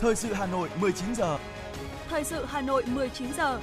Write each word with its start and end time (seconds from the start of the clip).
Thời 0.00 0.16
sự 0.16 0.32
Hà 0.32 0.46
Nội 0.46 0.68
19 0.80 1.14
giờ. 1.14 1.38
Thời 2.08 2.24
sự 2.24 2.44
Hà 2.46 2.60
Nội 2.60 2.82
19 2.94 3.28
giờ. 3.36 3.60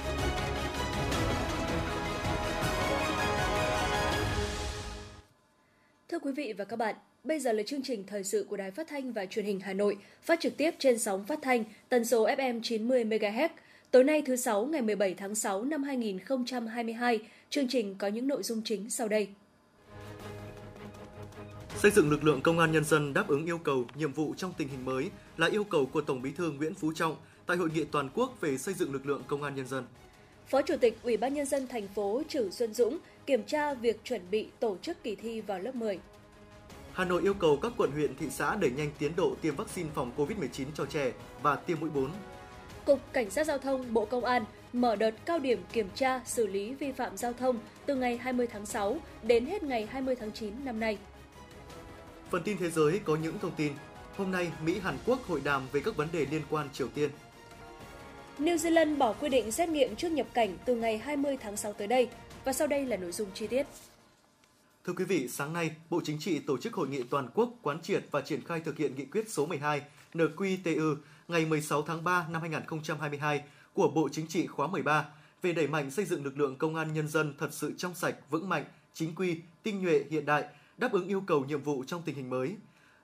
Thưa 6.08 6.18
quý 6.18 6.32
vị 6.32 6.54
và 6.58 6.64
các 6.64 6.76
bạn, 6.76 6.94
bây 7.24 7.40
giờ 7.40 7.52
là 7.52 7.62
chương 7.62 7.82
trình 7.82 8.04
thời 8.06 8.24
sự 8.24 8.46
của 8.50 8.56
Đài 8.56 8.70
Phát 8.70 8.88
thanh 8.88 9.12
và 9.12 9.26
Truyền 9.26 9.44
hình 9.44 9.60
Hà 9.60 9.72
Nội, 9.72 9.96
phát 10.22 10.40
trực 10.40 10.56
tiếp 10.56 10.70
trên 10.78 10.98
sóng 10.98 11.24
phát 11.24 11.38
thanh 11.42 11.64
tần 11.88 12.04
số 12.04 12.26
FM 12.26 12.60
90 12.62 13.04
MHz. 13.04 13.48
Tối 13.90 14.04
nay 14.04 14.22
thứ 14.26 14.36
sáu 14.36 14.64
ngày 14.66 14.82
17 14.82 15.14
tháng 15.14 15.34
6 15.34 15.64
năm 15.64 15.82
2022, 15.82 17.20
chương 17.50 17.68
trình 17.68 17.94
có 17.98 18.08
những 18.08 18.28
nội 18.28 18.42
dung 18.42 18.62
chính 18.64 18.90
sau 18.90 19.08
đây. 19.08 19.28
Xây 21.86 21.92
dựng 21.92 22.10
lực 22.10 22.24
lượng 22.24 22.40
công 22.42 22.58
an 22.58 22.72
nhân 22.72 22.84
dân 22.84 23.14
đáp 23.14 23.28
ứng 23.28 23.46
yêu 23.46 23.58
cầu, 23.58 23.84
nhiệm 23.94 24.12
vụ 24.12 24.34
trong 24.36 24.52
tình 24.58 24.68
hình 24.68 24.84
mới 24.84 25.10
là 25.36 25.46
yêu 25.46 25.64
cầu 25.64 25.86
của 25.86 26.00
Tổng 26.00 26.22
Bí 26.22 26.30
thư 26.32 26.50
Nguyễn 26.50 26.74
Phú 26.74 26.92
Trọng 26.92 27.16
tại 27.46 27.56
hội 27.56 27.68
nghị 27.74 27.84
toàn 27.84 28.08
quốc 28.14 28.40
về 28.40 28.58
xây 28.58 28.74
dựng 28.74 28.92
lực 28.92 29.06
lượng 29.06 29.22
công 29.26 29.42
an 29.42 29.54
nhân 29.54 29.66
dân. 29.66 29.84
Phó 30.48 30.62
Chủ 30.62 30.74
tịch 30.80 30.98
Ủy 31.02 31.16
ban 31.16 31.34
nhân 31.34 31.46
dân 31.46 31.66
thành 31.66 31.88
phố 31.88 32.22
Trử 32.28 32.50
Xuân 32.50 32.74
Dũng 32.74 32.98
kiểm 33.26 33.42
tra 33.42 33.74
việc 33.74 34.04
chuẩn 34.04 34.20
bị 34.30 34.46
tổ 34.60 34.76
chức 34.82 35.02
kỳ 35.02 35.14
thi 35.14 35.40
vào 35.40 35.58
lớp 35.58 35.74
10. 35.74 35.98
Hà 36.92 37.04
Nội 37.04 37.22
yêu 37.22 37.34
cầu 37.34 37.58
các 37.62 37.72
quận 37.76 37.90
huyện, 37.90 38.16
thị 38.16 38.26
xã 38.30 38.56
đẩy 38.56 38.70
nhanh 38.70 38.90
tiến 38.98 39.12
độ 39.16 39.36
tiêm 39.40 39.56
vaccine 39.56 39.88
phòng 39.94 40.12
COVID-19 40.16 40.64
cho 40.74 40.86
trẻ 40.86 41.12
và 41.42 41.56
tiêm 41.56 41.80
mũi 41.80 41.90
4. 41.90 42.10
Cục 42.84 43.12
Cảnh 43.12 43.30
sát 43.30 43.46
Giao 43.46 43.58
thông 43.58 43.94
Bộ 43.94 44.04
Công 44.04 44.24
an 44.24 44.44
mở 44.72 44.96
đợt 44.96 45.14
cao 45.24 45.38
điểm 45.38 45.62
kiểm 45.72 45.88
tra 45.94 46.20
xử 46.24 46.46
lý 46.46 46.74
vi 46.74 46.92
phạm 46.92 47.16
giao 47.16 47.32
thông 47.32 47.58
từ 47.86 47.94
ngày 47.94 48.16
20 48.16 48.46
tháng 48.46 48.66
6 48.66 48.98
đến 49.22 49.46
hết 49.46 49.62
ngày 49.62 49.88
20 49.90 50.16
tháng 50.16 50.32
9 50.32 50.52
năm 50.64 50.80
nay. 50.80 50.98
Phần 52.30 52.42
tin 52.42 52.58
thế 52.58 52.70
giới 52.70 53.00
có 53.04 53.16
những 53.16 53.38
thông 53.38 53.54
tin. 53.56 53.72
Hôm 54.16 54.30
nay, 54.30 54.52
Mỹ 54.64 54.78
Hàn 54.78 54.98
Quốc 55.06 55.26
hội 55.26 55.40
đàm 55.44 55.62
về 55.72 55.80
các 55.84 55.96
vấn 55.96 56.08
đề 56.12 56.26
liên 56.30 56.42
quan 56.50 56.68
Triều 56.72 56.88
Tiên. 56.88 57.10
New 58.38 58.56
Zealand 58.56 58.98
bỏ 58.98 59.12
quy 59.12 59.28
định 59.28 59.52
xét 59.52 59.68
nghiệm 59.68 59.96
trước 59.96 60.08
nhập 60.12 60.26
cảnh 60.34 60.56
từ 60.64 60.74
ngày 60.74 60.98
20 60.98 61.36
tháng 61.40 61.56
6 61.56 61.72
tới 61.72 61.86
đây. 61.86 62.08
Và 62.44 62.52
sau 62.52 62.66
đây 62.66 62.86
là 62.86 62.96
nội 62.96 63.12
dung 63.12 63.28
chi 63.34 63.46
tiết. 63.46 63.66
Thưa 64.84 64.92
quý 64.92 65.04
vị, 65.04 65.28
sáng 65.28 65.52
nay, 65.52 65.70
Bộ 65.90 66.00
Chính 66.04 66.18
trị 66.18 66.38
tổ 66.38 66.58
chức 66.58 66.74
hội 66.74 66.88
nghị 66.88 67.02
toàn 67.02 67.28
quốc 67.34 67.50
quán 67.62 67.82
triệt 67.82 68.04
và 68.10 68.20
triển 68.20 68.44
khai 68.44 68.60
thực 68.60 68.78
hiện 68.78 68.96
nghị 68.96 69.04
quyết 69.04 69.30
số 69.30 69.46
12 69.46 69.82
NQTU 70.14 70.96
ngày 71.28 71.44
16 71.44 71.82
tháng 71.82 72.04
3 72.04 72.26
năm 72.30 72.40
2022 72.40 73.42
của 73.72 73.88
Bộ 73.88 74.08
Chính 74.12 74.26
trị 74.26 74.46
khóa 74.46 74.66
13 74.66 75.08
về 75.42 75.52
đẩy 75.52 75.66
mạnh 75.66 75.90
xây 75.90 76.04
dựng 76.04 76.24
lực 76.24 76.38
lượng 76.38 76.56
công 76.56 76.76
an 76.76 76.94
nhân 76.94 77.08
dân 77.08 77.34
thật 77.38 77.48
sự 77.52 77.72
trong 77.78 77.94
sạch, 77.94 78.14
vững 78.30 78.48
mạnh, 78.48 78.64
chính 78.94 79.14
quy, 79.14 79.40
tinh 79.62 79.82
nhuệ, 79.82 80.04
hiện 80.10 80.26
đại, 80.26 80.44
đáp 80.78 80.92
ứng 80.92 81.08
yêu 81.08 81.20
cầu 81.20 81.44
nhiệm 81.44 81.62
vụ 81.62 81.84
trong 81.86 82.02
tình 82.02 82.14
hình 82.14 82.30
mới. 82.30 82.56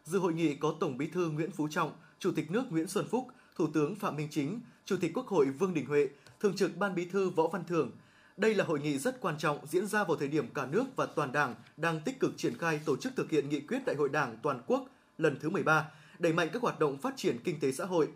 Dự 0.05 0.19
hội 0.19 0.33
nghị 0.33 0.55
có 0.55 0.75
Tổng 0.81 0.99
Bí 0.99 1.07
thư 1.07 1.31
Nguyễn 1.31 1.51
Phú 1.51 1.69
Trọng, 1.71 1.93
Chủ 2.19 2.33
tịch 2.37 2.51
nước 2.51 2.73
Nguyễn 2.73 2.89
Xuân 2.89 3.07
Phúc, 3.11 3.29
Thủ 3.57 3.67
tướng 3.75 3.95
Phạm 3.95 4.17
Minh 4.17 4.29
Chính, 4.31 4.61
Chủ 4.85 4.97
tịch 5.01 5.13
Quốc 5.15 5.27
hội 5.27 5.47
Vương 5.47 5.75
Đình 5.75 5.87
Huệ, 5.87 6.09
Thường 6.41 6.57
trực 6.57 6.77
Ban 6.77 6.95
Bí 6.95 7.05
thư 7.05 7.31
Võ 7.31 7.49
Văn 7.49 7.65
Thưởng. 7.65 7.91
Đây 8.37 8.55
là 8.55 8.65
hội 8.65 8.81
nghị 8.81 8.99
rất 8.99 9.21
quan 9.21 9.39
trọng 9.39 9.67
diễn 9.67 9.87
ra 9.87 10.05
vào 10.05 10.17
thời 10.17 10.29
điểm 10.29 10.47
cả 10.55 10.67
nước 10.67 10.85
và 10.97 11.07
toàn 11.07 11.33
Đảng 11.33 11.55
đang 11.77 12.01
tích 12.01 12.21
cực 12.21 12.33
triển 12.37 12.59
khai 12.59 12.81
tổ 12.85 12.97
chức 12.97 13.13
thực 13.17 13.31
hiện 13.31 13.49
nghị 13.49 13.61
quyết 13.61 13.85
Đại 13.87 13.97
hội 13.97 14.09
Đảng 14.09 14.37
toàn 14.43 14.63
quốc 14.67 14.85
lần 15.19 15.39
thứ 15.41 15.51
13, 15.51 15.91
đẩy 16.19 16.33
mạnh 16.33 16.49
các 16.53 16.63
hoạt 16.63 16.79
động 16.79 16.99
phát 16.99 17.15
triển 17.17 17.39
kinh 17.45 17.61
tế 17.61 17.73
xã 17.73 17.85
hội. 17.85 18.09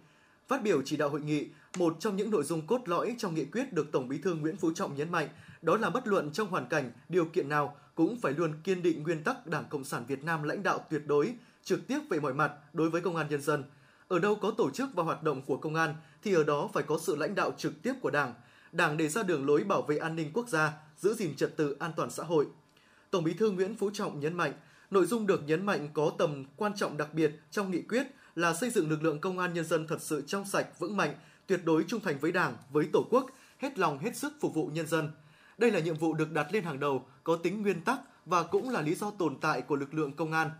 Phát 0.48 0.62
biểu 0.62 0.82
chỉ 0.84 0.96
đạo 0.96 1.08
hội 1.08 1.20
nghị, 1.20 1.48
một 1.78 1.96
trong 2.00 2.16
những 2.16 2.30
nội 2.30 2.44
dung 2.44 2.66
cốt 2.66 2.88
lõi 2.88 3.14
trong 3.18 3.34
nghị 3.34 3.44
quyết 3.44 3.72
được 3.72 3.92
Tổng 3.92 4.08
Bí 4.08 4.18
thư 4.18 4.34
Nguyễn 4.34 4.56
Phú 4.56 4.72
Trọng 4.72 4.96
nhấn 4.96 5.12
mạnh, 5.12 5.28
đó 5.62 5.76
là 5.76 5.90
bất 5.90 6.06
luận 6.06 6.30
trong 6.32 6.48
hoàn 6.48 6.66
cảnh, 6.66 6.92
điều 7.08 7.24
kiện 7.24 7.48
nào 7.48 7.76
cũng 7.94 8.20
phải 8.20 8.32
luôn 8.32 8.54
kiên 8.64 8.82
định 8.82 9.02
nguyên 9.02 9.24
tắc 9.24 9.46
Đảng 9.46 9.64
Cộng 9.68 9.84
sản 9.84 10.04
Việt 10.06 10.24
Nam 10.24 10.42
lãnh 10.42 10.62
đạo 10.62 10.86
tuyệt 10.90 11.02
đối, 11.06 11.34
trực 11.64 11.86
tiếp 11.86 11.98
về 12.10 12.20
mọi 12.20 12.34
mặt 12.34 12.52
đối 12.72 12.90
với 12.90 13.00
công 13.00 13.16
an 13.16 13.26
nhân 13.30 13.42
dân. 13.42 13.64
Ở 14.08 14.18
đâu 14.18 14.34
có 14.34 14.50
tổ 14.50 14.70
chức 14.70 14.88
và 14.94 15.02
hoạt 15.02 15.22
động 15.22 15.42
của 15.42 15.56
công 15.56 15.74
an 15.74 15.94
thì 16.22 16.34
ở 16.34 16.44
đó 16.44 16.70
phải 16.74 16.82
có 16.82 16.98
sự 17.02 17.16
lãnh 17.16 17.34
đạo 17.34 17.52
trực 17.58 17.82
tiếp 17.82 17.92
của 18.00 18.10
Đảng. 18.10 18.34
Đảng 18.72 18.96
đề 18.96 19.08
ra 19.08 19.22
đường 19.22 19.46
lối 19.46 19.64
bảo 19.64 19.82
vệ 19.82 19.96
an 19.96 20.16
ninh 20.16 20.30
quốc 20.34 20.48
gia, 20.48 20.72
giữ 20.96 21.14
gìn 21.14 21.36
trật 21.36 21.56
tự 21.56 21.76
an 21.78 21.92
toàn 21.96 22.10
xã 22.10 22.22
hội. 22.22 22.46
Tổng 23.10 23.24
Bí 23.24 23.34
thư 23.34 23.50
Nguyễn 23.50 23.76
Phú 23.76 23.90
Trọng 23.92 24.20
nhấn 24.20 24.34
mạnh, 24.34 24.52
nội 24.90 25.06
dung 25.06 25.26
được 25.26 25.42
nhấn 25.46 25.66
mạnh 25.66 25.88
có 25.94 26.12
tầm 26.18 26.44
quan 26.56 26.72
trọng 26.76 26.96
đặc 26.96 27.14
biệt 27.14 27.40
trong 27.50 27.70
nghị 27.70 27.82
quyết 27.82 28.06
là 28.34 28.54
xây 28.54 28.70
dựng 28.70 28.90
lực 28.90 29.02
lượng 29.02 29.20
công 29.20 29.38
an 29.38 29.54
nhân 29.54 29.64
dân 29.64 29.86
thật 29.86 30.00
sự 30.00 30.22
trong 30.26 30.44
sạch, 30.44 30.78
vững 30.78 30.96
mạnh, 30.96 31.14
tuyệt 31.46 31.60
đối 31.64 31.84
trung 31.88 32.00
thành 32.00 32.18
với 32.18 32.32
Đảng, 32.32 32.56
với 32.70 32.88
Tổ 32.92 33.06
quốc, 33.10 33.30
hết 33.58 33.78
lòng 33.78 33.98
hết 33.98 34.16
sức 34.16 34.32
phục 34.40 34.54
vụ 34.54 34.66
nhân 34.66 34.86
dân. 34.86 35.10
Đây 35.58 35.70
là 35.70 35.80
nhiệm 35.80 35.94
vụ 35.94 36.14
được 36.14 36.32
đặt 36.32 36.46
lên 36.52 36.64
hàng 36.64 36.80
đầu, 36.80 37.06
có 37.24 37.36
tính 37.36 37.62
nguyên 37.62 37.80
tắc 37.80 38.00
và 38.26 38.42
cũng 38.42 38.70
là 38.70 38.82
lý 38.82 38.94
do 38.94 39.10
tồn 39.10 39.36
tại 39.40 39.62
của 39.62 39.76
lực 39.76 39.94
lượng 39.94 40.12
công 40.12 40.32
an. 40.32 40.50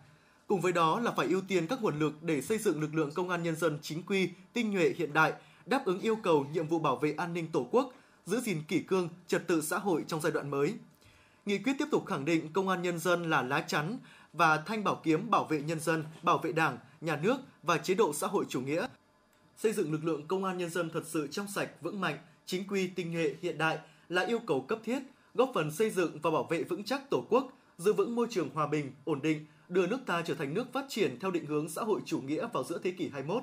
Cùng 0.47 0.61
với 0.61 0.73
đó 0.73 1.01
là 1.01 1.11
phải 1.11 1.27
ưu 1.27 1.41
tiên 1.49 1.67
các 1.67 1.83
nguồn 1.83 1.99
lực 1.99 2.23
để 2.23 2.43
xây 2.43 2.59
dựng 2.59 2.81
lực 2.81 2.95
lượng 2.95 3.11
công 3.15 3.31
an 3.31 3.43
nhân 3.43 3.57
dân 3.57 3.79
chính 3.83 4.03
quy, 4.03 4.31
tinh 4.53 4.71
nhuệ 4.71 4.95
hiện 4.97 5.13
đại, 5.13 5.33
đáp 5.67 5.83
ứng 5.85 6.01
yêu 6.01 6.17
cầu 6.17 6.47
nhiệm 6.53 6.67
vụ 6.67 6.79
bảo 6.79 6.97
vệ 6.97 7.13
an 7.13 7.35
ninh 7.35 7.49
Tổ 7.53 7.69
quốc, 7.71 7.93
giữ 8.27 8.41
gìn 8.41 8.63
kỷ 8.69 8.81
cương, 8.81 9.09
trật 9.27 9.47
tự 9.47 9.61
xã 9.61 9.79
hội 9.79 10.05
trong 10.09 10.21
giai 10.21 10.33
đoạn 10.33 10.51
mới. 10.51 10.75
Nghị 11.47 11.59
quyết 11.59 11.73
tiếp 11.79 11.89
tục 11.91 12.07
khẳng 12.07 12.25
định 12.25 12.53
công 12.53 12.69
an 12.69 12.83
nhân 12.83 12.99
dân 12.99 13.31
là 13.31 13.43
lá 13.43 13.61
chắn 13.61 13.99
và 14.33 14.57
thanh 14.57 14.85
bảo 14.85 15.01
kiếm 15.05 15.31
bảo 15.31 15.45
vệ 15.45 15.61
nhân 15.61 15.81
dân, 15.81 16.05
bảo 16.23 16.39
vệ 16.39 16.53
Đảng, 16.53 16.79
nhà 17.01 17.17
nước 17.23 17.37
và 17.63 17.79
chế 17.79 17.95
độ 17.95 18.13
xã 18.13 18.27
hội 18.27 18.45
chủ 18.49 18.61
nghĩa. 18.61 18.87
Xây 19.57 19.73
dựng 19.73 19.93
lực 19.93 20.05
lượng 20.05 20.27
công 20.27 20.45
an 20.45 20.59
nhân 20.59 20.71
dân 20.71 20.91
thật 20.91 21.03
sự 21.07 21.27
trong 21.27 21.47
sạch, 21.49 21.71
vững 21.81 22.01
mạnh, 22.01 22.19
chính 22.47 22.69
quy, 22.69 22.87
tinh 22.87 23.13
nhuệ, 23.13 23.35
hiện 23.43 23.59
đại 23.59 23.79
là 24.09 24.23
yêu 24.23 24.39
cầu 24.39 24.61
cấp 24.61 24.79
thiết, 24.85 24.99
góp 25.35 25.51
phần 25.55 25.71
xây 25.71 25.91
dựng 25.91 26.19
và 26.23 26.31
bảo 26.31 26.45
vệ 26.45 26.63
vững 26.63 26.85
chắc 26.85 27.11
Tổ 27.11 27.27
quốc, 27.31 27.53
giữ 27.79 27.93
vững 27.93 28.15
môi 28.15 28.27
trường 28.31 28.49
hòa 28.55 28.67
bình, 28.67 28.93
ổn 29.05 29.23
định, 29.23 29.47
đưa 29.69 29.87
nước 29.87 29.99
ta 30.07 30.23
trở 30.27 30.35
thành 30.35 30.55
nước 30.55 30.73
phát 30.73 30.85
triển 30.89 31.19
theo 31.21 31.31
định 31.31 31.47
hướng 31.47 31.69
xã 31.69 31.83
hội 31.83 32.01
chủ 32.07 32.21
nghĩa 32.21 32.47
vào 32.53 32.65
giữa 32.65 32.79
thế 32.83 32.91
kỷ 32.91 33.09
21. 33.09 33.43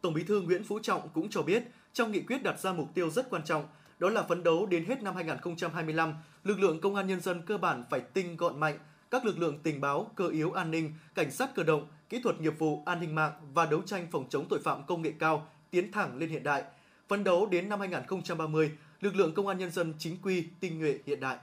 Tổng 0.00 0.14
Bí 0.14 0.24
thư 0.24 0.40
Nguyễn 0.40 0.64
Phú 0.64 0.78
Trọng 0.82 1.08
cũng 1.14 1.28
cho 1.30 1.42
biết, 1.42 1.62
trong 1.92 2.12
nghị 2.12 2.20
quyết 2.20 2.42
đặt 2.42 2.60
ra 2.60 2.72
mục 2.72 2.88
tiêu 2.94 3.10
rất 3.10 3.30
quan 3.30 3.44
trọng, 3.44 3.66
đó 3.98 4.10
là 4.10 4.22
phấn 4.22 4.42
đấu 4.42 4.66
đến 4.66 4.84
hết 4.84 5.02
năm 5.02 5.14
2025, 5.14 6.14
lực 6.44 6.60
lượng 6.60 6.80
công 6.80 6.94
an 6.94 7.06
nhân 7.06 7.20
dân 7.20 7.42
cơ 7.46 7.58
bản 7.58 7.84
phải 7.90 8.00
tinh 8.00 8.36
gọn 8.36 8.60
mạnh, 8.60 8.78
các 9.10 9.24
lực 9.24 9.38
lượng 9.38 9.58
tình 9.62 9.80
báo, 9.80 10.10
cơ 10.14 10.28
yếu 10.28 10.52
an 10.52 10.70
ninh, 10.70 10.94
cảnh 11.14 11.30
sát 11.30 11.54
cơ 11.54 11.62
động, 11.62 11.86
kỹ 12.08 12.20
thuật 12.22 12.40
nghiệp 12.40 12.58
vụ, 12.58 12.82
an 12.86 13.00
ninh 13.00 13.14
mạng 13.14 13.32
và 13.54 13.66
đấu 13.66 13.82
tranh 13.86 14.06
phòng 14.10 14.26
chống 14.28 14.46
tội 14.50 14.60
phạm 14.64 14.86
công 14.86 15.02
nghệ 15.02 15.12
cao 15.18 15.48
tiến 15.70 15.92
thẳng 15.92 16.18
lên 16.18 16.28
hiện 16.28 16.42
đại. 16.42 16.62
Phấn 17.08 17.24
đấu 17.24 17.46
đến 17.46 17.68
năm 17.68 17.80
2030, 17.80 18.70
lực 19.00 19.16
lượng 19.16 19.32
công 19.34 19.46
an 19.46 19.58
nhân 19.58 19.70
dân 19.70 19.94
chính 19.98 20.16
quy, 20.22 20.44
tinh 20.60 20.78
nhuệ 20.78 20.98
hiện 21.06 21.20
đại. 21.20 21.36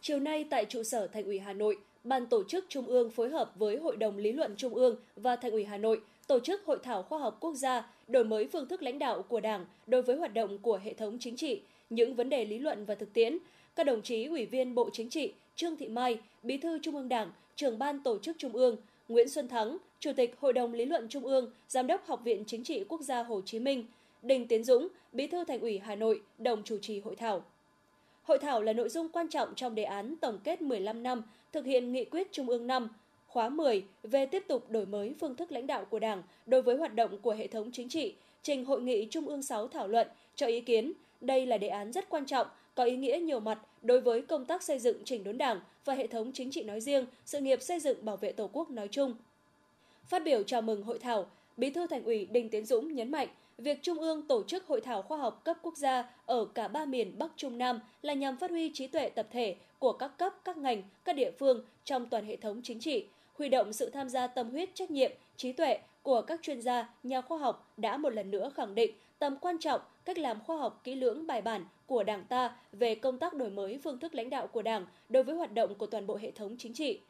Chiều 0.00 0.18
nay 0.18 0.46
tại 0.50 0.64
trụ 0.64 0.82
sở 0.82 1.06
Thành 1.06 1.24
ủy 1.24 1.38
Hà 1.38 1.52
Nội, 1.52 1.76
Ban 2.04 2.26
tổ 2.26 2.44
chức 2.44 2.64
Trung 2.68 2.86
ương 2.86 3.10
phối 3.10 3.28
hợp 3.28 3.52
với 3.56 3.76
Hội 3.76 3.96
đồng 3.96 4.16
Lý 4.16 4.32
luận 4.32 4.54
Trung 4.56 4.74
ương 4.74 4.96
và 5.16 5.36
Thành 5.36 5.52
ủy 5.52 5.64
Hà 5.64 5.76
Nội 5.76 6.00
tổ 6.26 6.40
chức 6.40 6.64
hội 6.64 6.78
thảo 6.82 7.02
khoa 7.02 7.18
học 7.18 7.36
quốc 7.40 7.54
gia 7.54 7.86
đổi 8.08 8.24
mới 8.24 8.48
phương 8.52 8.68
thức 8.68 8.82
lãnh 8.82 8.98
đạo 8.98 9.22
của 9.22 9.40
Đảng 9.40 9.66
đối 9.86 10.02
với 10.02 10.16
hoạt 10.16 10.34
động 10.34 10.58
của 10.58 10.80
hệ 10.84 10.94
thống 10.94 11.18
chính 11.20 11.36
trị, 11.36 11.60
những 11.90 12.14
vấn 12.14 12.28
đề 12.28 12.44
lý 12.44 12.58
luận 12.58 12.84
và 12.84 12.94
thực 12.94 13.12
tiễn. 13.12 13.38
Các 13.76 13.86
đồng 13.86 14.02
chí 14.02 14.24
Ủy 14.24 14.46
viên 14.46 14.74
Bộ 14.74 14.90
Chính 14.92 15.10
trị, 15.10 15.32
Trương 15.56 15.76
Thị 15.76 15.88
Mai, 15.88 16.18
Bí 16.42 16.58
thư 16.58 16.78
Trung 16.78 16.96
ương 16.96 17.08
Đảng, 17.08 17.30
Trưởng 17.56 17.78
ban 17.78 18.02
Tổ 18.02 18.18
chức 18.18 18.36
Trung 18.38 18.52
ương, 18.52 18.76
Nguyễn 19.08 19.28
Xuân 19.28 19.48
Thắng, 19.48 19.78
Chủ 20.00 20.12
tịch 20.16 20.34
Hội 20.40 20.52
đồng 20.52 20.74
Lý 20.74 20.84
luận 20.84 21.08
Trung 21.08 21.24
ương, 21.24 21.50
Giám 21.68 21.86
đốc 21.86 22.06
Học 22.06 22.20
viện 22.24 22.44
Chính 22.46 22.64
trị 22.64 22.84
Quốc 22.88 23.00
gia 23.00 23.22
Hồ 23.22 23.40
Chí 23.44 23.58
Minh, 23.58 23.84
Đinh 24.26 24.46
Tiến 24.46 24.64
Dũng, 24.64 24.88
Bí 25.12 25.26
thư 25.26 25.44
Thành 25.44 25.60
ủy 25.60 25.78
Hà 25.78 25.94
Nội, 25.94 26.22
đồng 26.38 26.62
chủ 26.64 26.78
trì 26.78 27.00
hội 27.00 27.16
thảo. 27.16 27.44
Hội 28.22 28.38
thảo 28.38 28.62
là 28.62 28.72
nội 28.72 28.88
dung 28.88 29.08
quan 29.08 29.28
trọng 29.28 29.54
trong 29.54 29.74
đề 29.74 29.84
án 29.84 30.16
tổng 30.16 30.38
kết 30.44 30.62
15 30.62 31.02
năm 31.02 31.22
thực 31.52 31.64
hiện 31.64 31.92
nghị 31.92 32.04
quyết 32.04 32.32
Trung 32.32 32.48
ương 32.48 32.66
5, 32.66 32.88
khóa 33.26 33.48
10 33.48 33.84
về 34.02 34.26
tiếp 34.26 34.44
tục 34.48 34.70
đổi 34.70 34.86
mới 34.86 35.14
phương 35.20 35.36
thức 35.36 35.52
lãnh 35.52 35.66
đạo 35.66 35.84
của 35.84 35.98
Đảng 35.98 36.22
đối 36.46 36.62
với 36.62 36.76
hoạt 36.76 36.94
động 36.94 37.18
của 37.18 37.32
hệ 37.32 37.46
thống 37.46 37.70
chính 37.72 37.88
trị, 37.88 38.14
trình 38.42 38.64
Hội 38.64 38.82
nghị 38.82 39.06
Trung 39.10 39.26
ương 39.26 39.42
6 39.42 39.68
thảo 39.68 39.88
luận, 39.88 40.08
cho 40.34 40.46
ý 40.46 40.60
kiến. 40.60 40.92
Đây 41.20 41.46
là 41.46 41.58
đề 41.58 41.68
án 41.68 41.92
rất 41.92 42.08
quan 42.08 42.26
trọng, 42.26 42.46
có 42.74 42.84
ý 42.84 42.96
nghĩa 42.96 43.18
nhiều 43.22 43.40
mặt 43.40 43.58
đối 43.82 44.00
với 44.00 44.22
công 44.22 44.44
tác 44.44 44.62
xây 44.62 44.78
dựng 44.78 45.04
chỉnh 45.04 45.24
đốn 45.24 45.38
Đảng 45.38 45.60
và 45.84 45.94
hệ 45.94 46.06
thống 46.06 46.32
chính 46.32 46.50
trị 46.50 46.62
nói 46.62 46.80
riêng, 46.80 47.06
sự 47.24 47.40
nghiệp 47.40 47.62
xây 47.62 47.80
dựng 47.80 48.04
bảo 48.04 48.16
vệ 48.16 48.32
Tổ 48.32 48.50
quốc 48.52 48.70
nói 48.70 48.88
chung. 48.88 49.14
Phát 50.04 50.24
biểu 50.24 50.42
chào 50.42 50.62
mừng 50.62 50.82
hội 50.82 50.98
thảo, 50.98 51.26
Bí 51.56 51.70
thư 51.70 51.86
Thành 51.86 52.04
ủy 52.04 52.26
Đinh 52.26 52.48
Tiến 52.48 52.66
Dũng 52.66 52.94
nhấn 52.94 53.10
mạnh, 53.10 53.28
việc 53.58 53.82
Trung 53.82 53.98
ương 53.98 54.22
tổ 54.22 54.42
chức 54.44 54.66
hội 54.66 54.80
thảo 54.80 55.02
khoa 55.02 55.18
học 55.18 55.44
cấp 55.44 55.56
quốc 55.62 55.76
gia 55.76 56.10
ở 56.26 56.44
cả 56.44 56.68
ba 56.68 56.84
miền 56.84 57.18
Bắc 57.18 57.30
Trung 57.36 57.58
Nam 57.58 57.80
là 58.02 58.14
nhằm 58.14 58.36
phát 58.36 58.50
huy 58.50 58.70
trí 58.74 58.86
tuệ 58.86 59.08
tập 59.08 59.26
thể 59.32 59.56
của 59.78 59.92
các 59.92 60.18
cấp, 60.18 60.34
các 60.44 60.56
ngành, 60.56 60.82
các 61.04 61.16
địa 61.16 61.30
phương 61.38 61.64
trong 61.84 62.06
toàn 62.06 62.26
hệ 62.26 62.36
thống 62.36 62.60
chính 62.64 62.80
trị, 62.80 63.06
huy 63.34 63.48
động 63.48 63.72
sự 63.72 63.90
tham 63.90 64.08
gia 64.08 64.26
tâm 64.26 64.50
huyết 64.50 64.74
trách 64.74 64.90
nhiệm, 64.90 65.10
trí 65.36 65.52
tuệ 65.52 65.78
của 66.02 66.22
các 66.22 66.42
chuyên 66.42 66.62
gia, 66.62 66.94
nhà 67.02 67.20
khoa 67.20 67.38
học 67.38 67.72
đã 67.76 67.96
một 67.96 68.10
lần 68.10 68.30
nữa 68.30 68.50
khẳng 68.54 68.74
định 68.74 68.94
tầm 69.18 69.36
quan 69.36 69.58
trọng 69.58 69.80
cách 70.04 70.18
làm 70.18 70.40
khoa 70.40 70.56
học 70.56 70.80
kỹ 70.84 70.94
lưỡng 70.94 71.26
bài 71.26 71.42
bản 71.42 71.64
của 71.86 72.02
Đảng 72.02 72.24
ta 72.24 72.56
về 72.72 72.94
công 72.94 73.18
tác 73.18 73.34
đổi 73.34 73.50
mới 73.50 73.78
phương 73.84 73.98
thức 73.98 74.14
lãnh 74.14 74.30
đạo 74.30 74.46
của 74.46 74.62
Đảng 74.62 74.86
đối 75.08 75.22
với 75.22 75.36
hoạt 75.36 75.54
động 75.54 75.74
của 75.74 75.86
toàn 75.86 76.06
bộ 76.06 76.16
hệ 76.16 76.30
thống 76.30 76.56
chính 76.58 76.74
trị. 76.74 77.00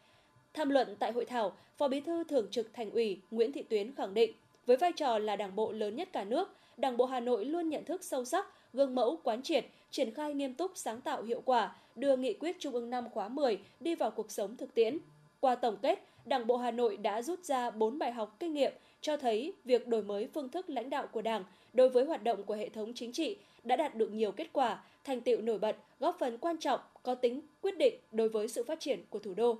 Tham 0.54 0.70
luận 0.70 0.96
tại 0.98 1.12
hội 1.12 1.24
thảo, 1.24 1.56
Phó 1.76 1.88
Bí 1.88 2.00
thư 2.00 2.24
Thường 2.24 2.48
trực 2.50 2.74
Thành 2.74 2.90
ủy 2.90 3.20
Nguyễn 3.30 3.52
Thị 3.52 3.62
Tuyến 3.62 3.94
khẳng 3.94 4.14
định, 4.14 4.32
với 4.66 4.76
vai 4.76 4.92
trò 4.92 5.18
là 5.18 5.36
đảng 5.36 5.56
bộ 5.56 5.72
lớn 5.72 5.96
nhất 5.96 6.08
cả 6.12 6.24
nước, 6.24 6.56
Đảng 6.76 6.96
bộ 6.96 7.04
Hà 7.04 7.20
Nội 7.20 7.44
luôn 7.44 7.68
nhận 7.68 7.84
thức 7.84 8.04
sâu 8.04 8.24
sắc, 8.24 8.46
gương 8.72 8.94
mẫu 8.94 9.18
quán 9.24 9.42
triệt, 9.42 9.64
triển 9.90 10.14
khai 10.14 10.34
nghiêm 10.34 10.54
túc 10.54 10.72
sáng 10.74 11.00
tạo 11.00 11.22
hiệu 11.22 11.42
quả, 11.44 11.76
đưa 11.94 12.16
nghị 12.16 12.34
quyết 12.34 12.56
Trung 12.60 12.74
ương 12.74 12.90
năm 12.90 13.10
khóa 13.10 13.28
10 13.28 13.58
đi 13.80 13.94
vào 13.94 14.10
cuộc 14.10 14.30
sống 14.30 14.56
thực 14.56 14.74
tiễn. 14.74 14.98
Qua 15.40 15.54
tổng 15.54 15.76
kết, 15.82 16.02
Đảng 16.24 16.46
bộ 16.46 16.56
Hà 16.56 16.70
Nội 16.70 16.96
đã 16.96 17.22
rút 17.22 17.44
ra 17.44 17.70
4 17.70 17.98
bài 17.98 18.12
học 18.12 18.36
kinh 18.40 18.54
nghiệm 18.54 18.72
cho 19.00 19.16
thấy 19.16 19.52
việc 19.64 19.88
đổi 19.88 20.02
mới 20.02 20.28
phương 20.34 20.48
thức 20.48 20.70
lãnh 20.70 20.90
đạo 20.90 21.06
của 21.06 21.22
Đảng 21.22 21.44
đối 21.72 21.88
với 21.88 22.04
hoạt 22.04 22.22
động 22.22 22.42
của 22.42 22.54
hệ 22.54 22.68
thống 22.68 22.92
chính 22.94 23.12
trị 23.12 23.36
đã 23.64 23.76
đạt 23.76 23.94
được 23.94 24.12
nhiều 24.12 24.32
kết 24.32 24.48
quả, 24.52 24.84
thành 25.04 25.20
tựu 25.20 25.40
nổi 25.40 25.58
bật, 25.58 25.76
góp 26.00 26.16
phần 26.18 26.38
quan 26.38 26.58
trọng, 26.58 26.80
có 27.02 27.14
tính 27.14 27.40
quyết 27.62 27.78
định 27.78 27.94
đối 28.12 28.28
với 28.28 28.48
sự 28.48 28.64
phát 28.64 28.80
triển 28.80 29.04
của 29.10 29.18
thủ 29.18 29.34
đô. 29.34 29.58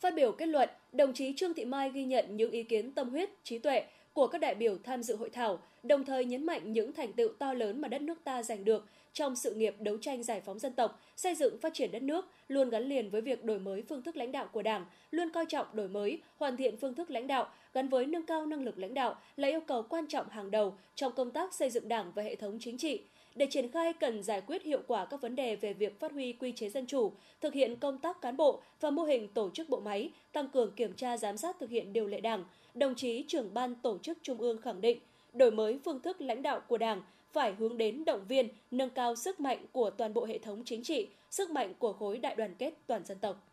Phát 0.00 0.14
biểu 0.14 0.32
kết 0.32 0.46
luận, 0.46 0.68
đồng 0.92 1.12
chí 1.12 1.32
Trương 1.36 1.54
Thị 1.54 1.64
Mai 1.64 1.90
ghi 1.90 2.04
nhận 2.04 2.36
những 2.36 2.50
ý 2.50 2.62
kiến 2.62 2.92
tâm 2.92 3.10
huyết, 3.10 3.30
trí 3.44 3.58
tuệ 3.58 3.84
của 4.20 4.26
các 4.26 4.40
đại 4.40 4.54
biểu 4.54 4.76
tham 4.84 5.02
dự 5.02 5.16
hội 5.16 5.30
thảo, 5.30 5.58
đồng 5.82 6.04
thời 6.04 6.24
nhấn 6.24 6.46
mạnh 6.46 6.72
những 6.72 6.92
thành 6.92 7.12
tựu 7.12 7.28
to 7.38 7.52
lớn 7.52 7.80
mà 7.80 7.88
đất 7.88 8.02
nước 8.02 8.24
ta 8.24 8.42
giành 8.42 8.64
được 8.64 8.86
trong 9.12 9.36
sự 9.36 9.54
nghiệp 9.54 9.74
đấu 9.78 9.96
tranh 9.98 10.22
giải 10.22 10.40
phóng 10.40 10.58
dân 10.58 10.72
tộc, 10.72 11.00
xây 11.16 11.34
dựng 11.34 11.58
phát 11.58 11.74
triển 11.74 11.92
đất 11.92 12.02
nước, 12.02 12.26
luôn 12.48 12.70
gắn 12.70 12.82
liền 12.82 13.10
với 13.10 13.20
việc 13.20 13.44
đổi 13.44 13.58
mới 13.58 13.82
phương 13.88 14.02
thức 14.02 14.16
lãnh 14.16 14.32
đạo 14.32 14.48
của 14.52 14.62
Đảng, 14.62 14.84
luôn 15.10 15.30
coi 15.30 15.46
trọng 15.46 15.66
đổi 15.72 15.88
mới, 15.88 16.20
hoàn 16.36 16.56
thiện 16.56 16.76
phương 16.76 16.94
thức 16.94 17.10
lãnh 17.10 17.26
đạo 17.26 17.48
gắn 17.74 17.88
với 17.88 18.06
nâng 18.06 18.26
cao 18.26 18.46
năng 18.46 18.64
lực 18.64 18.78
lãnh 18.78 18.94
đạo 18.94 19.18
là 19.36 19.48
yêu 19.48 19.60
cầu 19.60 19.82
quan 19.82 20.06
trọng 20.06 20.28
hàng 20.28 20.50
đầu 20.50 20.74
trong 20.94 21.12
công 21.12 21.30
tác 21.30 21.54
xây 21.54 21.70
dựng 21.70 21.88
Đảng 21.88 22.12
và 22.14 22.22
hệ 22.22 22.34
thống 22.34 22.58
chính 22.60 22.78
trị. 22.78 23.00
Để 23.34 23.46
triển 23.50 23.70
khai 23.70 23.92
cần 23.92 24.22
giải 24.22 24.40
quyết 24.40 24.62
hiệu 24.62 24.80
quả 24.86 25.04
các 25.04 25.20
vấn 25.20 25.36
đề 25.36 25.56
về 25.56 25.72
việc 25.72 26.00
phát 26.00 26.12
huy 26.12 26.32
quy 26.32 26.52
chế 26.52 26.68
dân 26.68 26.86
chủ, 26.86 27.12
thực 27.40 27.54
hiện 27.54 27.76
công 27.76 27.98
tác 27.98 28.20
cán 28.20 28.36
bộ 28.36 28.62
và 28.80 28.90
mô 28.90 29.02
hình 29.02 29.28
tổ 29.28 29.50
chức 29.50 29.68
bộ 29.68 29.80
máy, 29.80 30.10
tăng 30.32 30.48
cường 30.48 30.72
kiểm 30.72 30.92
tra 30.92 31.16
giám 31.16 31.36
sát 31.36 31.56
thực 31.60 31.70
hiện 31.70 31.92
điều 31.92 32.06
lệ 32.06 32.20
Đảng, 32.20 32.44
đồng 32.74 32.94
chí 32.94 33.24
trưởng 33.28 33.54
ban 33.54 33.74
tổ 33.74 33.98
chức 33.98 34.18
Trung 34.22 34.38
ương 34.38 34.60
khẳng 34.62 34.80
định, 34.80 34.98
đổi 35.32 35.50
mới 35.50 35.78
phương 35.84 36.00
thức 36.00 36.20
lãnh 36.20 36.42
đạo 36.42 36.60
của 36.68 36.78
Đảng 36.78 37.02
phải 37.32 37.54
hướng 37.58 37.78
đến 37.78 38.04
động 38.04 38.20
viên, 38.28 38.48
nâng 38.70 38.90
cao 38.90 39.16
sức 39.16 39.40
mạnh 39.40 39.66
của 39.72 39.90
toàn 39.90 40.14
bộ 40.14 40.24
hệ 40.24 40.38
thống 40.38 40.62
chính 40.64 40.82
trị, 40.82 41.08
sức 41.30 41.50
mạnh 41.50 41.72
của 41.78 41.92
khối 41.92 42.18
đại 42.18 42.36
đoàn 42.36 42.54
kết 42.58 42.74
toàn 42.86 43.04
dân 43.04 43.18
tộc. 43.18 43.46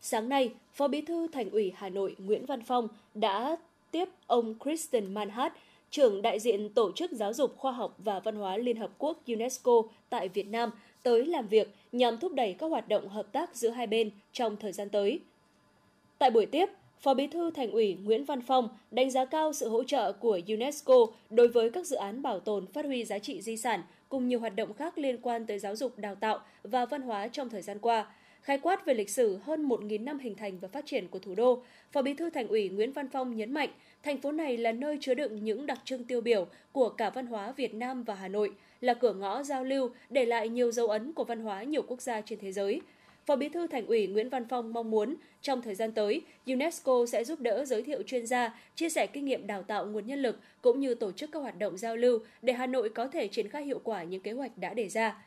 Sáng 0.00 0.28
nay, 0.28 0.54
Phó 0.72 0.88
Bí 0.88 1.00
thư 1.00 1.28
Thành 1.28 1.50
ủy 1.50 1.72
Hà 1.76 1.88
Nội 1.88 2.16
Nguyễn 2.18 2.46
Văn 2.46 2.62
Phong 2.62 2.88
đã 3.14 3.56
tiếp 3.90 4.08
ông 4.26 4.54
Kristen 4.58 5.14
Manhart, 5.14 5.52
trưởng 5.90 6.22
đại 6.22 6.40
diện 6.40 6.68
Tổ 6.74 6.92
chức 6.92 7.12
Giáo 7.12 7.32
dục 7.32 7.58
Khoa 7.58 7.72
học 7.72 7.94
và 7.98 8.20
Văn 8.20 8.36
hóa 8.36 8.56
Liên 8.56 8.76
Hợp 8.76 8.90
Quốc 8.98 9.18
UNESCO 9.26 9.82
tại 10.10 10.28
Việt 10.28 10.46
Nam 10.46 10.70
tới 11.02 11.26
làm 11.26 11.48
việc 11.48 11.68
nhằm 11.92 12.18
thúc 12.18 12.32
đẩy 12.32 12.52
các 12.52 12.66
hoạt 12.66 12.88
động 12.88 13.08
hợp 13.08 13.32
tác 13.32 13.56
giữa 13.56 13.68
hai 13.68 13.86
bên 13.86 14.10
trong 14.32 14.56
thời 14.56 14.72
gian 14.72 14.88
tới. 14.88 15.20
Tại 16.18 16.30
buổi 16.30 16.46
tiếp, 16.46 16.66
Phó 17.00 17.14
Bí 17.14 17.26
thư 17.26 17.50
Thành 17.50 17.70
ủy 17.70 17.96
Nguyễn 18.04 18.24
Văn 18.24 18.40
Phong 18.40 18.68
đánh 18.90 19.10
giá 19.10 19.24
cao 19.24 19.52
sự 19.52 19.68
hỗ 19.68 19.84
trợ 19.84 20.12
của 20.12 20.40
UNESCO 20.48 21.06
đối 21.30 21.48
với 21.48 21.70
các 21.70 21.86
dự 21.86 21.96
án 21.96 22.22
bảo 22.22 22.40
tồn 22.40 22.66
phát 22.66 22.84
huy 22.84 23.04
giá 23.04 23.18
trị 23.18 23.42
di 23.42 23.56
sản 23.56 23.82
cùng 24.08 24.28
nhiều 24.28 24.40
hoạt 24.40 24.56
động 24.56 24.74
khác 24.74 24.98
liên 24.98 25.18
quan 25.22 25.46
tới 25.46 25.58
giáo 25.58 25.76
dục, 25.76 25.98
đào 25.98 26.14
tạo 26.14 26.38
và 26.62 26.86
văn 26.86 27.02
hóa 27.02 27.28
trong 27.28 27.48
thời 27.48 27.62
gian 27.62 27.78
qua. 27.78 28.06
Khai 28.42 28.58
quát 28.58 28.86
về 28.86 28.94
lịch 28.94 29.10
sử 29.10 29.38
hơn 29.42 29.68
1.000 29.68 30.04
năm 30.04 30.18
hình 30.18 30.34
thành 30.34 30.58
và 30.58 30.68
phát 30.68 30.86
triển 30.86 31.08
của 31.08 31.18
thủ 31.18 31.34
đô, 31.34 31.62
Phó 31.92 32.02
Bí 32.02 32.14
thư 32.14 32.30
Thành 32.30 32.48
ủy 32.48 32.68
Nguyễn 32.68 32.92
Văn 32.92 33.08
Phong 33.12 33.36
nhấn 33.36 33.52
mạnh, 33.52 33.68
thành 34.02 34.20
phố 34.20 34.32
này 34.32 34.56
là 34.56 34.72
nơi 34.72 34.98
chứa 35.00 35.14
đựng 35.14 35.44
những 35.44 35.66
đặc 35.66 35.78
trưng 35.84 36.04
tiêu 36.04 36.20
biểu 36.20 36.46
của 36.72 36.88
cả 36.88 37.10
văn 37.10 37.26
hóa 37.26 37.52
Việt 37.52 37.74
Nam 37.74 38.04
và 38.04 38.14
Hà 38.14 38.28
Nội, 38.28 38.52
là 38.80 38.94
cửa 38.94 39.12
ngõ 39.12 39.42
giao 39.42 39.64
lưu 39.64 39.90
để 40.10 40.24
lại 40.24 40.48
nhiều 40.48 40.72
dấu 40.72 40.86
ấn 40.86 41.12
của 41.12 41.24
văn 41.24 41.40
hóa 41.40 41.62
nhiều 41.62 41.82
quốc 41.82 42.00
gia 42.00 42.20
trên 42.20 42.38
thế 42.38 42.52
giới– 42.52 42.80
Phó 43.26 43.36
Bí 43.36 43.48
thư 43.48 43.66
Thành 43.66 43.86
ủy 43.86 44.06
Nguyễn 44.06 44.28
Văn 44.28 44.44
Phong 44.48 44.72
mong 44.72 44.90
muốn 44.90 45.16
trong 45.42 45.62
thời 45.62 45.74
gian 45.74 45.92
tới, 45.92 46.22
UNESCO 46.46 47.06
sẽ 47.08 47.24
giúp 47.24 47.40
đỡ 47.40 47.64
giới 47.64 47.82
thiệu 47.82 48.02
chuyên 48.02 48.26
gia, 48.26 48.54
chia 48.74 48.88
sẻ 48.88 49.06
kinh 49.06 49.24
nghiệm 49.24 49.46
đào 49.46 49.62
tạo 49.62 49.86
nguồn 49.86 50.06
nhân 50.06 50.22
lực 50.22 50.40
cũng 50.62 50.80
như 50.80 50.94
tổ 50.94 51.12
chức 51.12 51.32
các 51.32 51.38
hoạt 51.38 51.58
động 51.58 51.78
giao 51.78 51.96
lưu 51.96 52.18
để 52.42 52.52
Hà 52.52 52.66
Nội 52.66 52.88
có 52.88 53.06
thể 53.06 53.28
triển 53.28 53.48
khai 53.48 53.64
hiệu 53.64 53.80
quả 53.84 54.02
những 54.02 54.22
kế 54.22 54.32
hoạch 54.32 54.58
đã 54.58 54.74
đề 54.74 54.88
ra. 54.88 55.24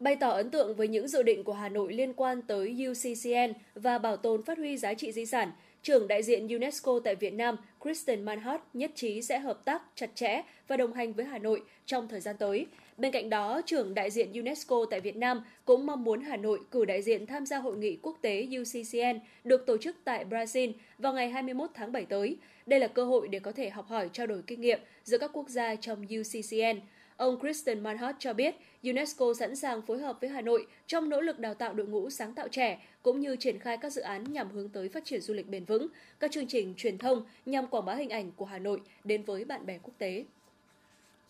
Bày 0.00 0.16
tỏ 0.16 0.30
ấn 0.30 0.50
tượng 0.50 0.74
với 0.74 0.88
những 0.88 1.08
dự 1.08 1.22
định 1.22 1.44
của 1.44 1.52
Hà 1.52 1.68
Nội 1.68 1.92
liên 1.92 2.12
quan 2.12 2.42
tới 2.42 2.76
UCCN 2.90 3.52
và 3.74 3.98
bảo 3.98 4.16
tồn 4.16 4.42
phát 4.42 4.58
huy 4.58 4.76
giá 4.76 4.94
trị 4.94 5.12
di 5.12 5.26
sản, 5.26 5.52
trưởng 5.82 6.08
đại 6.08 6.22
diện 6.22 6.48
UNESCO 6.48 7.00
tại 7.04 7.14
Việt 7.14 7.32
Nam 7.32 7.56
Kristen 7.80 8.22
Manhart 8.22 8.62
nhất 8.74 8.90
trí 8.94 9.22
sẽ 9.22 9.38
hợp 9.38 9.64
tác 9.64 9.82
chặt 9.94 10.10
chẽ 10.14 10.42
và 10.68 10.76
đồng 10.76 10.92
hành 10.92 11.12
với 11.12 11.24
Hà 11.24 11.38
Nội 11.38 11.62
trong 11.86 12.08
thời 12.08 12.20
gian 12.20 12.36
tới 12.38 12.66
Bên 12.96 13.12
cạnh 13.12 13.30
đó, 13.30 13.60
trưởng 13.66 13.94
đại 13.94 14.10
diện 14.10 14.32
UNESCO 14.32 14.84
tại 14.90 15.00
Việt 15.00 15.16
Nam 15.16 15.44
cũng 15.64 15.86
mong 15.86 16.04
muốn 16.04 16.20
Hà 16.20 16.36
Nội 16.36 16.60
cử 16.70 16.84
đại 16.84 17.02
diện 17.02 17.26
tham 17.26 17.46
gia 17.46 17.58
hội 17.58 17.76
nghị 17.76 17.98
quốc 18.02 18.18
tế 18.20 18.46
UCCN 18.60 19.18
được 19.44 19.66
tổ 19.66 19.76
chức 19.76 19.96
tại 20.04 20.24
Brazil 20.24 20.72
vào 20.98 21.12
ngày 21.12 21.30
21 21.30 21.70
tháng 21.74 21.92
7 21.92 22.04
tới. 22.04 22.36
Đây 22.66 22.80
là 22.80 22.86
cơ 22.86 23.04
hội 23.04 23.28
để 23.28 23.38
có 23.38 23.52
thể 23.52 23.70
học 23.70 23.88
hỏi 23.88 24.10
trao 24.12 24.26
đổi 24.26 24.42
kinh 24.46 24.60
nghiệm 24.60 24.80
giữa 25.04 25.18
các 25.18 25.30
quốc 25.32 25.48
gia 25.48 25.74
trong 25.74 26.02
UCCN. 26.02 26.80
Ông 27.16 27.40
Kristen 27.40 27.80
Manhart 27.80 28.16
cho 28.18 28.32
biết 28.32 28.54
UNESCO 28.82 29.34
sẵn 29.34 29.56
sàng 29.56 29.82
phối 29.82 29.98
hợp 29.98 30.20
với 30.20 30.30
Hà 30.30 30.40
Nội 30.40 30.66
trong 30.86 31.08
nỗ 31.08 31.20
lực 31.20 31.38
đào 31.38 31.54
tạo 31.54 31.72
đội 31.72 31.86
ngũ 31.86 32.10
sáng 32.10 32.34
tạo 32.34 32.48
trẻ 32.48 32.82
cũng 33.02 33.20
như 33.20 33.36
triển 33.36 33.58
khai 33.58 33.76
các 33.76 33.92
dự 33.92 34.02
án 34.02 34.32
nhằm 34.32 34.50
hướng 34.50 34.68
tới 34.68 34.88
phát 34.88 35.04
triển 35.04 35.20
du 35.20 35.34
lịch 35.34 35.48
bền 35.48 35.64
vững, 35.64 35.86
các 36.20 36.30
chương 36.30 36.46
trình 36.46 36.74
truyền 36.76 36.98
thông 36.98 37.24
nhằm 37.46 37.66
quảng 37.66 37.84
bá 37.84 37.94
hình 37.94 38.10
ảnh 38.10 38.30
của 38.36 38.44
Hà 38.44 38.58
Nội 38.58 38.80
đến 39.04 39.22
với 39.22 39.44
bạn 39.44 39.66
bè 39.66 39.78
quốc 39.82 39.94
tế. 39.98 40.24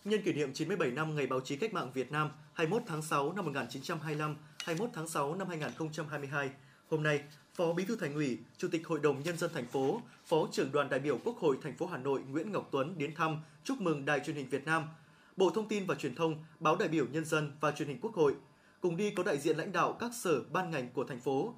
Nhân 0.05 0.21
kỷ 0.21 0.33
niệm 0.33 0.53
97 0.53 0.91
năm 0.91 1.15
Ngày 1.15 1.27
báo 1.27 1.39
chí 1.39 1.55
cách 1.55 1.73
mạng 1.73 1.91
Việt 1.93 2.11
Nam 2.11 2.29
21 2.53 2.83
tháng 2.87 3.01
6 3.01 3.33
năm 3.33 3.45
1925, 3.45 4.35
21 4.65 4.89
tháng 4.93 5.07
6 5.07 5.35
năm 5.35 5.47
2022, 5.47 6.49
hôm 6.89 7.03
nay, 7.03 7.23
Phó 7.55 7.73
Bí 7.73 7.85
thư 7.85 7.95
Thành 7.95 8.13
ủy, 8.13 8.37
Chủ 8.57 8.67
tịch 8.71 8.87
Hội 8.87 8.99
đồng 8.99 9.23
nhân 9.23 9.37
dân 9.37 9.49
thành 9.53 9.65
phố, 9.65 10.01
Phó 10.25 10.47
trưởng 10.51 10.71
đoàn 10.71 10.89
đại 10.89 10.99
biểu 10.99 11.19
Quốc 11.23 11.37
hội 11.37 11.57
thành 11.61 11.77
phố 11.77 11.85
Hà 11.85 11.97
Nội 11.97 12.21
Nguyễn 12.31 12.51
Ngọc 12.51 12.69
Tuấn 12.71 12.97
đến 12.97 13.15
thăm, 13.15 13.37
chúc 13.63 13.81
mừng 13.81 14.05
Đài 14.05 14.19
truyền 14.19 14.35
hình 14.35 14.49
Việt 14.49 14.65
Nam, 14.65 14.83
Bộ 15.37 15.49
Thông 15.49 15.67
tin 15.67 15.85
và 15.85 15.95
Truyền 15.95 16.15
thông, 16.15 16.43
Báo 16.59 16.75
đại 16.75 16.89
biểu 16.89 17.05
nhân 17.07 17.25
dân 17.25 17.51
và 17.59 17.71
Truyền 17.71 17.87
hình 17.87 17.99
Quốc 18.01 18.13
hội. 18.15 18.35
Cùng 18.81 18.97
đi 18.97 19.11
có 19.11 19.23
đại 19.23 19.37
diện 19.37 19.57
lãnh 19.57 19.71
đạo 19.71 19.93
các 19.99 20.11
sở 20.13 20.41
ban 20.51 20.71
ngành 20.71 20.89
của 20.93 21.03
thành 21.03 21.19
phố. 21.19 21.53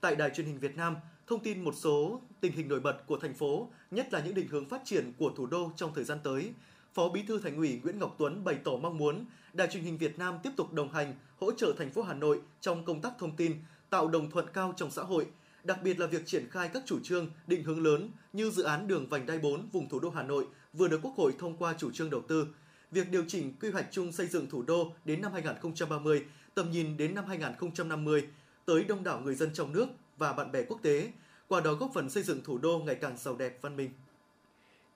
Tại 0.00 0.16
Đài 0.16 0.30
truyền 0.30 0.46
hình 0.46 0.58
Việt 0.58 0.76
Nam, 0.76 0.96
thông 1.26 1.40
tin 1.40 1.64
một 1.64 1.74
số 1.76 2.20
tình 2.40 2.52
hình 2.52 2.68
nổi 2.68 2.80
bật 2.80 3.06
của 3.06 3.18
thành 3.18 3.34
phố, 3.34 3.68
nhất 3.90 4.12
là 4.12 4.20
những 4.20 4.34
định 4.34 4.48
hướng 4.48 4.68
phát 4.68 4.80
triển 4.84 5.12
của 5.18 5.32
thủ 5.36 5.46
đô 5.46 5.72
trong 5.76 5.94
thời 5.94 6.04
gian 6.04 6.18
tới, 6.22 6.52
Phó 6.94 7.08
Bí 7.08 7.22
thư 7.22 7.38
Thành 7.38 7.56
ủy 7.56 7.80
Nguyễn 7.82 7.98
Ngọc 7.98 8.14
Tuấn 8.18 8.44
bày 8.44 8.58
tỏ 8.64 8.72
mong 8.82 8.98
muốn 8.98 9.24
Đài 9.52 9.68
truyền 9.68 9.82
hình 9.82 9.98
Việt 9.98 10.18
Nam 10.18 10.38
tiếp 10.42 10.50
tục 10.56 10.72
đồng 10.72 10.92
hành, 10.92 11.14
hỗ 11.38 11.52
trợ 11.52 11.72
thành 11.78 11.90
phố 11.90 12.02
Hà 12.02 12.14
Nội 12.14 12.40
trong 12.60 12.84
công 12.84 13.00
tác 13.00 13.12
thông 13.18 13.36
tin, 13.36 13.56
tạo 13.90 14.08
đồng 14.08 14.30
thuận 14.30 14.46
cao 14.52 14.74
trong 14.76 14.90
xã 14.90 15.02
hội, 15.02 15.26
đặc 15.64 15.82
biệt 15.82 15.98
là 15.98 16.06
việc 16.06 16.26
triển 16.26 16.50
khai 16.50 16.70
các 16.72 16.82
chủ 16.86 17.00
trương, 17.02 17.30
định 17.46 17.64
hướng 17.64 17.82
lớn 17.82 18.10
như 18.32 18.50
dự 18.50 18.62
án 18.62 18.88
đường 18.88 19.08
vành 19.08 19.26
đai 19.26 19.38
4 19.38 19.68
vùng 19.72 19.88
thủ 19.88 20.00
đô 20.00 20.10
Hà 20.10 20.22
Nội 20.22 20.46
vừa 20.72 20.88
được 20.88 21.00
Quốc 21.02 21.14
hội 21.16 21.32
thông 21.38 21.56
qua 21.56 21.74
chủ 21.78 21.90
trương 21.90 22.10
đầu 22.10 22.22
tư, 22.28 22.46
việc 22.90 23.10
điều 23.10 23.24
chỉnh 23.28 23.52
quy 23.60 23.70
hoạch 23.70 23.86
chung 23.90 24.12
xây 24.12 24.26
dựng 24.26 24.50
thủ 24.50 24.62
đô 24.62 24.92
đến 25.04 25.20
năm 25.20 25.32
2030, 25.32 26.24
tầm 26.54 26.70
nhìn 26.70 26.96
đến 26.96 27.14
năm 27.14 27.24
2050 27.26 28.26
tới 28.64 28.84
đông 28.84 29.04
đảo 29.04 29.20
người 29.20 29.34
dân 29.34 29.50
trong 29.54 29.72
nước 29.72 29.86
và 30.18 30.32
bạn 30.32 30.52
bè 30.52 30.62
quốc 30.62 30.78
tế, 30.82 31.12
qua 31.48 31.60
đó 31.60 31.72
góp 31.72 31.90
phần 31.94 32.10
xây 32.10 32.22
dựng 32.22 32.40
thủ 32.44 32.58
đô 32.58 32.78
ngày 32.78 32.94
càng 32.94 33.16
giàu 33.16 33.36
đẹp 33.36 33.58
văn 33.62 33.76
minh. 33.76 33.90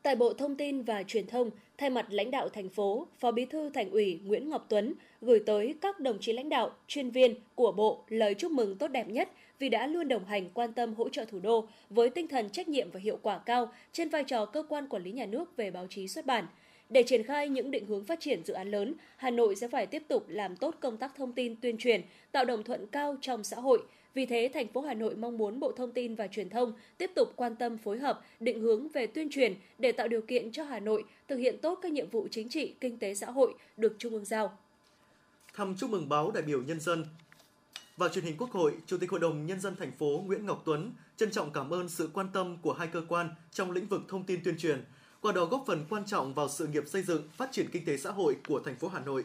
Tại 0.05 0.17
Bộ 0.17 0.33
Thông 0.33 0.57
tin 0.57 0.83
và 0.83 1.03
Truyền 1.03 1.27
thông, 1.27 1.51
thay 1.79 1.91
mặt 1.91 2.07
lãnh 2.11 2.31
đạo 2.31 2.49
thành 2.49 2.69
phố, 2.69 3.07
Phó 3.21 3.31
Bí 3.31 3.45
thư 3.45 3.71
Thành 3.71 3.91
ủy 3.91 4.21
Nguyễn 4.25 4.51
Ngọc 4.51 4.67
Tuấn 4.69 4.95
gửi 5.21 5.41
tới 5.47 5.75
các 5.81 6.01
đồng 6.01 6.19
chí 6.21 6.33
lãnh 6.33 6.49
đạo, 6.49 6.71
chuyên 6.87 7.11
viên 7.11 7.35
của 7.55 7.73
Bộ 7.73 8.05
lời 8.09 8.35
chúc 8.35 8.53
mừng 8.53 8.77
tốt 8.77 8.89
đẹp 8.89 9.09
nhất 9.09 9.29
vì 9.59 9.69
đã 9.69 9.87
luôn 9.87 10.09
đồng 10.09 10.25
hành 10.25 10.49
quan 10.55 10.73
tâm 10.73 10.95
hỗ 10.95 11.09
trợ 11.09 11.25
thủ 11.25 11.39
đô 11.39 11.69
với 11.91 12.11
tinh 12.11 12.29
thần 12.29 12.51
trách 12.51 12.69
nhiệm 12.69 12.91
và 12.91 13.01
hiệu 13.01 13.19
quả 13.23 13.39
cao 13.39 13.73
trên 13.93 14.09
vai 14.09 14.25
trò 14.25 14.45
cơ 14.45 14.63
quan 14.69 14.89
quản 14.89 15.03
lý 15.03 15.13
nhà 15.13 15.27
nước 15.27 15.57
về 15.57 15.71
báo 15.71 15.87
chí 15.91 16.09
xuất 16.09 16.27
bản. 16.27 16.47
Để 16.91 17.03
triển 17.03 17.23
khai 17.23 17.49
những 17.49 17.71
định 17.71 17.87
hướng 17.87 18.05
phát 18.05 18.21
triển 18.21 18.45
dự 18.45 18.55
án 18.55 18.71
lớn, 18.71 18.95
Hà 19.17 19.31
Nội 19.31 19.57
sẽ 19.57 19.69
phải 19.69 19.87
tiếp 19.87 20.03
tục 20.09 20.25
làm 20.29 20.57
tốt 20.57 20.75
công 20.81 20.97
tác 20.97 21.13
thông 21.17 21.33
tin 21.33 21.57
tuyên 21.57 21.79
truyền, 21.79 22.03
tạo 22.33 22.45
đồng 22.45 22.63
thuận 22.63 22.87
cao 22.87 23.17
trong 23.21 23.45
xã 23.45 23.57
hội, 23.57 23.83
vì 24.15 24.27
thế, 24.27 24.51
thành 24.55 24.69
phố 24.69 24.81
Hà 24.81 24.95
Nội 24.95 25.15
mong 25.15 25.39
muốn 25.39 25.61
Bộ 25.61 25.73
Thông 25.73 25.93
tin 25.93 26.15
và 26.15 26.27
Truyền 26.27 26.49
thông 26.49 26.73
tiếp 26.99 27.11
tục 27.15 27.33
quan 27.37 27.57
tâm 27.57 27.79
phối 27.79 27.99
hợp, 27.99 28.21
định 28.41 28.61
hướng 28.61 28.89
về 28.89 29.07
tuyên 29.07 29.31
truyền 29.31 29.55
để 29.79 29.93
tạo 29.93 30.09
điều 30.09 30.21
kiện 30.21 30.53
cho 30.53 30.65
Hà 30.65 30.81
Nội 30.81 31.05
thực 31.29 31.37
hiện 31.37 31.59
tốt 31.63 31.79
các 31.83 31.93
nhiệm 31.93 32.11
vụ 32.11 32.29
chính 32.31 32.49
trị, 32.49 32.75
kinh 32.81 32.99
tế 32.99 33.15
xã 33.15 33.31
hội 33.31 33.55
được 33.77 33.97
Trung 33.99 34.13
ương 34.13 34.25
giao. 34.25 34.59
Thăm 35.55 35.75
chúc 35.79 35.91
mừng 35.91 36.09
báo 36.09 36.31
đại 36.31 36.43
biểu 36.43 36.63
nhân 36.63 36.81
dân 36.81 37.05
và 37.97 38.09
truyền 38.09 38.25
hình 38.25 38.37
Quốc 38.39 38.51
hội, 38.51 38.73
Chủ 38.87 38.97
tịch 38.99 39.11
Hội 39.11 39.21
đồng 39.21 39.47
Nhân 39.47 39.61
dân 39.61 39.77
thành 39.77 39.93
phố 39.93 40.23
Nguyễn 40.27 40.47
Ngọc 40.47 40.63
Tuấn 40.65 40.93
trân 41.17 41.31
trọng 41.31 41.53
cảm 41.53 41.71
ơn 41.71 41.89
sự 41.89 42.11
quan 42.13 42.29
tâm 42.33 42.57
của 42.63 42.73
hai 42.73 42.89
cơ 42.93 43.03
quan 43.09 43.29
trong 43.53 43.71
lĩnh 43.71 43.87
vực 43.87 44.01
thông 44.09 44.25
tin 44.25 44.41
tuyên 44.45 44.59
truyền, 44.59 44.85
qua 45.21 45.33
đó 45.33 45.45
góp 45.45 45.65
phần 45.67 45.85
quan 45.91 46.07
trọng 46.07 46.35
vào 46.35 46.49
sự 46.49 46.67
nghiệp 46.67 46.85
xây 46.87 47.03
dựng, 47.03 47.29
phát 47.37 47.53
triển 47.53 47.67
kinh 47.73 47.85
tế 47.85 47.97
xã 47.97 48.11
hội 48.11 48.37
của 48.49 48.61
thành 48.61 48.77
phố 48.77 48.89
Hà 48.89 49.01
Nội. 49.01 49.25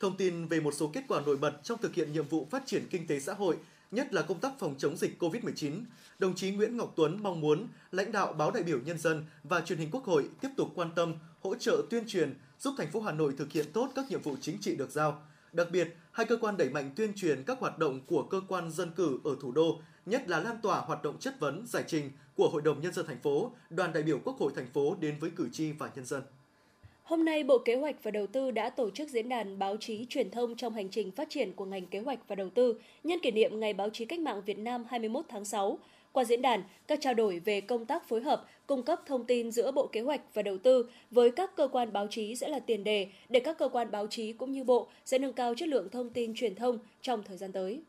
Thông 0.00 0.16
tin 0.16 0.46
về 0.46 0.60
một 0.60 0.74
số 0.74 0.90
kết 0.92 1.04
quả 1.08 1.20
nổi 1.26 1.36
bật 1.36 1.52
trong 1.62 1.78
thực 1.78 1.94
hiện 1.94 2.12
nhiệm 2.12 2.28
vụ 2.28 2.46
phát 2.50 2.62
triển 2.66 2.86
kinh 2.90 3.06
tế 3.06 3.20
xã 3.20 3.32
hội 3.32 3.56
nhất 3.90 4.14
là 4.14 4.22
công 4.22 4.40
tác 4.40 4.52
phòng 4.58 4.74
chống 4.78 4.96
dịch 4.96 5.22
COVID-19, 5.22 5.82
đồng 6.18 6.34
chí 6.34 6.50
Nguyễn 6.50 6.76
Ngọc 6.76 6.92
Tuấn 6.96 7.22
mong 7.22 7.40
muốn 7.40 7.68
lãnh 7.92 8.12
đạo 8.12 8.32
báo 8.32 8.50
đại 8.50 8.62
biểu 8.62 8.78
nhân 8.80 8.98
dân 8.98 9.24
và 9.44 9.60
truyền 9.60 9.78
hình 9.78 9.90
Quốc 9.90 10.04
hội 10.04 10.28
tiếp 10.40 10.48
tục 10.56 10.68
quan 10.74 10.90
tâm, 10.94 11.14
hỗ 11.42 11.54
trợ 11.54 11.82
tuyên 11.90 12.04
truyền, 12.06 12.34
giúp 12.58 12.74
thành 12.78 12.90
phố 12.90 13.00
Hà 13.00 13.12
Nội 13.12 13.34
thực 13.38 13.52
hiện 13.52 13.66
tốt 13.72 13.90
các 13.94 14.10
nhiệm 14.10 14.22
vụ 14.22 14.36
chính 14.40 14.58
trị 14.60 14.76
được 14.76 14.90
giao. 14.90 15.22
Đặc 15.52 15.68
biệt, 15.70 15.96
hai 16.12 16.26
cơ 16.26 16.36
quan 16.36 16.56
đẩy 16.56 16.70
mạnh 16.70 16.90
tuyên 16.96 17.12
truyền 17.16 17.42
các 17.42 17.60
hoạt 17.60 17.78
động 17.78 18.00
của 18.06 18.22
cơ 18.22 18.40
quan 18.48 18.70
dân 18.70 18.90
cử 18.96 19.18
ở 19.24 19.36
thủ 19.40 19.52
đô, 19.52 19.80
nhất 20.06 20.28
là 20.28 20.40
lan 20.40 20.56
tỏa 20.62 20.80
hoạt 20.80 21.02
động 21.02 21.18
chất 21.18 21.40
vấn, 21.40 21.66
giải 21.66 21.84
trình 21.86 22.10
của 22.34 22.48
Hội 22.48 22.62
đồng 22.62 22.80
nhân 22.80 22.92
dân 22.92 23.06
thành 23.06 23.20
phố, 23.22 23.52
đoàn 23.70 23.92
đại 23.92 24.02
biểu 24.02 24.18
Quốc 24.24 24.36
hội 24.38 24.52
thành 24.56 24.70
phố 24.72 24.96
đến 25.00 25.18
với 25.20 25.30
cử 25.30 25.48
tri 25.52 25.72
và 25.72 25.90
nhân 25.94 26.04
dân. 26.04 26.22
Hôm 27.06 27.24
nay, 27.24 27.44
Bộ 27.44 27.58
Kế 27.58 27.74
hoạch 27.74 28.02
và 28.02 28.10
Đầu 28.10 28.26
tư 28.26 28.50
đã 28.50 28.70
tổ 28.70 28.90
chức 28.90 29.08
diễn 29.08 29.28
đàn 29.28 29.58
báo 29.58 29.76
chí 29.76 30.06
truyền 30.08 30.30
thông 30.30 30.56
trong 30.56 30.74
hành 30.74 30.88
trình 30.88 31.10
phát 31.10 31.30
triển 31.30 31.52
của 31.52 31.64
ngành 31.64 31.86
kế 31.86 31.98
hoạch 31.98 32.18
và 32.28 32.34
đầu 32.34 32.50
tư 32.50 32.80
nhân 33.04 33.18
kỷ 33.22 33.30
niệm 33.30 33.60
Ngày 33.60 33.72
báo 33.72 33.90
chí 33.90 34.04
cách 34.04 34.20
mạng 34.20 34.42
Việt 34.46 34.58
Nam 34.58 34.84
21 34.88 35.24
tháng 35.28 35.44
6. 35.44 35.78
Qua 36.12 36.24
diễn 36.24 36.42
đàn, 36.42 36.62
các 36.86 36.98
trao 37.02 37.14
đổi 37.14 37.38
về 37.38 37.60
công 37.60 37.86
tác 37.86 38.08
phối 38.08 38.20
hợp, 38.20 38.44
cung 38.66 38.82
cấp 38.82 39.00
thông 39.06 39.24
tin 39.24 39.50
giữa 39.50 39.72
Bộ 39.72 39.86
Kế 39.86 40.00
hoạch 40.00 40.20
và 40.34 40.42
Đầu 40.42 40.58
tư 40.58 40.90
với 41.10 41.30
các 41.30 41.56
cơ 41.56 41.68
quan 41.68 41.92
báo 41.92 42.06
chí 42.10 42.36
sẽ 42.36 42.48
là 42.48 42.58
tiền 42.58 42.84
đề 42.84 43.08
để 43.28 43.40
các 43.40 43.58
cơ 43.58 43.68
quan 43.68 43.90
báo 43.90 44.06
chí 44.06 44.32
cũng 44.32 44.52
như 44.52 44.64
Bộ 44.64 44.88
sẽ 45.04 45.18
nâng 45.18 45.32
cao 45.32 45.54
chất 45.54 45.68
lượng 45.68 45.88
thông 45.90 46.10
tin 46.10 46.34
truyền 46.34 46.54
thông 46.54 46.78
trong 47.02 47.22
thời 47.22 47.36
gian 47.36 47.52
tới. 47.52 47.80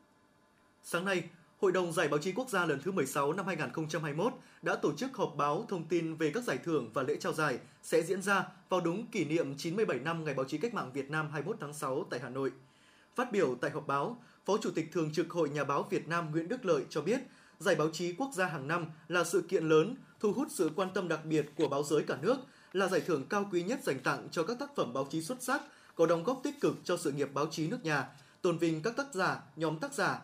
Sáng 0.83 1.05
nay, 1.05 1.23
Hội 1.61 1.71
đồng 1.71 1.93
Giải 1.93 2.07
báo 2.07 2.19
chí 2.19 2.31
quốc 2.31 2.49
gia 2.49 2.65
lần 2.65 2.79
thứ 2.83 2.91
16 2.91 3.33
năm 3.33 3.45
2021 3.45 4.33
đã 4.61 4.75
tổ 4.75 4.93
chức 4.93 5.17
họp 5.17 5.33
báo 5.37 5.65
thông 5.69 5.85
tin 5.85 6.15
về 6.15 6.31
các 6.33 6.43
giải 6.43 6.57
thưởng 6.57 6.91
và 6.93 7.03
lễ 7.03 7.15
trao 7.19 7.33
giải 7.33 7.59
sẽ 7.83 8.01
diễn 8.01 8.21
ra 8.21 8.47
vào 8.69 8.81
đúng 8.81 9.07
kỷ 9.07 9.25
niệm 9.25 9.57
97 9.57 9.99
năm 9.99 10.25
Ngày 10.25 10.33
báo 10.33 10.45
chí 10.45 10.57
cách 10.57 10.73
mạng 10.73 10.91
Việt 10.93 11.09
Nam 11.09 11.29
21 11.31 11.57
tháng 11.59 11.73
6 11.73 12.05
tại 12.09 12.19
Hà 12.19 12.29
Nội. 12.29 12.51
Phát 13.15 13.31
biểu 13.31 13.55
tại 13.61 13.71
họp 13.71 13.87
báo, 13.87 14.21
Phó 14.45 14.57
Chủ 14.57 14.71
tịch 14.71 14.91
Thường 14.91 15.13
trực 15.13 15.29
Hội 15.29 15.49
Nhà 15.49 15.63
báo 15.63 15.87
Việt 15.89 16.07
Nam 16.07 16.31
Nguyễn 16.31 16.47
Đức 16.47 16.65
Lợi 16.65 16.83
cho 16.89 17.01
biết, 17.01 17.19
Giải 17.59 17.75
báo 17.75 17.89
chí 17.93 18.13
quốc 18.13 18.29
gia 18.33 18.45
hàng 18.45 18.67
năm 18.67 18.85
là 19.07 19.23
sự 19.23 19.41
kiện 19.41 19.69
lớn, 19.69 19.95
thu 20.19 20.33
hút 20.33 20.47
sự 20.51 20.71
quan 20.75 20.89
tâm 20.93 21.07
đặc 21.07 21.25
biệt 21.25 21.51
của 21.55 21.67
báo 21.67 21.83
giới 21.83 22.03
cả 22.03 22.17
nước, 22.21 22.37
là 22.73 22.87
giải 22.87 23.01
thưởng 23.01 23.25
cao 23.29 23.49
quý 23.51 23.63
nhất 23.63 23.83
dành 23.83 23.99
tặng 23.99 24.27
cho 24.31 24.43
các 24.43 24.59
tác 24.59 24.75
phẩm 24.75 24.93
báo 24.93 25.07
chí 25.09 25.21
xuất 25.21 25.43
sắc, 25.43 25.61
có 25.95 26.05
đóng 26.05 26.23
góp 26.23 26.39
tích 26.43 26.61
cực 26.61 26.75
cho 26.83 26.97
sự 26.97 27.11
nghiệp 27.11 27.29
báo 27.33 27.47
chí 27.51 27.67
nước 27.67 27.83
nhà, 27.83 28.09
tôn 28.41 28.57
vinh 28.57 28.81
các 28.81 28.97
tác 28.97 29.13
giả, 29.13 29.41
nhóm 29.55 29.79
tác 29.79 29.93
giả, 29.93 30.19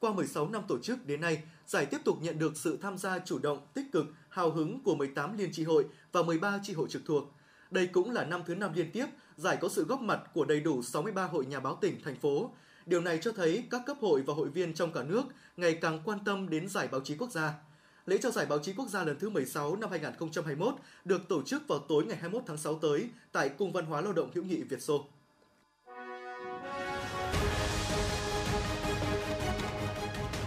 qua 0.00 0.12
16 0.12 0.48
năm 0.48 0.62
tổ 0.68 0.78
chức 0.78 1.06
đến 1.06 1.20
nay, 1.20 1.42
giải 1.66 1.86
tiếp 1.86 1.98
tục 2.04 2.18
nhận 2.20 2.38
được 2.38 2.56
sự 2.56 2.78
tham 2.82 2.98
gia 2.98 3.18
chủ 3.18 3.38
động, 3.38 3.66
tích 3.74 3.86
cực, 3.92 4.06
hào 4.28 4.50
hứng 4.50 4.80
của 4.80 4.94
18 4.94 5.38
liên 5.38 5.52
tri 5.52 5.64
hội 5.64 5.84
và 6.12 6.22
13 6.22 6.58
tri 6.62 6.72
hội 6.72 6.88
trực 6.90 7.02
thuộc. 7.06 7.32
Đây 7.70 7.86
cũng 7.86 8.10
là 8.10 8.24
năm 8.24 8.42
thứ 8.46 8.54
năm 8.54 8.72
liên 8.74 8.90
tiếp 8.90 9.06
giải 9.36 9.56
có 9.60 9.68
sự 9.68 9.84
góp 9.84 10.00
mặt 10.00 10.20
của 10.34 10.44
đầy 10.44 10.60
đủ 10.60 10.82
63 10.82 11.24
hội 11.24 11.46
nhà 11.46 11.60
báo 11.60 11.78
tỉnh, 11.80 12.02
thành 12.04 12.16
phố. 12.16 12.50
Điều 12.86 13.00
này 13.00 13.18
cho 13.22 13.32
thấy 13.32 13.64
các 13.70 13.82
cấp 13.86 13.96
hội 14.00 14.22
và 14.22 14.34
hội 14.34 14.48
viên 14.48 14.74
trong 14.74 14.92
cả 14.92 15.02
nước 15.02 15.22
ngày 15.56 15.74
càng 15.74 16.00
quan 16.04 16.18
tâm 16.24 16.48
đến 16.48 16.68
giải 16.68 16.88
báo 16.88 17.00
chí 17.00 17.16
quốc 17.16 17.30
gia. 17.30 17.54
Lễ 18.06 18.18
trao 18.18 18.32
giải 18.32 18.46
báo 18.46 18.58
chí 18.58 18.72
quốc 18.72 18.88
gia 18.88 19.04
lần 19.04 19.18
thứ 19.18 19.30
16 19.30 19.76
năm 19.76 19.90
2021 19.90 20.74
được 21.04 21.28
tổ 21.28 21.42
chức 21.42 21.68
vào 21.68 21.78
tối 21.78 22.04
ngày 22.04 22.16
21 22.16 22.42
tháng 22.46 22.58
6 22.58 22.78
tới 22.78 23.08
tại 23.32 23.48
Cung 23.48 23.72
văn 23.72 23.86
hóa 23.86 24.00
lao 24.00 24.12
động 24.12 24.30
hữu 24.34 24.44
nghị 24.44 24.62
Việt 24.62 24.82
Xô. 24.82 25.06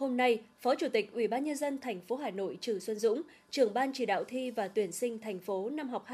Hôm 0.00 0.16
nay, 0.16 0.40
Phó 0.60 0.74
Chủ 0.74 0.88
tịch 0.88 1.12
Ủy 1.12 1.28
ban 1.28 1.44
nhân 1.44 1.56
dân 1.56 1.78
thành 1.78 2.00
phố 2.00 2.16
Hà 2.16 2.30
Nội 2.30 2.58
Trừ 2.60 2.78
Xuân 2.78 2.98
Dũng, 2.98 3.22
trưởng 3.50 3.74
ban 3.74 3.92
chỉ 3.92 4.06
đạo 4.06 4.24
thi 4.24 4.50
và 4.50 4.68
tuyển 4.68 4.92
sinh 4.92 5.18
thành 5.18 5.38
phố 5.38 5.70
năm 5.70 5.88
học 5.88 6.06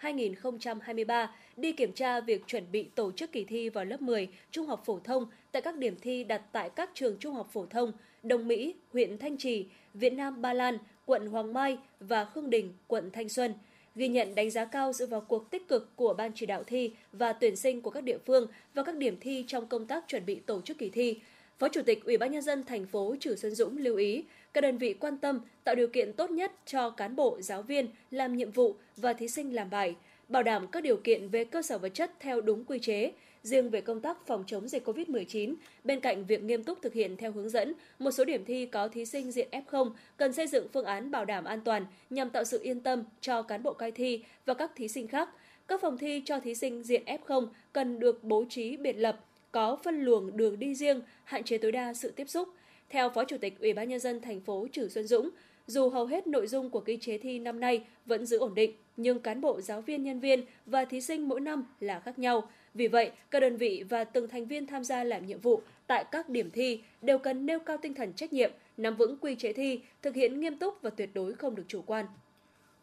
2022-2023 0.00 1.26
đi 1.56 1.72
kiểm 1.72 1.92
tra 1.92 2.20
việc 2.20 2.46
chuẩn 2.46 2.64
bị 2.72 2.86
tổ 2.94 3.12
chức 3.12 3.32
kỳ 3.32 3.44
thi 3.44 3.68
vào 3.68 3.84
lớp 3.84 4.02
10 4.02 4.28
trung 4.50 4.66
học 4.66 4.82
phổ 4.84 4.98
thông 5.04 5.26
tại 5.52 5.62
các 5.62 5.76
điểm 5.76 5.96
thi 6.00 6.24
đặt 6.24 6.42
tại 6.52 6.70
các 6.70 6.90
trường 6.94 7.16
trung 7.18 7.34
học 7.34 7.48
phổ 7.52 7.66
thông 7.66 7.92
Đồng 8.22 8.48
Mỹ, 8.48 8.74
huyện 8.92 9.18
Thanh 9.18 9.36
Trì, 9.36 9.66
Việt 9.94 10.12
Nam 10.12 10.42
Ba 10.42 10.52
Lan, 10.52 10.78
quận 11.06 11.26
Hoàng 11.26 11.52
Mai 11.52 11.78
và 12.00 12.24
Khương 12.24 12.50
Đình, 12.50 12.72
quận 12.86 13.10
Thanh 13.10 13.28
Xuân. 13.28 13.54
Ghi 13.94 14.08
nhận 14.08 14.34
đánh 14.34 14.50
giá 14.50 14.64
cao 14.64 14.92
sự 14.92 15.06
vào 15.06 15.20
cuộc 15.20 15.50
tích 15.50 15.68
cực 15.68 15.96
của 15.96 16.14
ban 16.14 16.30
chỉ 16.34 16.46
đạo 16.46 16.62
thi 16.64 16.92
và 17.12 17.32
tuyển 17.32 17.56
sinh 17.56 17.80
của 17.80 17.90
các 17.90 18.04
địa 18.04 18.18
phương 18.26 18.46
và 18.74 18.82
các 18.82 18.96
điểm 18.96 19.16
thi 19.20 19.44
trong 19.46 19.66
công 19.66 19.86
tác 19.86 20.04
chuẩn 20.08 20.26
bị 20.26 20.34
tổ 20.34 20.60
chức 20.60 20.78
kỳ 20.78 20.88
thi. 20.90 21.18
Phó 21.58 21.68
Chủ 21.68 21.82
tịch 21.82 22.04
Ủy 22.04 22.16
ban 22.16 22.32
nhân 22.32 22.42
dân 22.42 22.64
thành 22.64 22.86
phố 22.86 23.16
Trử 23.20 23.36
Xuân 23.36 23.54
Dũng 23.54 23.78
lưu 23.78 23.96
ý 23.96 24.24
các 24.54 24.60
đơn 24.60 24.78
vị 24.78 24.94
quan 24.94 25.18
tâm 25.18 25.40
tạo 25.64 25.74
điều 25.74 25.88
kiện 25.88 26.12
tốt 26.12 26.30
nhất 26.30 26.52
cho 26.66 26.90
cán 26.90 27.16
bộ, 27.16 27.40
giáo 27.40 27.62
viên 27.62 27.88
làm 28.10 28.36
nhiệm 28.36 28.50
vụ 28.50 28.74
và 28.96 29.12
thí 29.12 29.28
sinh 29.28 29.54
làm 29.54 29.70
bài, 29.70 29.96
bảo 30.28 30.42
đảm 30.42 30.66
các 30.66 30.82
điều 30.82 30.96
kiện 30.96 31.28
về 31.28 31.44
cơ 31.44 31.62
sở 31.62 31.78
vật 31.78 31.88
chất 31.88 32.12
theo 32.20 32.40
đúng 32.40 32.64
quy 32.64 32.78
chế. 32.78 33.12
Riêng 33.42 33.70
về 33.70 33.80
công 33.80 34.00
tác 34.00 34.26
phòng 34.26 34.44
chống 34.46 34.68
dịch 34.68 34.88
COVID-19, 34.88 35.54
bên 35.84 36.00
cạnh 36.00 36.24
việc 36.24 36.42
nghiêm 36.42 36.64
túc 36.64 36.82
thực 36.82 36.92
hiện 36.92 37.16
theo 37.16 37.32
hướng 37.32 37.48
dẫn, 37.48 37.72
một 37.98 38.10
số 38.10 38.24
điểm 38.24 38.44
thi 38.44 38.66
có 38.66 38.88
thí 38.88 39.04
sinh 39.04 39.32
diện 39.32 39.48
F0 39.50 39.90
cần 40.16 40.32
xây 40.32 40.46
dựng 40.46 40.68
phương 40.72 40.84
án 40.84 41.10
bảo 41.10 41.24
đảm 41.24 41.44
an 41.44 41.60
toàn 41.64 41.86
nhằm 42.10 42.30
tạo 42.30 42.44
sự 42.44 42.60
yên 42.62 42.80
tâm 42.80 43.04
cho 43.20 43.42
cán 43.42 43.62
bộ 43.62 43.72
coi 43.72 43.92
thi 43.92 44.24
và 44.46 44.54
các 44.54 44.72
thí 44.76 44.88
sinh 44.88 45.08
khác. 45.08 45.28
Các 45.68 45.80
phòng 45.80 45.98
thi 45.98 46.22
cho 46.24 46.40
thí 46.40 46.54
sinh 46.54 46.82
diện 46.82 47.02
F0 47.04 47.46
cần 47.72 48.00
được 48.00 48.24
bố 48.24 48.44
trí 48.48 48.76
biệt 48.76 48.92
lập, 48.92 49.24
có 49.58 49.76
phân 49.84 50.04
luồng 50.04 50.36
đường 50.36 50.58
đi 50.58 50.74
riêng, 50.74 51.00
hạn 51.24 51.44
chế 51.44 51.58
tối 51.58 51.72
đa 51.72 51.94
sự 51.94 52.10
tiếp 52.10 52.28
xúc. 52.28 52.48
Theo 52.88 53.10
Phó 53.10 53.24
Chủ 53.24 53.38
tịch 53.38 53.60
Ủy 53.60 53.72
ban 53.72 53.88
nhân 53.88 54.00
dân 54.00 54.20
thành 54.20 54.40
phố 54.40 54.66
Trử 54.72 54.88
Xuân 54.88 55.06
Dũng, 55.06 55.30
dù 55.66 55.88
hầu 55.88 56.06
hết 56.06 56.26
nội 56.26 56.46
dung 56.46 56.70
của 56.70 56.80
quy 56.80 56.96
chế 56.96 57.18
thi 57.18 57.38
năm 57.38 57.60
nay 57.60 57.84
vẫn 58.06 58.26
giữ 58.26 58.38
ổn 58.38 58.54
định, 58.54 58.72
nhưng 58.96 59.20
cán 59.20 59.40
bộ, 59.40 59.60
giáo 59.60 59.80
viên, 59.80 60.02
nhân 60.02 60.20
viên 60.20 60.44
và 60.66 60.84
thí 60.84 61.00
sinh 61.00 61.28
mỗi 61.28 61.40
năm 61.40 61.64
là 61.80 62.00
khác 62.00 62.18
nhau. 62.18 62.50
Vì 62.74 62.88
vậy, 62.88 63.10
các 63.30 63.40
đơn 63.40 63.56
vị 63.56 63.84
và 63.88 64.04
từng 64.04 64.28
thành 64.28 64.46
viên 64.46 64.66
tham 64.66 64.84
gia 64.84 65.04
làm 65.04 65.26
nhiệm 65.26 65.40
vụ 65.40 65.62
tại 65.86 66.04
các 66.12 66.28
điểm 66.28 66.50
thi 66.50 66.82
đều 67.02 67.18
cần 67.18 67.46
nêu 67.46 67.58
cao 67.58 67.76
tinh 67.82 67.94
thần 67.94 68.12
trách 68.12 68.32
nhiệm, 68.32 68.50
nắm 68.76 68.96
vững 68.96 69.16
quy 69.20 69.34
chế 69.34 69.52
thi, 69.52 69.80
thực 70.02 70.14
hiện 70.14 70.40
nghiêm 70.40 70.58
túc 70.58 70.82
và 70.82 70.90
tuyệt 70.90 71.10
đối 71.14 71.34
không 71.34 71.54
được 71.54 71.64
chủ 71.68 71.82
quan. 71.86 72.06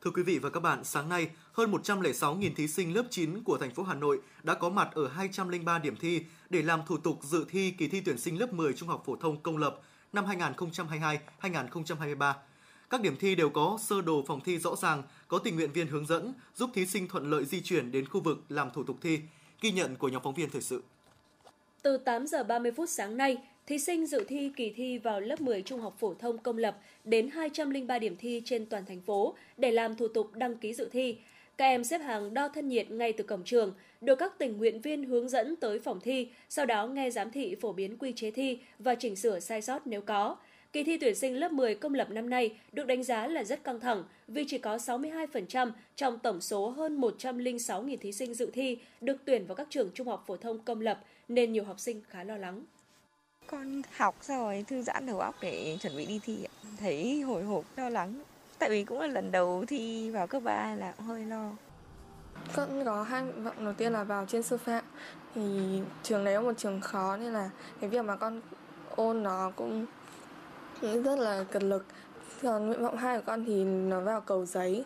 Thưa 0.02 0.12
quý 0.12 0.24
vị 0.24 0.40
và 0.40 0.50
các 0.50 0.60
bạn, 0.60 0.84
sáng 0.84 1.10
nay, 1.10 1.30
hơn 1.54 1.72
106.000 1.72 2.56
thí 2.56 2.68
sinh 2.68 2.96
lớp 2.96 3.04
9 3.10 3.44
của 3.44 3.58
thành 3.58 3.72
phố 3.72 3.84
Hà 3.84 3.94
Nội 3.94 4.22
đã 4.44 4.54
có 4.54 4.70
mặt 4.70 4.90
ở 4.94 5.08
203 5.08 5.80
điểm 5.80 5.96
thi 5.96 6.24
để 6.50 6.62
làm 6.62 6.82
thủ 6.88 6.98
tục 6.98 7.20
dự 7.24 7.46
thi 7.50 7.72
kỳ 7.72 7.88
thi 7.88 8.02
tuyển 8.02 8.18
sinh 8.18 8.40
lớp 8.40 8.54
10 8.54 8.74
trung 8.74 8.90
học 8.90 9.04
phổ 9.06 9.16
thông 9.16 9.42
công 9.42 9.58
lập 9.58 9.80
năm 10.14 10.26
2022-2023. 11.42 12.34
Các 12.90 13.02
điểm 13.02 13.16
thi 13.20 13.36
đều 13.36 13.50
có 13.50 13.78
sơ 13.82 14.02
đồ 14.02 14.24
phòng 14.28 14.42
thi 14.42 14.58
rõ 14.58 14.76
ràng, 14.76 15.04
có 15.28 15.38
tình 15.38 15.56
nguyện 15.56 15.72
viên 15.72 15.88
hướng 15.88 16.06
dẫn, 16.06 16.34
giúp 16.56 16.70
thí 16.74 16.86
sinh 16.86 17.08
thuận 17.08 17.30
lợi 17.30 17.46
di 17.46 17.62
chuyển 17.62 17.92
đến 17.92 18.08
khu 18.08 18.22
vực 18.22 18.38
làm 18.50 18.72
thủ 18.72 18.84
tục 18.84 18.98
thi. 19.02 19.20
Ghi 19.62 19.72
nhận 19.72 19.96
của 19.96 20.10
nhóm 20.10 20.24
phóng 20.24 20.34
viên 20.34 20.50
thời 20.50 20.62
sự. 20.62 20.84
Từ 21.82 21.98
8 21.98 22.28
giờ 22.28 22.44
30 22.44 22.72
phút 22.78 22.90
sáng 22.90 23.18
nay, 23.18 23.38
thí 23.68 23.80
sinh 23.80 24.06
dự 24.06 24.24
thi 24.28 24.52
kỳ 24.56 24.70
thi 24.76 24.98
vào 24.98 25.20
lớp 25.20 25.42
10 25.42 25.62
trung 25.62 25.80
học 25.80 25.96
phổ 26.00 26.14
thông 26.14 26.38
công 26.38 26.58
lập 26.58 26.80
đến 27.04 27.30
203 27.30 28.00
điểm 28.00 28.16
thi 28.20 28.42
trên 28.46 28.66
toàn 28.66 28.86
thành 28.86 29.02
phố 29.02 29.36
để 29.58 29.72
làm 29.72 29.96
thủ 29.96 30.08
tục 30.08 30.34
đăng 30.34 30.58
ký 30.58 30.74
dự 30.74 30.90
thi. 30.92 31.18
Các 31.58 31.66
em 31.66 31.84
xếp 31.84 31.98
hàng 31.98 32.34
đo 32.34 32.48
thân 32.48 32.68
nhiệt 32.68 32.92
ngay 32.92 33.14
từ 33.14 33.24
cổng 33.24 33.44
trường, 33.44 33.74
được 34.02 34.16
các 34.16 34.38
tình 34.38 34.58
nguyện 34.58 34.82
viên 34.82 35.04
hướng 35.04 35.30
dẫn 35.30 35.56
tới 35.56 35.80
phòng 35.80 36.00
thi, 36.00 36.28
sau 36.50 36.66
đó 36.66 36.88
nghe 36.88 37.10
giám 37.10 37.32
thị 37.32 37.56
phổ 37.62 37.74
biến 37.74 37.98
quy 37.98 38.12
chế 38.12 38.32
thi 38.32 38.60
và 38.80 38.96
chỉnh 38.96 39.16
sửa 39.16 39.40
sai 39.40 39.62
sót 39.62 39.88
nếu 39.88 40.02
có. 40.02 40.36
Kỳ 40.74 40.84
thi 40.84 40.98
tuyển 40.98 41.16
sinh 41.16 41.36
lớp 41.36 41.52
10 41.52 41.76
công 41.76 41.94
lập 41.94 42.10
năm 42.12 42.30
nay 42.30 42.58
được 42.72 42.88
đánh 42.88 43.04
giá 43.04 43.28
là 43.28 43.44
rất 43.44 43.64
căng 43.64 43.80
thẳng 43.80 44.04
vì 44.28 44.46
chỉ 44.48 44.58
có 44.58 44.78
62% 44.78 45.72
trong 45.96 46.20
tổng 46.20 46.42
số 46.42 46.70
hơn 46.70 47.02
106.000 47.02 47.98
thí 47.98 48.12
sinh 48.12 48.34
dự 48.34 48.52
thi 48.54 48.78
được 49.02 49.18
tuyển 49.26 49.46
vào 49.46 49.56
các 49.56 49.68
trường 49.70 49.90
trung 49.94 50.08
học 50.08 50.24
phổ 50.28 50.38
thông 50.38 50.60
công 50.60 50.82
lập 50.82 51.04
nên 51.28 51.52
nhiều 51.52 51.64
học 51.64 51.80
sinh 51.80 52.02
khá 52.10 52.24
lo 52.24 52.38
lắng. 52.38 52.64
Con 53.48 53.82
học 53.98 54.16
rồi 54.22 54.66
thư 54.68 54.82
giãn 54.82 55.06
đầu 55.06 55.20
óc 55.20 55.36
để 55.42 55.78
chuẩn 55.82 55.98
bị 55.98 56.06
đi 56.06 56.20
thi 56.24 56.48
Thấy 56.80 57.22
hồi 57.22 57.44
hộp 57.44 57.66
lo 57.76 57.90
lắng. 57.90 58.24
Tại 58.60 58.70
vì 58.70 58.84
cũng 58.84 59.00
là 59.00 59.08
lần 59.08 59.32
đầu 59.32 59.66
thi 59.68 60.10
vào 60.10 60.28
cấp 60.28 60.44
3 60.44 60.76
là 60.76 60.94
hơi 60.98 61.26
lo. 61.26 61.52
Con 62.56 62.86
có 62.86 63.04
hai 63.04 63.24
nguyện 63.24 63.44
vọng 63.44 63.56
đầu 63.64 63.74
tiên 63.74 63.94
là 63.94 64.04
vào 64.04 64.26
chuyên 64.26 64.44
sư 64.44 64.58
phạm 64.58 64.84
thì 65.36 65.42
trường 66.04 66.26
đấy 66.26 66.34
là 66.34 66.40
một 66.40 66.54
trường 66.58 66.82
khó 66.82 67.18
nên 67.18 67.34
là 67.34 67.50
cái 67.82 67.90
việc 67.90 68.06
mà 68.06 68.16
con 68.16 68.42
ôn 68.96 69.24
nó 69.24 69.52
cũng 69.56 69.86
rất 70.82 71.20
là 71.20 71.44
cật 71.52 71.64
lực. 71.64 71.86
Còn 72.42 72.68
nguyện 72.68 72.84
vọng 72.84 72.98
hai 72.98 73.18
của 73.18 73.24
con 73.26 73.46
thì 73.46 73.64
nó 73.64 74.00
vào 74.00 74.22
cầu 74.22 74.46
giấy. 74.46 74.86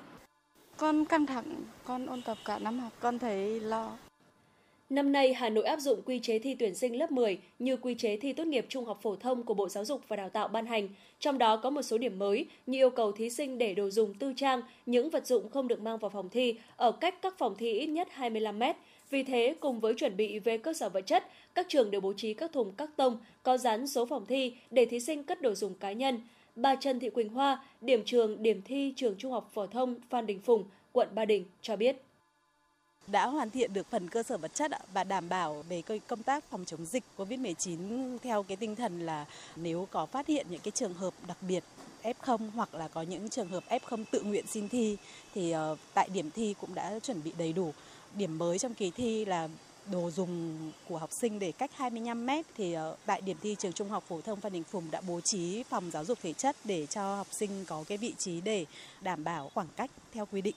Con 0.77 1.05
căng 1.05 1.25
thẳng, 1.25 1.63
con 1.85 2.05
ôn 2.05 2.21
tập 2.21 2.37
cả 2.45 2.59
năm 2.59 2.79
học, 2.79 2.91
con 2.99 3.19
thấy 3.19 3.59
lo. 3.59 3.91
Năm 4.89 5.11
nay, 5.11 5.33
Hà 5.33 5.49
Nội 5.49 5.63
áp 5.63 5.79
dụng 5.79 6.01
quy 6.05 6.19
chế 6.19 6.39
thi 6.39 6.55
tuyển 6.59 6.75
sinh 6.75 6.97
lớp 6.97 7.11
10 7.11 7.39
như 7.59 7.77
quy 7.77 7.95
chế 7.95 8.17
thi 8.17 8.33
tốt 8.33 8.47
nghiệp 8.47 8.65
trung 8.69 8.85
học 8.85 8.99
phổ 9.01 9.15
thông 9.15 9.43
của 9.43 9.53
Bộ 9.53 9.69
Giáo 9.69 9.85
dục 9.85 10.01
và 10.07 10.15
Đào 10.15 10.29
tạo 10.29 10.47
ban 10.47 10.65
hành. 10.65 10.89
Trong 11.19 11.37
đó 11.37 11.57
có 11.57 11.69
một 11.69 11.81
số 11.81 11.97
điểm 11.97 12.19
mới 12.19 12.45
như 12.67 12.77
yêu 12.79 12.89
cầu 12.89 13.11
thí 13.11 13.29
sinh 13.29 13.57
để 13.57 13.73
đồ 13.73 13.89
dùng 13.89 14.13
tư 14.13 14.33
trang, 14.35 14.61
những 14.85 15.09
vật 15.09 15.27
dụng 15.27 15.49
không 15.49 15.67
được 15.67 15.81
mang 15.81 15.97
vào 15.97 16.09
phòng 16.09 16.29
thi 16.29 16.55
ở 16.75 16.91
cách 16.91 17.21
các 17.21 17.37
phòng 17.37 17.55
thi 17.57 17.71
ít 17.71 17.87
nhất 17.87 18.07
25 18.11 18.59
mét. 18.59 18.75
Vì 19.09 19.23
thế, 19.23 19.55
cùng 19.59 19.79
với 19.79 19.93
chuẩn 19.93 20.17
bị 20.17 20.39
về 20.39 20.57
cơ 20.57 20.73
sở 20.73 20.89
vật 20.89 21.01
chất, 21.01 21.23
các 21.55 21.65
trường 21.69 21.91
đều 21.91 22.01
bố 22.01 22.13
trí 22.13 22.33
các 22.33 22.51
thùng 22.51 22.71
các 22.77 22.89
tông 22.95 23.17
có 23.43 23.57
dán 23.57 23.87
số 23.87 24.05
phòng 24.05 24.25
thi 24.25 24.53
để 24.71 24.85
thí 24.85 24.99
sinh 24.99 25.23
cất 25.23 25.41
đồ 25.41 25.53
dùng 25.53 25.73
cá 25.73 25.91
nhân. 25.91 26.21
Bà 26.55 26.75
Trần 26.75 26.99
Thị 26.99 27.09
Quỳnh 27.09 27.29
Hoa, 27.29 27.63
điểm 27.81 28.03
trường 28.05 28.43
điểm 28.43 28.61
thi 28.65 28.93
trường 28.95 29.15
Trung 29.17 29.31
học 29.31 29.51
phổ 29.53 29.67
thông 29.67 29.95
Phan 30.09 30.25
Đình 30.25 30.39
Phùng, 30.39 30.63
quận 30.91 31.07
Ba 31.15 31.25
Đình 31.25 31.45
cho 31.61 31.75
biết 31.75 31.95
đã 33.11 33.25
hoàn 33.25 33.49
thiện 33.49 33.73
được 33.73 33.87
phần 33.89 34.09
cơ 34.09 34.23
sở 34.23 34.37
vật 34.37 34.51
chất 34.53 34.71
và 34.93 35.03
đảm 35.03 35.29
bảo 35.29 35.63
về 35.69 35.81
công 36.07 36.23
tác 36.23 36.43
phòng 36.49 36.65
chống 36.65 36.85
dịch 36.85 37.03
COVID-19 37.17 38.17
theo 38.23 38.43
cái 38.43 38.57
tinh 38.57 38.75
thần 38.75 39.05
là 39.05 39.25
nếu 39.55 39.87
có 39.91 40.05
phát 40.05 40.27
hiện 40.27 40.45
những 40.49 40.61
cái 40.61 40.71
trường 40.71 40.93
hợp 40.93 41.13
đặc 41.27 41.37
biệt 41.41 41.63
F0 42.03 42.49
hoặc 42.55 42.73
là 42.73 42.87
có 42.87 43.01
những 43.01 43.29
trường 43.29 43.49
hợp 43.49 43.63
F0 43.69 44.03
tự 44.11 44.21
nguyện 44.21 44.45
xin 44.47 44.69
thi 44.69 44.97
thì 45.35 45.51
ờ, 45.51 45.75
tại 45.93 46.09
điểm 46.13 46.31
thi 46.31 46.55
cũng 46.61 46.75
đã 46.75 46.99
chuẩn 46.99 47.23
bị 47.23 47.33
đầy 47.37 47.53
đủ. 47.53 47.73
Điểm 48.15 48.37
mới 48.37 48.59
trong 48.59 48.73
kỳ 48.73 48.91
thi 48.91 49.25
là 49.25 49.47
đồ 49.91 50.11
dùng 50.11 50.57
của 50.89 50.97
học 50.97 51.09
sinh 51.21 51.39
để 51.39 51.51
cách 51.51 51.71
25 51.75 52.25
mét 52.25 52.45
thì 52.57 52.73
ờ, 52.73 52.95
tại 53.05 53.21
điểm 53.21 53.37
thi 53.41 53.55
trường 53.59 53.73
Trung 53.73 53.89
học 53.89 54.03
phổ 54.07 54.21
thông 54.21 54.41
Phan 54.41 54.53
Đình 54.53 54.63
Phùng 54.63 54.91
đã 54.91 55.01
bố 55.07 55.21
trí 55.21 55.63
phòng 55.63 55.91
giáo 55.91 56.05
dục 56.05 56.17
thể 56.23 56.33
chất 56.33 56.55
để 56.63 56.85
cho 56.85 57.15
học 57.15 57.27
sinh 57.31 57.65
có 57.67 57.83
cái 57.87 57.97
vị 57.97 58.13
trí 58.17 58.41
để 58.41 58.65
đảm 59.01 59.23
bảo 59.23 59.51
khoảng 59.53 59.67
cách 59.75 59.91
theo 60.13 60.25
quy 60.25 60.41
định. 60.41 60.55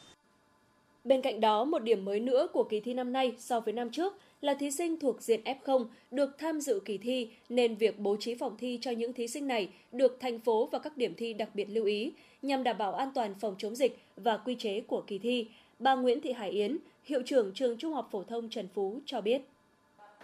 Bên 1.05 1.23
cạnh 1.23 1.41
đó, 1.41 1.65
một 1.65 1.79
điểm 1.79 2.05
mới 2.05 2.21
nữa 2.21 2.47
của 2.53 2.65
kỳ 2.65 2.81
thi 2.81 2.95
năm 2.95 3.13
nay 3.13 3.35
so 3.39 3.61
với 3.61 3.73
năm 3.73 3.91
trước 3.91 4.19
là 4.41 4.55
thí 4.55 4.71
sinh 4.71 5.01
thuộc 5.01 5.23
diện 5.23 5.41
F0 5.45 5.87
được 6.11 6.39
tham 6.39 6.61
dự 6.61 6.81
kỳ 6.85 6.99
thi 6.99 7.31
nên 7.49 7.75
việc 7.75 7.99
bố 7.99 8.17
trí 8.21 8.35
phòng 8.35 8.57
thi 8.59 8.79
cho 8.81 8.91
những 8.91 9.13
thí 9.13 9.29
sinh 9.29 9.47
này 9.47 9.69
được 9.93 10.19
thành 10.21 10.39
phố 10.39 10.69
và 10.73 10.79
các 10.79 10.97
điểm 10.97 11.15
thi 11.15 11.35
đặc 11.35 11.49
biệt 11.55 11.65
lưu 11.65 11.85
ý 11.85 12.13
nhằm 12.43 12.63
đảm 12.63 12.79
bảo 12.79 12.95
an 12.95 13.09
toàn 13.15 13.35
phòng 13.41 13.55
chống 13.59 13.75
dịch 13.75 13.99
và 14.17 14.37
quy 14.37 14.55
chế 14.55 14.81
của 14.81 15.03
kỳ 15.07 15.19
thi. 15.19 15.49
Bà 15.79 15.95
Nguyễn 15.95 16.21
Thị 16.21 16.33
Hải 16.33 16.51
Yến, 16.51 16.79
hiệu 17.05 17.23
trưởng 17.27 17.53
trường 17.55 17.79
Trung 17.79 17.95
học 17.95 18.09
phổ 18.11 18.25
thông 18.25 18.49
Trần 18.49 18.69
Phú 18.75 19.01
cho 19.07 19.21
biết. 19.21 19.43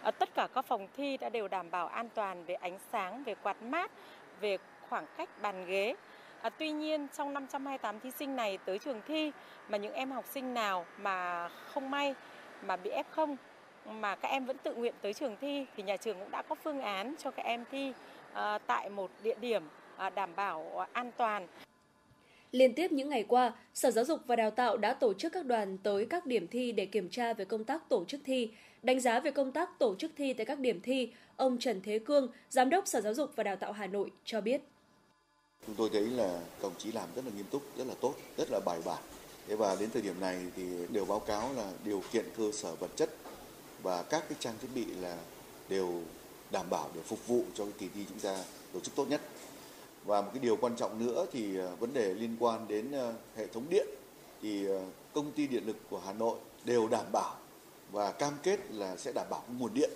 Ở 0.03 0.11
tất 0.11 0.35
cả 0.35 0.49
các 0.55 0.67
phòng 0.67 0.89
thi 0.97 1.17
đã 1.17 1.29
đều 1.29 1.49
đảm 1.49 1.71
bảo 1.71 1.87
an 1.87 2.09
toàn 2.15 2.45
về 2.45 2.55
ánh 2.55 2.79
sáng, 2.93 3.25
về 3.25 3.35
quạt 3.43 3.63
mát, 3.63 3.91
về 4.41 4.57
khoảng 4.89 5.07
cách 5.17 5.43
bàn 5.43 5.67
ghế. 5.67 5.95
À, 6.43 6.51
tuy 6.51 6.71
nhiên 6.71 7.07
trong 7.17 7.35
528 7.35 8.01
thí 8.01 8.11
sinh 8.11 8.37
này 8.37 8.59
tới 8.65 8.79
trường 8.79 9.01
thi 9.09 9.33
mà 9.69 9.79
những 9.79 9.93
em 9.93 10.11
học 10.11 10.25
sinh 10.35 10.55
nào 10.55 10.87
mà 10.99 11.49
không 11.49 11.91
may 11.91 12.15
mà 12.67 12.77
bị 12.77 12.91
F0 12.91 13.37
mà 13.87 14.17
các 14.17 14.29
em 14.29 14.45
vẫn 14.45 14.57
tự 14.63 14.75
nguyện 14.75 14.95
tới 15.03 15.15
trường 15.15 15.37
thi 15.41 15.67
thì 15.77 15.83
nhà 15.83 15.97
trường 15.97 16.19
cũng 16.19 16.31
đã 16.31 16.43
có 16.43 16.55
phương 16.55 16.81
án 16.81 17.15
cho 17.19 17.31
các 17.31 17.43
em 17.43 17.65
thi 17.71 17.93
à, 18.33 18.59
tại 18.59 18.91
một 18.91 19.11
địa 19.23 19.35
điểm 19.41 19.63
à, 19.97 20.11
đảm 20.11 20.31
bảo 20.37 20.71
ờ, 20.75 20.87
an 20.93 21.11
toàn. 21.17 21.47
Liên 22.53 22.75
tiếp 22.75 22.93
những 22.93 23.09
ngày 23.09 23.25
qua, 23.29 23.53
Sở 23.75 23.91
Giáo 23.91 24.05
dục 24.05 24.21
và 24.27 24.37
Đào 24.37 24.51
tạo 24.51 24.77
đã 24.77 24.95
tổ 24.95 25.15
chức 25.15 25.33
các 25.33 25.47
đoàn 25.47 25.79
tới 25.79 26.07
các 26.11 26.27
điểm 26.27 26.47
thi 26.49 26.73
để 26.73 26.87
kiểm 26.87 27.09
tra 27.09 27.33
về 27.33 27.45
công 27.45 27.65
tác 27.65 27.89
tổ 27.89 28.05
chức 28.05 28.21
thi, 28.25 28.51
đánh 28.83 29.01
giá 29.01 29.21
về 29.21 29.31
công 29.31 29.53
tác 29.53 29.79
tổ 29.79 29.95
chức 29.99 30.11
thi 30.17 30.33
tại 30.33 30.47
các 30.47 30.59
điểm 30.59 30.81
thi. 30.81 31.13
Ông 31.37 31.59
Trần 31.59 31.81
Thế 31.85 31.99
Cương, 31.99 32.29
Giám 32.49 32.71
đốc 32.71 32.87
Sở 32.87 33.01
Giáo 33.01 33.15
dục 33.15 33.31
và 33.37 33.45
Đào 33.45 33.57
tạo 33.57 33.73
Hà 33.73 33.87
Nội 33.87 34.11
cho 34.25 34.41
biết. 34.41 34.61
Chúng 35.67 35.77
tôi 35.77 35.89
thấy 35.93 36.03
là 36.03 36.41
đồng 36.63 36.73
chí 36.79 36.93
làm 36.93 37.09
rất 37.15 37.25
là 37.25 37.31
nghiêm 37.37 37.47
túc, 37.51 37.63
rất 37.77 37.87
là 37.87 37.95
tốt, 38.01 38.15
rất 38.37 38.51
là 38.51 38.61
bài 38.67 38.81
bản. 38.85 39.03
Thế 39.49 39.57
và 39.57 39.77
đến 39.81 39.91
thời 39.91 40.03
điểm 40.03 40.21
này 40.21 40.47
thì 40.57 40.63
đều 40.89 41.05
báo 41.05 41.19
cáo 41.21 41.53
là 41.53 41.71
điều 41.85 42.03
kiện 42.13 42.25
cơ 42.37 42.53
sở 42.53 42.75
vật 42.75 42.91
chất 42.97 43.11
và 43.83 44.03
các 44.03 44.25
cái 44.29 44.39
trang 44.41 44.55
thiết 44.61 44.69
bị 44.75 44.85
là 44.85 45.19
đều 45.69 46.03
đảm 46.51 46.67
bảo 46.71 46.91
để 46.95 47.01
phục 47.05 47.27
vụ 47.27 47.43
cho 47.55 47.65
cái 47.65 47.73
kỳ 47.79 47.89
thi 47.95 48.05
chúng 48.09 48.21
ta 48.21 48.45
tổ 48.73 48.81
chức 48.81 48.95
tốt 48.95 49.07
nhất. 49.09 49.21
Và 50.05 50.21
một 50.21 50.29
cái 50.35 50.41
điều 50.43 50.57
quan 50.57 50.77
trọng 50.77 51.07
nữa 51.07 51.27
thì 51.33 51.57
ờ, 51.57 51.77
vấn 51.77 51.93
đề 51.93 52.15
liên 52.15 52.37
quan 52.41 52.69
đến 52.69 52.93
ờ, 52.93 53.15
hệ 53.37 53.47
thống 53.47 53.65
điện 53.71 53.87
thì 54.43 54.67
ờ, 54.67 54.81
công 55.13 55.33
ty 55.33 55.47
điện 55.47 55.67
lực 55.67 55.77
của 55.91 56.01
Hà 56.07 56.13
Nội 56.13 56.39
đều 56.65 56.89
đảm 56.89 57.07
bảo 57.13 57.37
và 57.93 58.13
cam 58.13 58.33
kết 58.43 58.61
là 58.71 58.97
sẽ 58.97 59.13
đảm 59.15 59.27
bảo 59.31 59.43
nguồn 59.59 59.75
điện 59.75 59.91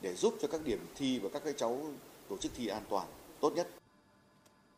để 0.00 0.14
giúp 0.14 0.34
cho 0.42 0.48
các 0.48 0.64
điểm 0.64 0.86
thi 0.94 1.18
và 1.18 1.28
các 1.32 1.44
cái 1.44 1.54
cháu 1.56 1.80
tổ 2.28 2.36
chức 2.36 2.52
thi 2.56 2.66
an 2.66 2.82
toàn 2.88 3.06
tốt 3.40 3.52
nhất. 3.56 3.68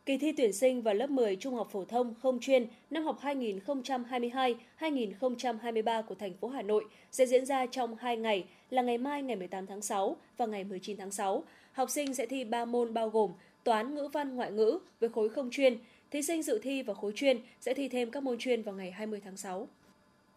Kỳ 0.07 0.19
thi 0.19 0.33
tuyển 0.33 0.53
sinh 0.53 0.83
vào 0.83 0.95
lớp 0.95 1.11
10 1.11 1.37
trung 1.37 1.55
học 1.55 1.69
phổ 1.73 1.85
thông 1.85 2.15
không 2.23 2.41
chuyên 2.41 2.67
năm 2.91 3.05
học 3.05 3.19
2022-2023 3.23 6.03
của 6.03 6.15
thành 6.15 6.35
phố 6.41 6.49
Hà 6.49 6.63
Nội 6.63 6.85
sẽ 7.13 7.27
diễn 7.27 7.47
ra 7.47 7.67
trong 7.67 7.97
2 7.97 8.17
ngày 8.17 8.45
là 8.71 8.83
ngày 8.83 8.99
mai 8.99 9.23
ngày 9.23 9.37
18 9.37 9.67
tháng 9.67 9.83
6 9.83 10.17
và 10.37 10.47
ngày 10.47 10.65
19 10.65 10.97
tháng 10.97 11.11
6. 11.11 11.45
Học 11.73 11.91
sinh 11.91 12.15
sẽ 12.15 12.27
thi 12.27 12.45
3 12.45 12.65
môn 12.65 12.95
bao 12.95 13.11
gồm 13.11 13.31
toán, 13.65 13.95
ngữ 13.95 14.09
văn, 14.13 14.37
ngoại 14.37 14.53
ngữ 14.53 14.79
với 15.01 15.09
khối 15.09 15.29
không 15.29 15.51
chuyên. 15.51 15.79
Thí 16.11 16.23
sinh 16.23 16.43
dự 16.43 16.59
thi 16.63 16.83
vào 16.83 16.97
khối 16.97 17.13
chuyên 17.15 17.41
sẽ 17.61 17.75
thi 17.75 17.89
thêm 17.89 18.11
các 18.11 18.23
môn 18.23 18.39
chuyên 18.39 18.63
vào 18.63 18.75
ngày 18.75 18.91
20 18.91 19.21
tháng 19.25 19.37
6. 19.37 19.69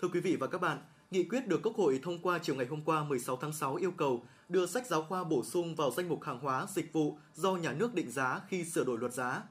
Thưa 0.01 0.07
quý 0.13 0.19
vị 0.19 0.35
và 0.35 0.47
các 0.47 0.61
bạn, 0.61 0.77
Nghị 1.11 1.23
quyết 1.23 1.47
được 1.47 1.59
Quốc 1.63 1.75
hội 1.75 1.99
thông 2.03 2.19
qua 2.19 2.39
chiều 2.43 2.55
ngày 2.55 2.65
hôm 2.65 2.81
qua 2.85 3.03
16 3.03 3.35
tháng 3.35 3.53
6 3.53 3.75
yêu 3.75 3.91
cầu 3.91 4.21
đưa 4.49 4.65
sách 4.65 4.87
giáo 4.87 5.01
khoa 5.01 5.23
bổ 5.23 5.43
sung 5.43 5.75
vào 5.75 5.91
danh 5.91 6.09
mục 6.09 6.23
hàng 6.23 6.39
hóa, 6.39 6.67
dịch 6.69 6.93
vụ 6.93 7.17
do 7.35 7.55
nhà 7.55 7.73
nước 7.73 7.95
định 7.95 8.11
giá 8.11 8.41
khi 8.47 8.63
sửa 8.63 8.83
đổi 8.83 8.97
luật 8.97 9.13
giá. 9.13 9.41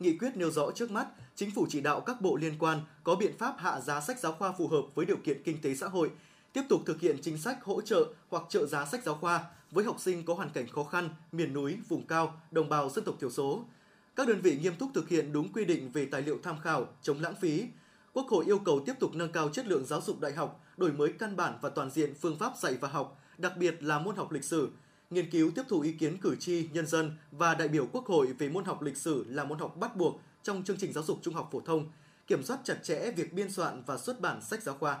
Nghị 0.00 0.18
quyết 0.18 0.36
nêu 0.36 0.50
rõ 0.50 0.70
trước 0.74 0.90
mắt, 0.90 1.06
chính 1.36 1.50
phủ 1.50 1.66
chỉ 1.70 1.80
đạo 1.80 2.00
các 2.00 2.20
bộ 2.20 2.36
liên 2.36 2.54
quan 2.58 2.80
có 3.04 3.14
biện 3.14 3.38
pháp 3.38 3.54
hạ 3.58 3.80
giá 3.80 4.00
sách 4.00 4.20
giáo 4.20 4.32
khoa 4.32 4.52
phù 4.52 4.68
hợp 4.68 4.82
với 4.94 5.06
điều 5.06 5.16
kiện 5.16 5.42
kinh 5.42 5.60
tế 5.60 5.74
xã 5.74 5.88
hội, 5.88 6.10
tiếp 6.52 6.62
tục 6.68 6.80
thực 6.86 7.00
hiện 7.00 7.16
chính 7.22 7.38
sách 7.38 7.64
hỗ 7.64 7.80
trợ 7.80 8.06
hoặc 8.28 8.42
trợ 8.48 8.66
giá 8.66 8.86
sách 8.86 9.04
giáo 9.04 9.14
khoa 9.14 9.44
với 9.70 9.84
học 9.84 9.96
sinh 10.00 10.24
có 10.24 10.34
hoàn 10.34 10.50
cảnh 10.50 10.68
khó 10.68 10.84
khăn, 10.84 11.08
miền 11.32 11.52
núi, 11.52 11.76
vùng 11.88 12.06
cao, 12.06 12.40
đồng 12.50 12.68
bào 12.68 12.90
dân 12.90 13.04
tộc 13.04 13.14
thiểu 13.20 13.30
số. 13.30 13.64
Các 14.16 14.28
đơn 14.28 14.40
vị 14.40 14.58
nghiêm 14.62 14.74
túc 14.76 14.90
thực 14.94 15.08
hiện 15.08 15.32
đúng 15.32 15.52
quy 15.52 15.64
định 15.64 15.90
về 15.92 16.06
tài 16.06 16.22
liệu 16.22 16.38
tham 16.42 16.56
khảo, 16.62 16.86
chống 17.02 17.20
lãng 17.20 17.34
phí. 17.40 17.64
Quốc 18.12 18.28
hội 18.28 18.44
yêu 18.44 18.58
cầu 18.58 18.82
tiếp 18.86 18.94
tục 19.00 19.14
nâng 19.14 19.32
cao 19.32 19.48
chất 19.48 19.66
lượng 19.66 19.84
giáo 19.84 20.00
dục 20.00 20.20
đại 20.20 20.32
học, 20.32 20.64
đổi 20.76 20.92
mới 20.92 21.12
căn 21.12 21.36
bản 21.36 21.58
và 21.62 21.68
toàn 21.68 21.90
diện 21.90 22.14
phương 22.20 22.38
pháp 22.38 22.52
dạy 22.56 22.76
và 22.80 22.88
học, 22.88 23.20
đặc 23.38 23.52
biệt 23.56 23.82
là 23.82 23.98
môn 23.98 24.16
học 24.16 24.32
lịch 24.32 24.44
sử, 24.44 24.68
nghiên 25.10 25.30
cứu 25.30 25.50
tiếp 25.54 25.62
thu 25.68 25.80
ý 25.80 25.92
kiến 25.92 26.18
cử 26.20 26.36
tri, 26.40 26.68
nhân 26.72 26.86
dân 26.86 27.12
và 27.30 27.54
đại 27.54 27.68
biểu 27.68 27.86
Quốc 27.92 28.06
hội 28.06 28.26
về 28.38 28.48
môn 28.48 28.64
học 28.64 28.82
lịch 28.82 28.96
sử 28.96 29.24
là 29.28 29.44
môn 29.44 29.58
học 29.58 29.76
bắt 29.76 29.96
buộc 29.96 30.20
trong 30.42 30.62
chương 30.64 30.76
trình 30.76 30.92
giáo 30.92 31.04
dục 31.04 31.18
trung 31.22 31.34
học 31.34 31.48
phổ 31.52 31.60
thông, 31.60 31.90
kiểm 32.26 32.42
soát 32.42 32.58
chặt 32.64 32.76
chẽ 32.82 33.10
việc 33.16 33.32
biên 33.32 33.50
soạn 33.50 33.82
và 33.86 33.98
xuất 33.98 34.20
bản 34.20 34.40
sách 34.42 34.62
giáo 34.62 34.74
khoa. 34.74 34.98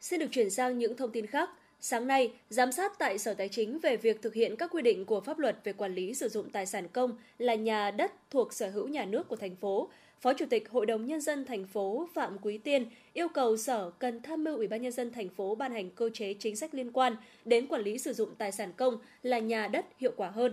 Xin 0.00 0.20
được 0.20 0.26
chuyển 0.30 0.50
sang 0.50 0.78
những 0.78 0.96
thông 0.96 1.12
tin 1.12 1.26
khác. 1.26 1.50
Sáng 1.80 2.06
nay, 2.06 2.32
giám 2.50 2.72
sát 2.72 2.92
tại 2.98 3.18
Sở 3.18 3.34
Tài 3.34 3.48
chính 3.48 3.78
về 3.78 3.96
việc 3.96 4.22
thực 4.22 4.34
hiện 4.34 4.56
các 4.56 4.70
quy 4.72 4.82
định 4.82 5.04
của 5.04 5.20
pháp 5.20 5.38
luật 5.38 5.58
về 5.64 5.72
quản 5.72 5.94
lý 5.94 6.14
sử 6.14 6.28
dụng 6.28 6.50
tài 6.50 6.66
sản 6.66 6.88
công 6.88 7.18
là 7.38 7.54
nhà 7.54 7.90
đất 7.90 8.12
thuộc 8.30 8.52
sở 8.52 8.70
hữu 8.70 8.88
nhà 8.88 9.04
nước 9.04 9.28
của 9.28 9.36
thành 9.36 9.56
phố 9.56 9.88
Phó 10.22 10.34
Chủ 10.34 10.46
tịch 10.50 10.70
Hội 10.70 10.86
đồng 10.86 11.06
nhân 11.06 11.20
dân 11.20 11.44
thành 11.44 11.66
phố 11.66 12.08
Phạm 12.14 12.38
Quý 12.42 12.58
Tiên 12.58 12.86
yêu 13.12 13.28
cầu 13.28 13.56
Sở 13.56 13.90
cần 13.98 14.22
tham 14.22 14.44
mưu 14.44 14.56
Ủy 14.56 14.66
ban 14.66 14.82
nhân 14.82 14.92
dân 14.92 15.10
thành 15.12 15.28
phố 15.28 15.54
ban 15.54 15.72
hành 15.72 15.90
cơ 15.90 16.10
chế 16.14 16.34
chính 16.34 16.56
sách 16.56 16.74
liên 16.74 16.92
quan 16.92 17.16
đến 17.44 17.66
quản 17.66 17.82
lý 17.82 17.98
sử 17.98 18.12
dụng 18.12 18.28
tài 18.38 18.52
sản 18.52 18.72
công 18.76 18.96
là 19.22 19.38
nhà 19.38 19.68
đất 19.68 19.86
hiệu 19.98 20.12
quả 20.16 20.30
hơn. 20.30 20.52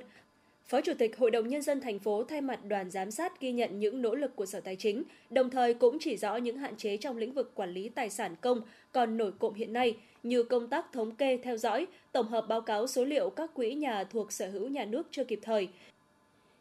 Phó 0.66 0.82
Chủ 0.82 0.94
tịch 0.98 1.18
Hội 1.18 1.32
đồng 1.32 1.48
nhân 1.48 1.62
dân 1.62 1.82
thành 1.82 2.00
phố 2.00 2.24
thay 2.24 2.42
mặt 2.42 2.66
đoàn 2.66 2.90
giám 2.90 3.12
sát 3.12 3.42
ghi 3.42 3.52
nhận 3.52 3.80
những 3.80 4.02
nỗ 4.02 4.16
lực 4.16 4.36
của 4.36 4.46
Sở 4.46 4.60
Tài 4.60 4.76
chính, 4.76 5.04
đồng 5.30 5.50
thời 5.50 5.74
cũng 5.74 5.98
chỉ 6.00 6.18
rõ 6.18 6.36
những 6.36 6.58
hạn 6.58 6.78
chế 6.78 6.98
trong 6.98 7.18
lĩnh 7.18 7.34
vực 7.34 7.52
quản 7.56 7.72
lý 7.72 7.90
tài 7.90 8.10
sản 8.10 8.36
công 8.42 8.62
còn 8.92 9.18
nổi 9.18 9.32
cộng 9.40 9.54
hiện 9.54 9.74
nay 9.74 9.98
như 10.24 10.44
công 10.44 10.68
tác 10.68 10.92
thống 10.94 11.16
kê 11.16 11.38
theo 11.38 11.58
dõi, 11.58 11.88
tổng 12.12 12.28
hợp 12.28 12.46
báo 12.48 12.62
cáo 12.62 12.88
số 12.88 13.06
liệu 13.06 13.30
các 13.30 13.54
quỹ 13.54 13.74
nhà 13.74 14.04
thuộc 14.04 14.32
sở 14.32 14.50
hữu 14.50 14.68
nhà 14.68 14.86
nước 14.86 15.08
chưa 15.12 15.24
kịp 15.24 15.40
thời. 15.42 15.68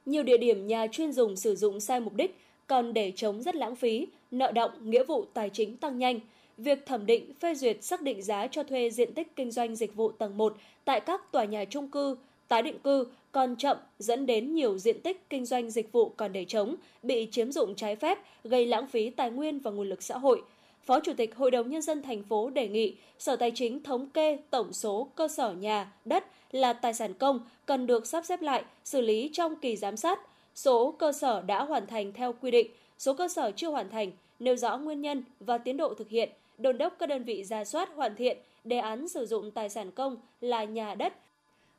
Nhiều 0.06 0.22
địa 0.22 0.38
điểm 0.38 0.66
nhà 0.66 0.86
chuyên 0.86 1.12
dùng 1.12 1.36
sử 1.36 1.56
dụng 1.56 1.80
sai 1.80 2.00
mục 2.00 2.14
đích, 2.14 2.36
còn 2.68 2.94
để 2.94 3.12
chống 3.16 3.42
rất 3.42 3.54
lãng 3.54 3.76
phí, 3.76 4.06
nợ 4.30 4.52
động, 4.52 4.70
nghĩa 4.90 5.04
vụ 5.04 5.24
tài 5.34 5.50
chính 5.50 5.76
tăng 5.76 5.98
nhanh. 5.98 6.20
Việc 6.58 6.86
thẩm 6.86 7.06
định, 7.06 7.32
phê 7.40 7.54
duyệt 7.54 7.84
xác 7.84 8.02
định 8.02 8.22
giá 8.22 8.46
cho 8.46 8.62
thuê 8.62 8.90
diện 8.90 9.14
tích 9.14 9.36
kinh 9.36 9.50
doanh 9.50 9.76
dịch 9.76 9.94
vụ 9.94 10.12
tầng 10.12 10.36
1 10.36 10.56
tại 10.84 11.00
các 11.00 11.32
tòa 11.32 11.44
nhà 11.44 11.64
trung 11.64 11.88
cư, 11.88 12.16
tái 12.48 12.62
định 12.62 12.78
cư 12.78 13.06
còn 13.32 13.56
chậm 13.56 13.76
dẫn 13.98 14.26
đến 14.26 14.54
nhiều 14.54 14.78
diện 14.78 15.00
tích 15.00 15.30
kinh 15.30 15.44
doanh 15.44 15.70
dịch 15.70 15.92
vụ 15.92 16.08
còn 16.08 16.32
để 16.32 16.44
trống, 16.44 16.76
bị 17.02 17.28
chiếm 17.30 17.52
dụng 17.52 17.74
trái 17.74 17.96
phép, 17.96 18.18
gây 18.44 18.66
lãng 18.66 18.86
phí 18.86 19.10
tài 19.10 19.30
nguyên 19.30 19.58
và 19.58 19.70
nguồn 19.70 19.88
lực 19.88 20.02
xã 20.02 20.18
hội. 20.18 20.42
Phó 20.82 21.00
Chủ 21.00 21.12
tịch 21.16 21.36
Hội 21.36 21.50
đồng 21.50 21.70
Nhân 21.70 21.82
dân 21.82 22.02
thành 22.02 22.22
phố 22.22 22.50
đề 22.50 22.68
nghị 22.68 22.96
Sở 23.18 23.36
Tài 23.36 23.50
chính 23.54 23.82
thống 23.82 24.10
kê 24.10 24.38
tổng 24.50 24.72
số 24.72 25.08
cơ 25.14 25.28
sở 25.28 25.52
nhà, 25.52 25.92
đất 26.04 26.24
là 26.52 26.72
tài 26.72 26.94
sản 26.94 27.14
công 27.14 27.40
cần 27.66 27.86
được 27.86 28.06
sắp 28.06 28.24
xếp 28.24 28.42
lại, 28.42 28.64
xử 28.84 29.00
lý 29.00 29.30
trong 29.32 29.56
kỳ 29.56 29.76
giám 29.76 29.96
sát, 29.96 30.20
số 30.58 30.92
cơ 30.98 31.12
sở 31.12 31.42
đã 31.46 31.64
hoàn 31.64 31.86
thành 31.86 32.12
theo 32.12 32.32
quy 32.32 32.50
định, 32.50 32.70
số 32.98 33.14
cơ 33.14 33.28
sở 33.28 33.50
chưa 33.56 33.70
hoàn 33.70 33.90
thành, 33.90 34.12
nêu 34.38 34.56
rõ 34.56 34.78
nguyên 34.78 35.00
nhân 35.00 35.22
và 35.40 35.58
tiến 35.58 35.76
độ 35.76 35.94
thực 35.94 36.08
hiện, 36.08 36.30
đồn 36.58 36.78
đốc 36.78 36.96
các 36.98 37.08
đơn 37.08 37.24
vị 37.24 37.44
ra 37.44 37.64
soát 37.64 37.88
hoàn 37.94 38.16
thiện 38.16 38.38
đề 38.64 38.78
án 38.78 39.08
sử 39.08 39.26
dụng 39.26 39.50
tài 39.50 39.68
sản 39.68 39.90
công 39.90 40.16
là 40.40 40.64
nhà 40.64 40.94
đất 40.94 41.12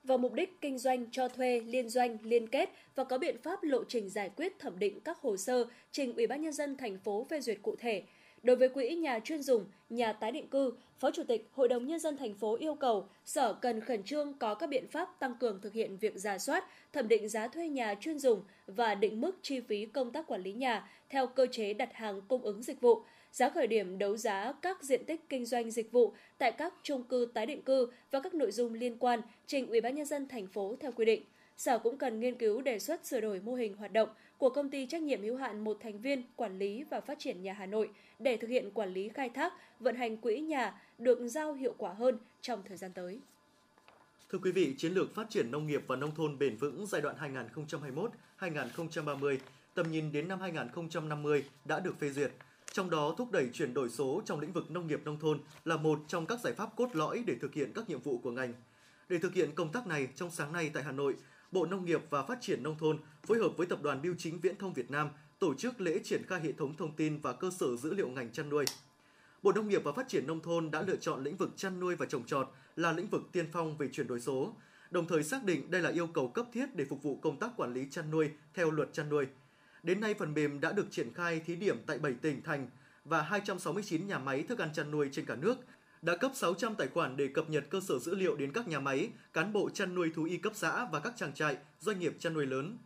và 0.04 0.18
mục 0.18 0.34
đích 0.34 0.62
kinh 0.62 0.78
doanh 0.78 1.06
cho 1.12 1.28
thuê, 1.28 1.62
liên 1.66 1.90
doanh, 1.90 2.18
liên 2.24 2.48
kết 2.48 2.70
và 2.96 3.04
có 3.04 3.18
biện 3.18 3.38
pháp 3.44 3.64
lộ 3.64 3.84
trình 3.84 4.10
giải 4.10 4.30
quyết 4.36 4.60
thẩm 4.60 4.80
định 4.80 5.00
các 5.00 5.22
hồ 5.22 5.38
sơ 5.38 5.66
trình 5.92 6.14
Ủy 6.16 6.28
ban 6.28 6.42
nhân 6.42 6.54
dân 6.54 6.78
thành 6.78 6.98
phố 6.98 7.26
phê 7.30 7.42
duyệt 7.42 7.58
cụ 7.62 7.76
thể. 7.80 8.04
Đối 8.44 8.56
với 8.56 8.70
quỹ 8.70 8.96
nhà 8.96 9.20
chuyên 9.20 9.42
dùng, 9.42 9.66
nhà 9.90 10.14
tái 10.14 10.32
định 10.32 10.48
cư, 10.48 10.74
Phó 11.00 11.12
Chủ 11.12 11.24
tịch 11.24 11.50
Hội 11.52 11.68
đồng 11.68 11.88
Nhân 11.88 12.00
dân 12.00 12.18
thành 12.18 12.34
phố 12.34 12.56
yêu 12.56 12.76
cầu 12.76 13.10
Sở 13.26 13.54
cần 13.54 13.82
khẩn 13.82 14.04
trương 14.04 14.34
có 14.40 14.56
các 14.56 14.70
biện 14.70 14.88
pháp 14.88 15.20
tăng 15.20 15.36
cường 15.40 15.60
thực 15.62 15.74
hiện 15.74 15.98
việc 15.98 16.14
giả 16.16 16.38
soát, 16.38 16.66
thẩm 16.94 17.08
định 17.08 17.30
giá 17.30 17.48
thuê 17.48 17.70
nhà 17.70 17.96
chuyên 18.02 18.20
dùng 18.20 18.42
và 18.68 18.96
định 18.96 19.22
mức 19.22 19.38
chi 19.42 19.60
phí 19.60 19.86
công 19.86 20.12
tác 20.12 20.28
quản 20.28 20.42
lý 20.42 20.54
nhà 20.54 20.90
theo 21.10 21.28
cơ 21.28 21.48
chế 21.52 21.74
đặt 21.74 21.94
hàng 21.94 22.22
cung 22.28 22.42
ứng 22.42 22.64
dịch 22.64 22.82
vụ, 22.82 23.02
giá 23.32 23.50
khởi 23.50 23.68
điểm 23.68 23.98
đấu 23.98 24.18
giá 24.18 24.54
các 24.62 24.84
diện 24.84 25.06
tích 25.06 25.22
kinh 25.30 25.46
doanh 25.46 25.72
dịch 25.72 25.92
vụ 25.92 26.14
tại 26.38 26.52
các 26.52 26.74
chung 26.84 27.04
cư 27.04 27.28
tái 27.34 27.46
định 27.46 27.62
cư 27.62 27.88
và 28.12 28.20
các 28.20 28.34
nội 28.34 28.52
dung 28.52 28.74
liên 28.74 28.98
quan 28.98 29.22
trình 29.48 29.68
Ủy 29.68 29.82
ban 29.82 29.96
nhân 29.96 30.06
dân 30.06 30.28
thành 30.28 30.48
phố 30.48 30.76
theo 30.80 30.92
quy 30.92 31.06
định. 31.06 31.24
Sở 31.58 31.80
cũng 31.80 31.98
cần 31.98 32.20
nghiên 32.20 32.36
cứu 32.36 32.62
đề 32.62 32.80
xuất 32.80 33.06
sửa 33.06 33.20
đổi 33.20 33.40
mô 33.40 33.54
hình 33.54 33.74
hoạt 33.74 33.94
động 33.94 34.10
của 34.40 34.50
công 34.50 34.70
ty 34.70 34.86
trách 34.86 35.02
nhiệm 35.02 35.22
hữu 35.22 35.38
hạn 35.38 35.64
một 35.64 35.78
thành 35.82 36.02
viên 36.02 36.24
quản 36.36 36.60
lý 36.60 36.84
và 36.84 37.02
phát 37.02 37.20
triển 37.20 37.42
nhà 37.42 37.54
Hà 37.54 37.66
Nội 37.66 37.90
để 38.20 38.38
thực 38.38 38.48
hiện 38.48 38.72
quản 38.74 38.94
lý 38.94 39.10
khai 39.10 39.30
thác, 39.30 39.54
vận 39.80 39.96
hành 39.96 40.18
quỹ 40.18 40.40
nhà 40.40 40.82
được 40.98 41.20
giao 41.28 41.54
hiệu 41.54 41.76
quả 41.78 41.94
hơn 41.94 42.18
trong 42.42 42.64
thời 42.68 42.78
gian 42.78 42.92
tới. 42.94 43.20
Thưa 44.30 44.40
quý 44.40 44.52
vị, 44.52 44.76
chiến 44.78 44.94
lược 44.94 45.16
phát 45.16 45.30
triển 45.30 45.52
nông 45.52 45.68
nghiệp 45.68 45.84
và 45.88 45.96
nông 45.96 46.16
thôn 46.16 46.40
bền 46.40 46.58
vững 46.58 46.86
giai 46.88 47.02
đoạn 47.02 47.16
2021-2030, 48.40 49.38
tầm 49.74 49.92
nhìn 49.92 50.12
đến 50.12 50.28
năm 50.28 50.40
2050 50.40 51.44
đã 51.66 51.80
được 51.80 52.00
phê 52.00 52.10
duyệt. 52.10 52.32
Trong 52.72 52.90
đó, 52.90 53.16
thúc 53.18 53.32
đẩy 53.32 53.50
chuyển 53.54 53.74
đổi 53.74 53.90
số 53.90 54.22
trong 54.26 54.40
lĩnh 54.40 54.54
vực 54.54 54.72
nông 54.72 54.88
nghiệp 54.88 55.02
nông 55.06 55.20
thôn 55.20 55.40
là 55.66 55.78
một 55.78 56.00
trong 56.08 56.26
các 56.26 56.40
giải 56.40 56.54
pháp 56.54 56.76
cốt 56.76 56.96
lõi 56.96 57.24
để 57.28 57.36
thực 57.42 57.54
hiện 57.54 57.72
các 57.76 57.90
nhiệm 57.90 58.00
vụ 58.00 58.18
của 58.18 58.32
ngành. 58.32 58.54
Để 59.10 59.18
thực 59.20 59.34
hiện 59.34 59.52
công 59.56 59.72
tác 59.72 59.88
này, 59.88 60.08
trong 60.16 60.32
sáng 60.32 60.54
nay 60.54 60.72
tại 60.74 60.84
Hà 60.84 60.92
Nội, 60.92 61.16
Bộ 61.52 61.66
Nông 61.66 61.86
nghiệp 61.86 62.02
và 62.10 62.24
Phát 62.24 62.38
triển 62.42 62.64
Nông 62.64 62.78
thôn 62.78 63.00
phối 63.24 63.38
hợp 63.38 63.50
với 63.58 63.68
Tập 63.68 63.80
đoàn 63.82 64.02
Biêu 64.02 64.14
chính 64.18 64.40
Viễn 64.40 64.58
thông 64.58 64.74
Việt 64.74 64.92
Nam 64.92 65.10
tổ 65.40 65.54
chức 65.54 65.82
lễ 65.82 66.00
triển 66.04 66.24
khai 66.28 66.42
hệ 66.42 66.52
thống 66.52 66.78
thông 66.78 66.96
tin 66.96 67.20
và 67.22 67.34
cơ 67.34 67.52
sở 67.60 67.76
dữ 67.76 67.94
liệu 67.94 68.10
ngành 68.10 68.32
chăn 68.32 68.50
nuôi. 68.50 68.66
Bộ 69.44 69.52
Nông 69.52 69.68
nghiệp 69.68 69.82
và 69.84 69.92
Phát 69.92 70.08
triển 70.08 70.28
Nông 70.28 70.40
thôn 70.40 70.72
đã 70.72 70.82
lựa 70.82 70.96
chọn 70.96 71.24
lĩnh 71.24 71.38
vực 71.38 71.50
chăn 71.56 71.80
nuôi 71.80 71.96
và 71.96 72.06
trồng 72.06 72.26
trọt 72.26 72.50
là 72.76 72.92
lĩnh 72.92 73.08
vực 73.08 73.22
tiên 73.32 73.46
phong 73.52 73.78
về 73.78 73.88
chuyển 73.88 74.08
đổi 74.08 74.20
số, 74.20 74.56
đồng 74.92 75.08
thời 75.08 75.24
xác 75.24 75.44
định 75.44 75.72
đây 75.72 75.82
là 75.82 75.90
yêu 75.90 76.08
cầu 76.08 76.28
cấp 76.28 76.46
thiết 76.54 76.76
để 76.76 76.86
phục 76.86 77.04
vụ 77.04 77.20
công 77.22 77.40
tác 77.40 77.52
quản 77.58 77.74
lý 77.74 77.88
chăn 77.92 78.12
nuôi 78.12 78.32
theo 78.54 78.72
luật 78.72 78.94
chăn 78.94 79.10
nuôi. 79.10 79.28
Đến 79.84 80.00
nay, 80.00 80.14
phần 80.14 80.34
mềm 80.34 80.60
đã 80.60 80.72
được 80.72 80.92
triển 80.92 81.14
khai 81.14 81.40
thí 81.46 81.56
điểm 81.56 81.78
tại 81.86 81.98
7 81.98 82.14
tỉnh, 82.14 82.42
thành 82.44 82.70
và 83.06 83.22
269 83.22 84.08
nhà 84.08 84.20
máy 84.20 84.44
thức 84.44 84.60
ăn 84.60 84.70
chăn 84.74 84.92
nuôi 84.92 85.10
trên 85.12 85.26
cả 85.26 85.36
nước, 85.36 85.58
đã 86.02 86.16
cấp 86.16 86.32
600 86.36 86.76
tài 86.76 86.88
khoản 86.88 87.18
để 87.18 87.28
cập 87.28 87.50
nhật 87.50 87.64
cơ 87.70 87.80
sở 87.80 88.00
dữ 88.00 88.16
liệu 88.16 88.36
đến 88.36 88.52
các 88.54 88.68
nhà 88.68 88.80
máy, 88.80 89.10
cán 89.34 89.54
bộ 89.54 89.70
chăn 89.70 89.96
nuôi 89.96 90.12
thú 90.16 90.24
y 90.24 90.38
cấp 90.38 90.54
xã 90.56 90.86
và 90.86 91.00
các 91.00 91.14
trang 91.16 91.34
trại, 91.34 91.58
doanh 91.80 92.00
nghiệp 92.00 92.14
chăn 92.20 92.34
nuôi 92.34 92.46
lớn. 92.46 92.78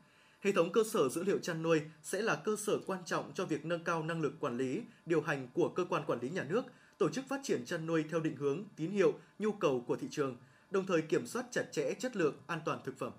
Hệ 0.41 0.51
thống 0.51 0.71
cơ 0.71 0.83
sở 0.91 1.09
dữ 1.09 1.23
liệu 1.23 1.37
chăn 1.39 1.63
nuôi 1.63 1.81
sẽ 2.03 2.21
là 2.21 2.35
cơ 2.35 2.55
sở 2.55 2.77
quan 2.87 2.99
trọng 3.05 3.31
cho 3.35 3.45
việc 3.45 3.65
nâng 3.65 3.83
cao 3.83 4.03
năng 4.03 4.21
lực 4.21 4.33
quản 4.39 4.57
lý, 4.57 4.81
điều 5.05 5.21
hành 5.21 5.47
của 5.53 5.69
cơ 5.69 5.85
quan 5.89 6.03
quản 6.07 6.19
lý 6.19 6.29
nhà 6.29 6.43
nước, 6.43 6.65
tổ 6.97 7.09
chức 7.09 7.25
phát 7.29 7.39
triển 7.43 7.65
chăn 7.65 7.85
nuôi 7.85 8.05
theo 8.11 8.19
định 8.19 8.35
hướng, 8.35 8.63
tín 8.75 8.91
hiệu, 8.91 9.13
nhu 9.39 9.51
cầu 9.51 9.83
của 9.87 9.95
thị 9.95 10.07
trường, 10.11 10.37
đồng 10.71 10.85
thời 10.85 11.01
kiểm 11.01 11.27
soát 11.27 11.45
chặt 11.51 11.63
chẽ 11.71 11.93
chất 11.99 12.15
lượng, 12.15 12.35
an 12.47 12.59
toàn 12.65 12.79
thực 12.85 12.97
phẩm. 12.97 13.11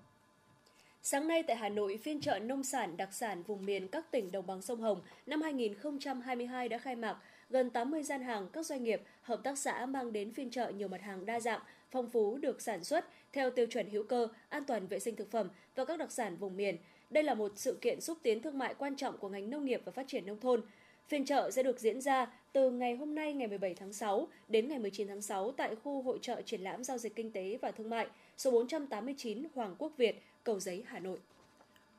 Sáng 1.03 1.29
nay 1.29 1.43
tại 1.43 1.57
Hà 1.57 1.69
Nội, 1.69 1.99
phiên 2.03 2.21
chợ 2.21 2.39
nông 2.39 2.65
sản 2.65 2.97
đặc 2.97 3.09
sản 3.13 3.43
vùng 3.43 3.67
miền 3.67 3.89
các 3.89 4.11
tỉnh 4.11 4.33
đồng 4.33 4.47
bằng 4.47 4.63
sông 4.63 4.81
Hồng 4.81 5.03
năm 5.27 5.43
2022 5.43 6.69
đã 6.69 6.79
khai 6.79 6.97
mạc. 6.97 7.17
Gần 7.51 7.71
80 7.71 8.03
gian 8.03 8.23
hàng, 8.23 8.49
các 8.53 8.67
doanh 8.67 8.85
nghiệp, 8.85 9.03
hợp 9.23 9.41
tác 9.45 9.59
xã 9.59 9.87
mang 9.87 10.13
đến 10.13 10.33
phiên 10.33 10.51
chợ 10.51 10.73
nhiều 10.77 10.89
mặt 10.89 11.03
hàng 11.03 11.27
đa 11.27 11.41
dạng, 11.41 11.61
phong 11.91 12.11
phú 12.11 12.39
được 12.39 12.63
sản 12.63 12.85
xuất 12.85 13.09
theo 13.33 13.51
tiêu 13.51 13.67
chuẩn 13.67 13.91
hữu 13.91 14.03
cơ, 14.03 14.29
an 14.49 14.65
toàn 14.65 14.87
vệ 14.87 14.99
sinh 14.99 15.17
thực 15.17 15.31
phẩm 15.31 15.49
và 15.75 15.85
các 15.85 15.99
đặc 15.99 16.13
sản 16.13 16.37
vùng 16.37 16.57
miền. 16.57 16.77
Đây 17.11 17.25
là 17.25 17.35
một 17.35 17.53
sự 17.57 17.79
kiện 17.81 18.01
xúc 18.01 18.19
tiến 18.23 18.43
thương 18.43 18.59
mại 18.59 18.75
quan 18.75 18.97
trọng 18.97 19.19
của 19.19 19.29
ngành 19.29 19.51
nông 19.51 19.65
nghiệp 19.65 19.83
và 19.85 19.93
phát 19.93 20.09
triển 20.09 20.27
nông 20.27 20.41
thôn. 20.41 20.63
Phiên 21.09 21.25
chợ 21.25 21.51
sẽ 21.51 21.63
được 21.63 21.81
diễn 21.81 22.01
ra 22.01 22.27
từ 22.53 22.71
ngày 22.71 22.97
hôm 22.97 23.15
nay 23.15 23.33
ngày 23.33 23.49
17 23.49 23.75
tháng 23.75 23.93
6 23.93 24.29
đến 24.49 24.69
ngày 24.69 24.79
19 24.79 25.09
tháng 25.09 25.23
6 25.23 25.53
tại 25.53 25.77
khu 25.85 26.03
hội 26.03 26.19
trợ 26.23 26.43
triển 26.43 26.61
lãm 26.61 26.85
giao 26.85 26.99
dịch 26.99 27.15
kinh 27.15 27.33
tế 27.33 27.59
và 27.63 27.71
thương 27.71 27.91
mại 27.91 28.07
số 28.37 28.51
489 28.51 29.45
Hoàng 29.55 29.75
Quốc 29.79 29.93
Việt, 29.97 30.23
Cầu 30.45 30.61
Giấy, 30.61 30.85
Hà 30.87 30.99
Nội. 30.99 31.19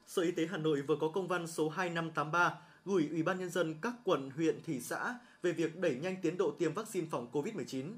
Sở 0.07 0.21
Y 0.21 0.31
tế 0.31 0.45
Hà 0.45 0.57
Nội 0.57 0.81
vừa 0.81 0.95
có 1.01 1.07
công 1.07 1.27
văn 1.27 1.47
số 1.47 1.69
2583 1.69 2.59
gửi 2.85 3.07
Ủy 3.11 3.23
ban 3.23 3.39
nhân 3.39 3.49
dân 3.49 3.75
các 3.81 3.93
quận, 4.03 4.29
huyện, 4.35 4.55
thị 4.65 4.79
xã 4.79 5.15
về 5.45 5.51
việc 5.51 5.79
đẩy 5.79 5.95
nhanh 5.95 6.15
tiến 6.21 6.37
độ 6.37 6.51
tiêm 6.51 6.73
vaccine 6.73 7.07
phòng 7.11 7.27
COVID-19. 7.31 7.91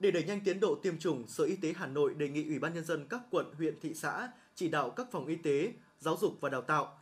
Để 0.00 0.10
đẩy 0.10 0.24
nhanh 0.24 0.40
tiến 0.40 0.60
độ 0.60 0.74
tiêm 0.74 0.98
chủng, 0.98 1.26
Sở 1.26 1.44
Y 1.44 1.56
tế 1.56 1.74
Hà 1.76 1.86
Nội 1.86 2.14
đề 2.14 2.28
nghị 2.28 2.44
Ủy 2.44 2.58
ban 2.58 2.74
nhân 2.74 2.84
dân 2.84 3.06
các 3.08 3.20
quận, 3.30 3.54
huyện, 3.54 3.74
thị 3.80 3.94
xã 3.94 4.28
chỉ 4.54 4.68
đạo 4.68 4.90
các 4.90 5.06
phòng 5.12 5.26
y 5.26 5.36
tế, 5.36 5.72
giáo 6.00 6.16
dục 6.20 6.38
và 6.40 6.48
đào 6.48 6.62
tạo, 6.62 6.98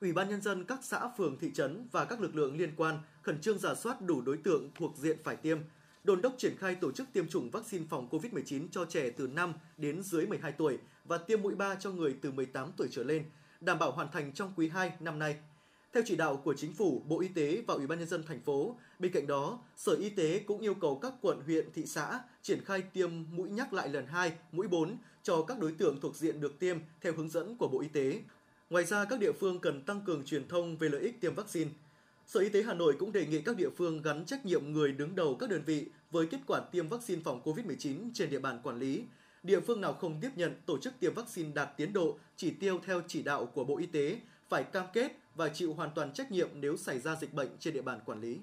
Ủy 0.00 0.12
ban 0.12 0.28
nhân 0.28 0.42
dân 0.42 0.64
các 0.64 0.78
xã, 0.82 1.08
phường, 1.18 1.38
thị 1.38 1.50
trấn 1.54 1.88
và 1.92 2.04
các 2.04 2.20
lực 2.20 2.36
lượng 2.36 2.56
liên 2.56 2.72
quan 2.76 2.98
khẩn 3.22 3.40
trương 3.40 3.58
giả 3.58 3.74
soát 3.74 4.00
đủ 4.00 4.20
đối 4.20 4.36
tượng 4.36 4.70
thuộc 4.74 4.96
diện 4.96 5.18
phải 5.24 5.36
tiêm, 5.36 5.58
đồn 6.04 6.22
đốc 6.22 6.34
triển 6.38 6.56
khai 6.58 6.74
tổ 6.74 6.92
chức 6.92 7.08
tiêm 7.12 7.28
chủng 7.28 7.50
vaccine 7.50 7.84
phòng 7.90 8.08
COVID-19 8.10 8.66
cho 8.70 8.84
trẻ 8.84 9.10
từ 9.10 9.26
5 9.26 9.52
đến 9.76 10.02
dưới 10.02 10.26
12 10.26 10.52
tuổi 10.52 10.78
và 11.04 11.18
tiêm 11.18 11.42
mũi 11.42 11.54
3 11.54 11.74
cho 11.74 11.90
người 11.90 12.16
từ 12.22 12.30
18 12.30 12.72
tuổi 12.76 12.88
trở 12.90 13.04
lên, 13.04 13.24
đảm 13.60 13.78
bảo 13.78 13.92
hoàn 13.92 14.10
thành 14.12 14.32
trong 14.32 14.52
quý 14.56 14.68
2 14.68 14.92
năm 15.00 15.18
nay. 15.18 15.36
Theo 15.92 16.02
chỉ 16.06 16.16
đạo 16.16 16.36
của 16.36 16.54
Chính 16.54 16.72
phủ, 16.72 17.02
Bộ 17.08 17.20
Y 17.20 17.28
tế 17.28 17.62
và 17.66 17.74
Ủy 17.74 17.86
ban 17.86 17.98
nhân 17.98 18.08
dân 18.08 18.22
thành 18.22 18.40
phố, 18.40 18.76
bên 18.98 19.12
cạnh 19.12 19.26
đó, 19.26 19.58
Sở 19.76 19.92
Y 19.92 20.10
tế 20.10 20.38
cũng 20.38 20.60
yêu 20.60 20.74
cầu 20.74 20.98
các 21.02 21.12
quận, 21.20 21.40
huyện, 21.46 21.72
thị 21.72 21.86
xã 21.86 22.20
triển 22.42 22.64
khai 22.64 22.82
tiêm 22.82 23.10
mũi 23.30 23.48
nhắc 23.50 23.72
lại 23.72 23.88
lần 23.88 24.06
2, 24.06 24.32
mũi 24.52 24.68
4 24.68 24.96
cho 25.22 25.42
các 25.42 25.58
đối 25.58 25.72
tượng 25.72 26.00
thuộc 26.00 26.16
diện 26.16 26.40
được 26.40 26.58
tiêm 26.58 26.78
theo 27.00 27.12
hướng 27.16 27.28
dẫn 27.28 27.56
của 27.56 27.68
Bộ 27.68 27.80
Y 27.80 27.88
tế. 27.88 28.20
Ngoài 28.70 28.84
ra, 28.84 29.04
các 29.04 29.20
địa 29.20 29.32
phương 29.32 29.58
cần 29.58 29.82
tăng 29.82 30.00
cường 30.00 30.24
truyền 30.24 30.48
thông 30.48 30.76
về 30.76 30.88
lợi 30.88 31.00
ích 31.00 31.20
tiêm 31.20 31.34
vaccine. 31.34 31.70
Sở 32.26 32.40
Y 32.40 32.48
tế 32.48 32.62
Hà 32.62 32.74
Nội 32.74 32.96
cũng 32.98 33.12
đề 33.12 33.26
nghị 33.26 33.40
các 33.40 33.56
địa 33.56 33.70
phương 33.76 34.02
gắn 34.02 34.24
trách 34.26 34.46
nhiệm 34.46 34.72
người 34.72 34.92
đứng 34.92 35.14
đầu 35.14 35.34
các 35.34 35.50
đơn 35.50 35.62
vị 35.66 35.86
với 36.10 36.26
kết 36.26 36.40
quả 36.46 36.60
tiêm 36.60 36.88
vaccine 36.88 37.22
phòng 37.24 37.40
COVID-19 37.44 38.10
trên 38.14 38.30
địa 38.30 38.38
bàn 38.38 38.60
quản 38.62 38.78
lý. 38.78 39.04
Địa 39.42 39.60
phương 39.60 39.80
nào 39.80 39.92
không 39.92 40.20
tiếp 40.20 40.30
nhận 40.36 40.54
tổ 40.66 40.78
chức 40.78 40.94
tiêm 41.00 41.14
vaccine 41.14 41.50
đạt 41.54 41.76
tiến 41.76 41.92
độ, 41.92 42.18
chỉ 42.36 42.50
tiêu 42.50 42.80
theo 42.86 43.02
chỉ 43.08 43.22
đạo 43.22 43.46
của 43.46 43.64
Bộ 43.64 43.78
Y 43.78 43.86
tế 43.86 44.20
phải 44.48 44.64
cam 44.64 44.86
kết 44.92 45.12
và 45.38 45.48
chịu 45.48 45.74
hoàn 45.74 45.90
toàn 45.94 46.12
trách 46.12 46.32
nhiệm 46.32 46.48
nếu 46.60 46.76
xảy 46.76 46.98
ra 46.98 47.16
dịch 47.16 47.34
bệnh 47.34 47.48
trên 47.58 47.74
địa 47.74 47.82
bàn 47.82 48.00
quản 48.06 48.20
lý. 48.20 48.38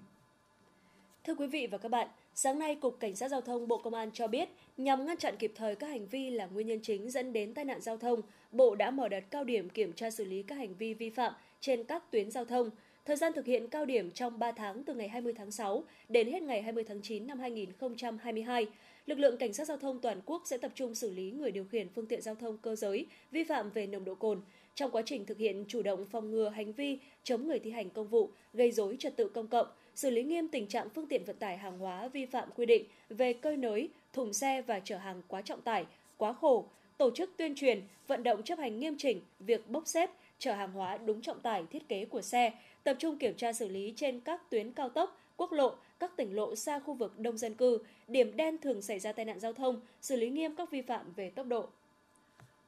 Thưa 1.23 1.35
quý 1.35 1.47
vị 1.47 1.67
và 1.67 1.77
các 1.77 1.89
bạn, 1.89 2.07
sáng 2.35 2.59
nay 2.59 2.75
Cục 2.75 2.99
Cảnh 2.99 3.15
sát 3.15 3.27
Giao 3.27 3.41
thông 3.41 3.67
Bộ 3.67 3.77
Công 3.77 3.93
an 3.93 4.09
cho 4.13 4.27
biết, 4.27 4.49
nhằm 4.77 5.05
ngăn 5.05 5.17
chặn 5.17 5.35
kịp 5.39 5.51
thời 5.55 5.75
các 5.75 5.87
hành 5.87 6.07
vi 6.07 6.29
là 6.29 6.45
nguyên 6.45 6.67
nhân 6.67 6.79
chính 6.83 7.09
dẫn 7.09 7.33
đến 7.33 7.53
tai 7.53 7.65
nạn 7.65 7.81
giao 7.81 7.97
thông, 7.97 8.21
Bộ 8.51 8.75
đã 8.75 8.91
mở 8.91 9.09
đợt 9.09 9.21
cao 9.31 9.43
điểm 9.43 9.69
kiểm 9.69 9.93
tra 9.93 10.11
xử 10.11 10.25
lý 10.25 10.43
các 10.43 10.55
hành 10.55 10.75
vi 10.75 10.93
vi 10.93 11.09
phạm 11.09 11.33
trên 11.59 11.83
các 11.83 12.11
tuyến 12.11 12.31
giao 12.31 12.45
thông. 12.45 12.69
Thời 13.05 13.15
gian 13.15 13.33
thực 13.33 13.45
hiện 13.45 13.67
cao 13.67 13.85
điểm 13.85 14.11
trong 14.11 14.39
3 14.39 14.51
tháng 14.51 14.83
từ 14.83 14.93
ngày 14.93 15.07
20 15.07 15.33
tháng 15.37 15.51
6 15.51 15.83
đến 16.09 16.31
hết 16.31 16.41
ngày 16.41 16.61
20 16.61 16.83
tháng 16.83 17.01
9 17.01 17.27
năm 17.27 17.39
2022. 17.39 18.67
Lực 19.05 19.19
lượng 19.19 19.37
Cảnh 19.37 19.53
sát 19.53 19.67
Giao 19.67 19.77
thông 19.77 19.99
toàn 19.99 20.21
quốc 20.25 20.41
sẽ 20.45 20.57
tập 20.57 20.71
trung 20.75 20.95
xử 20.95 21.11
lý 21.11 21.31
người 21.31 21.51
điều 21.51 21.65
khiển 21.65 21.87
phương 21.95 22.05
tiện 22.05 22.21
giao 22.21 22.35
thông 22.35 22.57
cơ 22.57 22.75
giới 22.75 23.05
vi 23.31 23.43
phạm 23.43 23.71
về 23.71 23.87
nồng 23.87 24.05
độ 24.05 24.15
cồn, 24.15 24.41
trong 24.75 24.91
quá 24.91 25.01
trình 25.05 25.25
thực 25.25 25.37
hiện 25.37 25.65
chủ 25.67 25.81
động 25.81 26.05
phòng 26.05 26.31
ngừa 26.31 26.49
hành 26.49 26.73
vi 26.73 26.97
chống 27.23 27.47
người 27.47 27.59
thi 27.59 27.71
hành 27.71 27.89
công 27.89 28.07
vụ, 28.07 28.29
gây 28.53 28.71
dối 28.71 28.95
trật 28.99 29.15
tự 29.15 29.29
công 29.29 29.47
cộng, 29.47 29.67
xử 29.95 30.09
lý 30.09 30.23
nghiêm 30.23 30.47
tình 30.47 30.67
trạng 30.67 30.89
phương 30.89 31.07
tiện 31.07 31.23
vận 31.23 31.35
tải 31.35 31.57
hàng 31.57 31.79
hóa 31.79 32.07
vi 32.07 32.25
phạm 32.25 32.49
quy 32.55 32.65
định 32.65 32.85
về 33.09 33.33
cơi 33.33 33.57
nới, 33.57 33.89
thùng 34.13 34.33
xe 34.33 34.61
và 34.61 34.79
chở 34.79 34.97
hàng 34.97 35.21
quá 35.27 35.41
trọng 35.41 35.61
tải, 35.61 35.85
quá 36.17 36.33
khổ, 36.33 36.65
tổ 36.97 37.11
chức 37.11 37.29
tuyên 37.37 37.55
truyền, 37.55 37.81
vận 38.07 38.23
động 38.23 38.43
chấp 38.43 38.59
hành 38.59 38.79
nghiêm 38.79 38.95
chỉnh 38.97 39.21
việc 39.39 39.69
bốc 39.69 39.87
xếp, 39.87 40.09
chở 40.39 40.53
hàng 40.53 40.71
hóa 40.71 40.97
đúng 40.97 41.21
trọng 41.21 41.39
tải 41.39 41.63
thiết 41.71 41.87
kế 41.87 42.05
của 42.05 42.21
xe, 42.21 42.53
tập 42.83 42.95
trung 42.99 43.17
kiểm 43.17 43.33
tra 43.35 43.53
xử 43.53 43.67
lý 43.67 43.93
trên 43.95 44.19
các 44.19 44.49
tuyến 44.49 44.71
cao 44.71 44.89
tốc, 44.89 45.17
quốc 45.37 45.51
lộ, 45.51 45.75
các 45.99 46.17
tỉnh 46.17 46.35
lộ 46.35 46.55
xa 46.55 46.79
khu 46.79 46.93
vực 46.93 47.19
đông 47.19 47.37
dân 47.37 47.53
cư, 47.53 47.79
điểm 48.07 48.37
đen 48.37 48.57
thường 48.57 48.81
xảy 48.81 48.99
ra 48.99 49.11
tai 49.11 49.25
nạn 49.25 49.39
giao 49.39 49.53
thông, 49.53 49.81
xử 50.01 50.15
lý 50.15 50.29
nghiêm 50.29 50.55
các 50.55 50.71
vi 50.71 50.81
phạm 50.81 51.13
về 51.15 51.29
tốc 51.29 51.47
độ. 51.47 51.67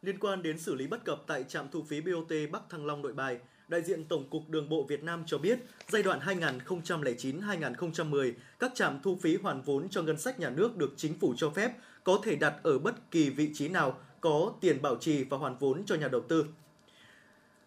Liên 0.01 0.19
quan 0.19 0.43
đến 0.43 0.59
xử 0.59 0.75
lý 0.75 0.87
bất 0.87 1.05
cập 1.05 1.23
tại 1.27 1.45
trạm 1.47 1.67
thu 1.71 1.83
phí 1.83 2.01
BOT 2.01 2.31
Bắc 2.51 2.61
Thăng 2.69 2.85
Long 2.85 3.01
Nội 3.01 3.13
Bài, 3.13 3.37
đại 3.67 3.81
diện 3.81 4.05
Tổng 4.05 4.29
cục 4.29 4.49
Đường 4.49 4.69
bộ 4.69 4.83
Việt 4.83 5.03
Nam 5.03 5.23
cho 5.25 5.37
biết, 5.37 5.59
giai 5.89 6.03
đoạn 6.03 6.19
2009-2010, 6.19 8.31
các 8.59 8.71
trạm 8.75 8.99
thu 9.03 9.17
phí 9.21 9.35
hoàn 9.35 9.61
vốn 9.61 9.89
cho 9.89 10.01
ngân 10.01 10.17
sách 10.17 10.39
nhà 10.39 10.49
nước 10.49 10.77
được 10.77 10.93
chính 10.97 11.19
phủ 11.19 11.33
cho 11.37 11.49
phép 11.49 11.71
có 12.03 12.19
thể 12.23 12.35
đặt 12.35 12.53
ở 12.63 12.79
bất 12.79 13.11
kỳ 13.11 13.29
vị 13.29 13.49
trí 13.53 13.69
nào 13.69 13.97
có 14.21 14.53
tiền 14.61 14.81
bảo 14.81 14.95
trì 14.95 15.23
và 15.23 15.37
hoàn 15.37 15.57
vốn 15.57 15.83
cho 15.85 15.95
nhà 15.95 16.07
đầu 16.07 16.21
tư. 16.21 16.45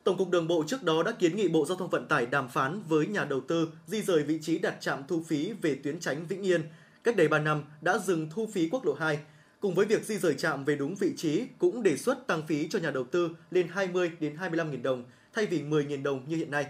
Tổng 0.05 0.17
cục 0.17 0.31
Đường 0.31 0.49
bộ 0.49 0.65
trước 0.67 0.83
đó 0.83 1.03
đã 1.03 1.13
kiến 1.13 1.37
nghị 1.37 1.49
Bộ 1.49 1.67
Giao 1.67 1.77
thông 1.77 1.91
Vận 1.91 2.09
tải 2.09 2.27
đàm 2.27 2.49
phán 2.49 2.83
với 2.89 3.07
nhà 3.07 3.25
đầu 3.25 3.41
tư 3.41 3.69
di 3.87 4.03
rời 4.03 4.23
vị 4.23 4.39
trí 4.43 4.59
đặt 4.59 4.77
trạm 4.81 5.03
thu 5.09 5.23
phí 5.27 5.53
về 5.53 5.75
tuyến 5.75 6.01
tránh 6.01 6.27
Vĩnh 6.27 6.43
Yên. 6.43 6.63
Cách 7.05 7.17
đây 7.17 7.29
3 7.29 7.39
năm 7.39 7.63
đã 7.81 7.99
dừng 7.99 8.31
thu 8.31 8.49
phí 8.53 8.69
quốc 8.69 8.87
lộ 8.87 8.95
2. 8.95 9.19
Cùng 9.61 9.75
với 9.75 9.87
việc 9.87 10.05
di 10.05 10.19
rời 10.19 10.35
trạm 10.35 10.65
về 10.65 10.77
đúng 10.77 10.95
vị 10.95 11.13
trí 11.17 11.43
cũng 11.59 11.83
đề 11.83 11.97
xuất 11.97 12.27
tăng 12.27 12.43
phí 12.49 12.69
cho 12.69 12.79
nhà 12.79 12.91
đầu 12.91 13.05
tư 13.05 13.31
lên 13.51 13.69
20 13.69 14.11
đến 14.21 14.37
25 14.37 14.71
000 14.71 14.83
đồng 14.83 15.05
thay 15.33 15.47
vì 15.47 15.63
10.000 15.63 16.03
đồng 16.03 16.23
như 16.29 16.37
hiện 16.37 16.51
nay. 16.51 16.67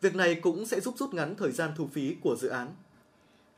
Việc 0.00 0.14
này 0.14 0.34
cũng 0.34 0.66
sẽ 0.66 0.80
giúp 0.80 0.94
rút 0.98 1.14
ngắn 1.14 1.34
thời 1.38 1.52
gian 1.52 1.70
thu 1.76 1.86
phí 1.86 2.14
của 2.22 2.36
dự 2.36 2.48
án. 2.48 2.68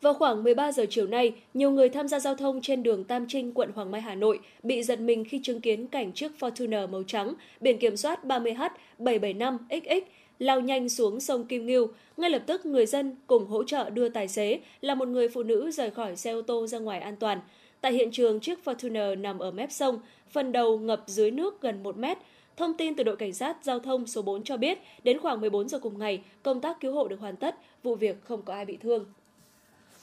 Vào 0.01 0.15
khoảng 0.15 0.45
13 0.45 0.73
giờ 0.73 0.87
chiều 0.91 1.07
nay, 1.07 1.35
nhiều 1.55 1.71
người 1.71 1.89
tham 1.89 2.09
gia 2.09 2.21
giao 2.21 2.35
thông 2.35 2.61
trên 2.63 2.83
đường 2.83 3.05
Tam 3.05 3.27
Trinh, 3.29 3.53
quận 3.53 3.71
Hoàng 3.75 3.91
Mai, 3.91 4.01
Hà 4.01 4.15
Nội 4.15 4.41
bị 4.63 4.83
giật 4.83 5.01
mình 5.01 5.25
khi 5.25 5.41
chứng 5.43 5.61
kiến 5.61 5.87
cảnh 5.87 6.13
chiếc 6.13 6.33
Fortuner 6.41 6.89
màu 6.89 7.03
trắng, 7.07 7.35
biển 7.61 7.79
kiểm 7.79 7.97
soát 7.97 8.25
30H775XX 8.25 10.01
lao 10.39 10.61
nhanh 10.61 10.89
xuống 10.89 11.21
sông 11.21 11.45
Kim 11.45 11.67
Ngưu. 11.67 11.89
Ngay 12.17 12.31
lập 12.31 12.43
tức, 12.47 12.67
người 12.67 12.87
dân 12.87 13.17
cùng 13.27 13.47
hỗ 13.47 13.65
trợ 13.65 13.91
đưa 13.91 14.09
tài 14.09 14.29
xế 14.29 14.61
là 14.81 14.95
một 14.95 15.09
người 15.09 15.29
phụ 15.29 15.43
nữ 15.43 15.71
rời 15.71 15.91
khỏi 15.91 16.17
xe 16.17 16.33
ô 16.33 16.43
tô 16.43 16.67
ra 16.67 16.79
ngoài 16.79 17.01
an 17.01 17.17
toàn. 17.17 17.41
Tại 17.83 17.93
hiện 17.93 18.11
trường, 18.13 18.41
chiếc 18.41 18.59
Fortuner 18.65 19.21
nằm 19.21 19.39
ở 19.39 19.51
mép 19.51 19.73
sông, 19.73 19.99
phần 20.31 20.53
đầu 20.53 20.79
ngập 20.79 21.03
dưới 21.07 21.31
nước 21.31 21.61
gần 21.61 21.83
1 21.83 21.97
mét. 21.97 22.19
Thông 22.57 22.77
tin 22.77 22.97
từ 22.97 23.05
đội 23.05 23.17
cảnh 23.17 23.33
sát 23.33 23.57
giao 23.63 23.81
thông 23.81 24.07
số 24.07 24.23
4 24.23 24.45
cho 24.45 24.57
biết, 24.57 24.79
đến 25.05 25.19
khoảng 25.19 25.41
14 25.41 25.69
giờ 25.69 25.79
cùng 25.79 25.99
ngày, 25.99 26.25
công 26.43 26.61
tác 26.61 26.81
cứu 26.81 26.95
hộ 26.95 27.09
được 27.09 27.21
hoàn 27.21 27.37
tất, 27.37 27.57
vụ 27.83 27.95
việc 27.95 28.25
không 28.25 28.43
có 28.43 28.55
ai 28.55 28.65
bị 28.65 28.77
thương. 28.77 29.05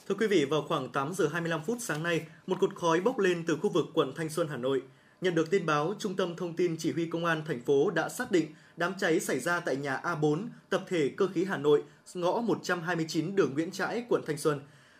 Thưa 0.08 0.16
quý 0.16 0.28
vị, 0.28 0.46
vào 0.46 0.62
khoảng 0.68 0.90
8 0.90 1.14
giờ 1.14 1.28
25 1.28 1.62
phút 1.64 1.78
sáng 1.80 2.04
nay, 2.04 2.22
một 2.48 2.58
cột 2.60 2.76
khói 2.76 3.02
bốc 3.02 3.20
lên 3.20 3.44
từ 3.48 3.58
khu 3.58 3.70
vực 3.70 3.86
quận 3.94 4.14
Thanh 4.16 4.30
Xuân, 4.30 4.48
Hà 4.48 4.58
Nội. 4.58 4.82
Nhận 5.22 5.36
được 5.36 5.52
tin 5.52 5.66
báo, 5.66 5.94
Trung 6.00 6.16
tâm 6.16 6.36
Thông 6.36 6.56
tin 6.56 6.76
Chỉ 6.80 6.92
huy 6.92 7.06
Công 7.06 7.26
an 7.26 7.42
thành 7.48 7.62
phố 7.62 7.90
đã 7.90 8.10
xác 8.10 8.32
định 8.32 8.48
đám 8.78 8.94
cháy 8.98 9.20
xảy 9.20 9.40
ra 9.40 9.60
tại 9.60 9.76
nhà 9.76 10.02
A4, 10.04 10.48
tập 10.70 10.84
thể 10.88 11.12
cơ 11.18 11.28
khí 11.28 11.46
Hà 11.46 11.58
Nội, 11.58 11.84
ngõ 12.14 12.42
129 12.42 13.36
đường 13.36 13.54
Nguyễn 13.54 13.72
Trãi, 13.72 14.04
quận 14.10 14.22
Thanh 14.28 14.38
Xuân. 14.38 14.60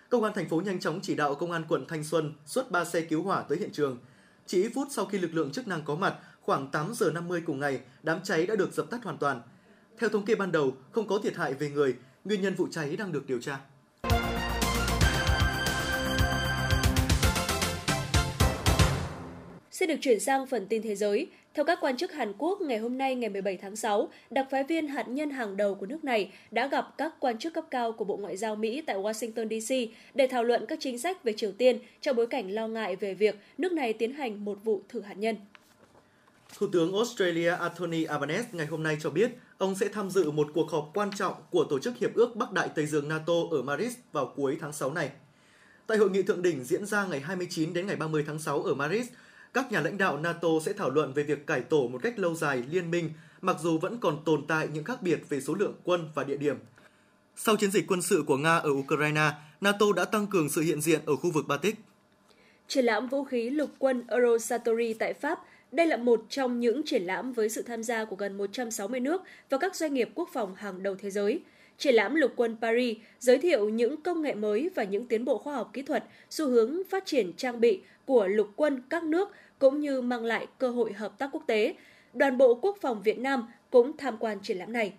Công 0.10 0.24
an 0.24 0.34
thành 0.36 0.50
phố 0.50 0.62
nhanh 0.62 0.80
chóng 0.80 1.00
chỉ 1.02 1.16
đạo 1.16 1.36
Công 1.36 1.52
an 1.52 1.64
quận 1.70 1.86
Thanh 1.88 2.04
Xuân 2.04 2.34
xuất 2.46 2.72
3 2.72 2.86
xe 2.86 3.02
cứu 3.02 3.24
hỏa 3.24 3.42
tới 3.42 3.58
hiện 3.58 3.72
trường. 3.72 3.98
Chỉ 4.46 4.64
ít 4.64 4.72
phút 4.76 4.88
sau 4.92 5.06
khi 5.06 5.18
lực 5.18 5.34
lượng 5.34 5.52
chức 5.52 5.68
năng 5.68 5.82
có 5.82 5.96
mặt, 5.96 6.16
khoảng 6.42 6.72
8 6.72 6.94
giờ 6.94 7.12
50 7.12 7.42
cùng 7.46 7.60
ngày, 7.60 7.80
đám 8.04 8.20
cháy 8.24 8.46
đã 8.46 8.56
được 8.56 8.74
dập 8.74 8.90
tắt 8.90 9.04
hoàn 9.04 9.18
toàn. 9.18 9.42
Theo 10.00 10.10
thống 10.10 10.26
kê 10.26 10.36
ban 10.36 10.52
đầu, 10.52 10.74
không 10.92 11.08
có 11.08 11.20
thiệt 11.24 11.36
hại 11.36 11.54
về 11.54 11.70
người, 11.70 11.96
nguyên 12.26 12.42
nhân 12.42 12.56
vụ 12.56 12.68
cháy 12.72 12.96
đang 12.96 13.12
được 13.12 13.28
điều 13.28 13.42
tra. 13.42 13.60
Xin 19.72 19.90
được 19.90 19.98
chuyển 20.02 20.20
sang 20.20 20.48
phần 20.48 20.68
tin 20.68 20.82
thế 20.82 20.96
giới. 20.96 21.28
Theo 21.60 21.66
các 21.66 21.80
quan 21.82 21.98
chức 21.98 22.12
Hàn 22.12 22.34
Quốc, 22.38 22.62
ngày 22.62 22.78
hôm 22.78 22.98
nay 22.98 23.16
ngày 23.16 23.30
17 23.30 23.58
tháng 23.58 23.76
6, 23.76 24.10
đặc 24.30 24.48
phái 24.52 24.64
viên 24.64 24.88
hạt 24.88 25.08
nhân 25.08 25.30
hàng 25.30 25.58
đầu 25.58 25.76
của 25.76 25.86
nước 25.86 26.04
này 26.04 26.32
đã 26.52 26.68
gặp 26.68 26.98
các 26.98 27.14
quan 27.20 27.38
chức 27.38 27.54
cấp 27.54 27.66
cao 27.72 27.92
của 27.92 28.06
Bộ 28.06 28.18
Ngoại 28.18 28.38
giao 28.38 28.56
Mỹ 28.56 28.82
tại 28.88 28.98
Washington 28.98 29.60
DC 29.60 29.76
để 30.14 30.28
thảo 30.28 30.44
luận 30.44 30.66
các 30.66 30.80
chính 30.82 31.00
sách 31.00 31.24
về 31.24 31.34
Triều 31.38 31.52
Tiên 31.52 31.80
trong 32.02 32.16
bối 32.16 32.28
cảnh 32.28 32.52
lo 32.52 32.68
ngại 32.68 32.96
về 32.96 33.14
việc 33.14 33.40
nước 33.58 33.72
này 33.72 33.94
tiến 33.94 34.14
hành 34.14 34.46
một 34.46 34.64
vụ 34.64 34.82
thử 34.90 35.02
hạt 35.02 35.14
nhân. 35.14 35.36
Thủ 36.58 36.68
tướng 36.72 36.94
Australia 36.94 37.50
Anthony 37.50 38.04
Albanese 38.04 38.50
ngày 38.52 38.66
hôm 38.66 38.84
nay 38.84 38.98
cho 39.02 39.10
biết 39.10 39.32
ông 39.58 39.76
sẽ 39.76 39.88
tham 39.88 40.10
dự 40.10 40.32
một 40.32 40.48
cuộc 40.54 40.72
họp 40.72 40.92
quan 40.94 41.10
trọng 41.16 41.34
của 41.52 41.64
Tổ 41.64 41.80
chức 41.80 41.98
Hiệp 41.98 42.14
ước 42.14 42.36
Bắc 42.36 42.52
Đại 42.52 42.70
Tây 42.76 42.86
Dương 42.86 43.08
NATO 43.08 43.34
ở 43.52 43.62
Madrid 43.62 43.94
vào 44.12 44.34
cuối 44.36 44.58
tháng 44.62 44.74
6 44.74 44.94
này. 44.94 45.10
Tại 45.88 45.98
hội 45.98 46.10
nghị 46.10 46.24
thượng 46.24 46.42
đỉnh 46.42 46.64
diễn 46.64 46.86
ra 46.86 47.06
ngày 47.06 47.20
29 47.20 47.74
đến 47.74 47.88
ngày 47.88 47.96
30 47.96 48.24
tháng 48.28 48.40
6 48.40 48.64
ở 48.64 48.74
Madrid, 48.74 49.06
các 49.54 49.72
nhà 49.72 49.82
lãnh 49.82 49.98
đạo 49.98 50.18
NATO 50.18 50.50
sẽ 50.66 50.74
thảo 50.74 50.90
luận 50.90 51.14
về 51.14 51.24
việc 51.24 51.48
cải 51.48 51.62
tổ 51.62 51.88
một 51.88 52.00
cách 52.04 52.20
lâu 52.20 52.36
dài 52.36 52.64
liên 52.72 52.92
minh, 52.92 53.10
mặc 53.42 53.56
dù 53.62 53.78
vẫn 53.78 53.98
còn 53.98 54.24
tồn 54.26 54.48
tại 54.48 54.68
những 54.74 54.84
khác 54.84 55.02
biệt 55.02 55.20
về 55.30 55.42
số 55.42 55.54
lượng 55.54 55.74
quân 55.84 56.10
và 56.16 56.24
địa 56.24 56.38
điểm. 56.38 56.58
Sau 57.36 57.56
chiến 57.56 57.72
dịch 57.72 57.88
quân 57.88 58.02
sự 58.02 58.24
của 58.28 58.38
Nga 58.38 58.58
ở 58.58 58.70
Ukraine, 58.70 59.32
NATO 59.62 59.86
đã 59.96 60.06
tăng 60.06 60.28
cường 60.28 60.50
sự 60.50 60.62
hiện 60.62 60.82
diện 60.82 61.00
ở 61.06 61.16
khu 61.16 61.32
vực 61.32 61.48
Baltic. 61.48 61.76
Triển 62.68 62.86
lãm 62.86 63.08
vũ 63.08 63.24
khí 63.24 63.50
lục 63.50 63.70
quân 63.80 64.04
Eurosatori 64.08 64.94
tại 64.94 65.14
Pháp 65.14 65.40
đây 65.72 65.88
là 65.88 65.98
một 65.98 66.26
trong 66.30 66.60
những 66.60 66.82
triển 66.86 67.04
lãm 67.04 67.34
với 67.34 67.50
sự 67.50 67.62
tham 67.62 67.84
gia 67.84 68.06
của 68.06 68.16
gần 68.16 68.38
160 68.38 69.00
nước 69.00 69.22
và 69.50 69.58
các 69.58 69.76
doanh 69.76 69.94
nghiệp 69.94 70.10
quốc 70.16 70.30
phòng 70.34 70.56
hàng 70.56 70.84
đầu 70.84 70.96
thế 70.96 71.10
giới. 71.10 71.42
Triển 71.78 71.96
lãm 71.96 72.16
Lục 72.16 72.32
quân 72.36 72.58
Paris 72.62 72.98
giới 73.20 73.38
thiệu 73.38 73.70
những 73.70 74.02
công 74.02 74.22
nghệ 74.22 74.34
mới 74.34 74.70
và 74.76 74.84
những 74.84 75.06
tiến 75.06 75.26
bộ 75.26 75.38
khoa 75.38 75.56
học 75.56 75.70
kỹ 75.74 75.82
thuật, 75.82 76.04
xu 76.30 76.50
hướng 76.50 76.82
phát 76.90 77.06
triển 77.06 77.34
trang 77.34 77.60
bị 77.60 77.82
của 78.10 78.28
lục 78.28 78.50
quân 78.56 78.82
các 78.90 79.04
nước 79.04 79.30
cũng 79.60 79.80
như 79.80 80.02
mang 80.02 80.26
lại 80.26 80.48
cơ 80.58 80.70
hội 80.70 80.94
hợp 80.94 81.18
tác 81.18 81.30
quốc 81.32 81.44
tế. 81.48 81.76
Đoàn 82.14 82.38
Bộ 82.38 82.60
Quốc 82.62 82.78
phòng 82.82 83.02
Việt 83.02 83.20
Nam 83.20 83.48
cũng 83.70 83.98
tham 83.98 84.18
quan 84.20 84.40
triển 84.42 84.58
lãm 84.58 84.74
này. 84.74 84.94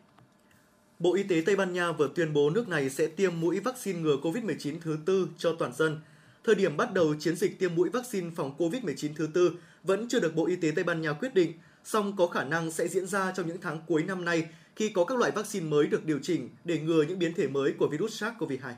Bộ 0.98 1.14
Y 1.14 1.22
tế 1.22 1.42
Tây 1.46 1.56
Ban 1.56 1.72
Nha 1.72 1.92
vừa 1.92 2.08
tuyên 2.14 2.32
bố 2.32 2.50
nước 2.50 2.68
này 2.68 2.90
sẽ 2.90 3.06
tiêm 3.06 3.40
mũi 3.40 3.60
vaccine 3.60 4.00
ngừa 4.00 4.16
COVID-19 4.16 4.74
thứ 4.80 4.98
tư 5.06 5.28
cho 5.38 5.54
toàn 5.58 5.72
dân. 5.72 6.00
Thời 6.44 6.54
điểm 6.54 6.76
bắt 6.76 6.92
đầu 6.92 7.14
chiến 7.18 7.36
dịch 7.36 7.58
tiêm 7.58 7.74
mũi 7.74 7.88
vaccine 7.88 8.30
phòng 8.36 8.54
COVID-19 8.58 9.08
thứ 9.16 9.28
tư 9.34 9.52
vẫn 9.84 10.08
chưa 10.08 10.20
được 10.20 10.34
Bộ 10.34 10.46
Y 10.46 10.56
tế 10.56 10.70
Tây 10.74 10.84
Ban 10.84 11.02
Nha 11.02 11.12
quyết 11.12 11.34
định, 11.34 11.52
song 11.84 12.16
có 12.16 12.26
khả 12.26 12.44
năng 12.44 12.70
sẽ 12.70 12.88
diễn 12.88 13.06
ra 13.06 13.32
trong 13.36 13.46
những 13.46 13.60
tháng 13.60 13.80
cuối 13.86 14.02
năm 14.02 14.24
nay 14.24 14.46
khi 14.76 14.88
có 14.88 15.04
các 15.04 15.18
loại 15.18 15.30
vaccine 15.30 15.66
mới 15.66 15.86
được 15.86 16.04
điều 16.04 16.18
chỉnh 16.22 16.48
để 16.64 16.78
ngừa 16.78 17.02
những 17.02 17.18
biến 17.18 17.34
thể 17.34 17.48
mới 17.48 17.72
của 17.78 17.88
virus 17.88 18.22
SARS-CoV-2. 18.22 18.72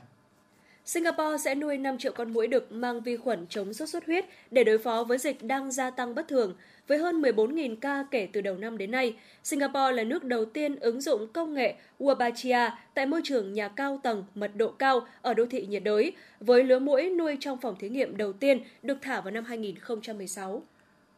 Singapore 0.85 1.37
sẽ 1.37 1.55
nuôi 1.55 1.77
5 1.77 1.97
triệu 1.97 2.11
con 2.11 2.33
muỗi 2.33 2.47
đực 2.47 2.71
mang 2.71 3.01
vi 3.01 3.17
khuẩn 3.17 3.45
chống 3.49 3.73
sốt 3.73 3.89
xuất 3.89 4.05
huyết 4.05 4.25
để 4.51 4.63
đối 4.63 4.77
phó 4.77 5.03
với 5.03 5.17
dịch 5.17 5.43
đang 5.43 5.71
gia 5.71 5.89
tăng 5.89 6.15
bất 6.15 6.27
thường. 6.27 6.55
Với 6.87 6.97
hơn 6.97 7.21
14.000 7.21 7.75
ca 7.81 8.05
kể 8.11 8.27
từ 8.33 8.41
đầu 8.41 8.57
năm 8.57 8.77
đến 8.77 8.91
nay, 8.91 9.15
Singapore 9.43 9.91
là 9.91 10.03
nước 10.03 10.23
đầu 10.23 10.45
tiên 10.45 10.75
ứng 10.75 11.01
dụng 11.01 11.27
công 11.33 11.53
nghệ 11.53 11.75
Wabachia 11.99 12.69
tại 12.93 13.05
môi 13.05 13.21
trường 13.23 13.53
nhà 13.53 13.67
cao 13.67 13.99
tầng 14.03 14.25
mật 14.35 14.51
độ 14.55 14.71
cao 14.71 15.07
ở 15.21 15.33
đô 15.33 15.45
thị 15.45 15.65
nhiệt 15.65 15.83
đới, 15.83 16.11
với 16.39 16.63
lứa 16.63 16.79
muỗi 16.79 17.09
nuôi 17.09 17.37
trong 17.39 17.61
phòng 17.61 17.75
thí 17.79 17.89
nghiệm 17.89 18.17
đầu 18.17 18.33
tiên 18.33 18.63
được 18.81 18.97
thả 19.01 19.21
vào 19.21 19.31
năm 19.31 19.45
2016. 19.45 20.63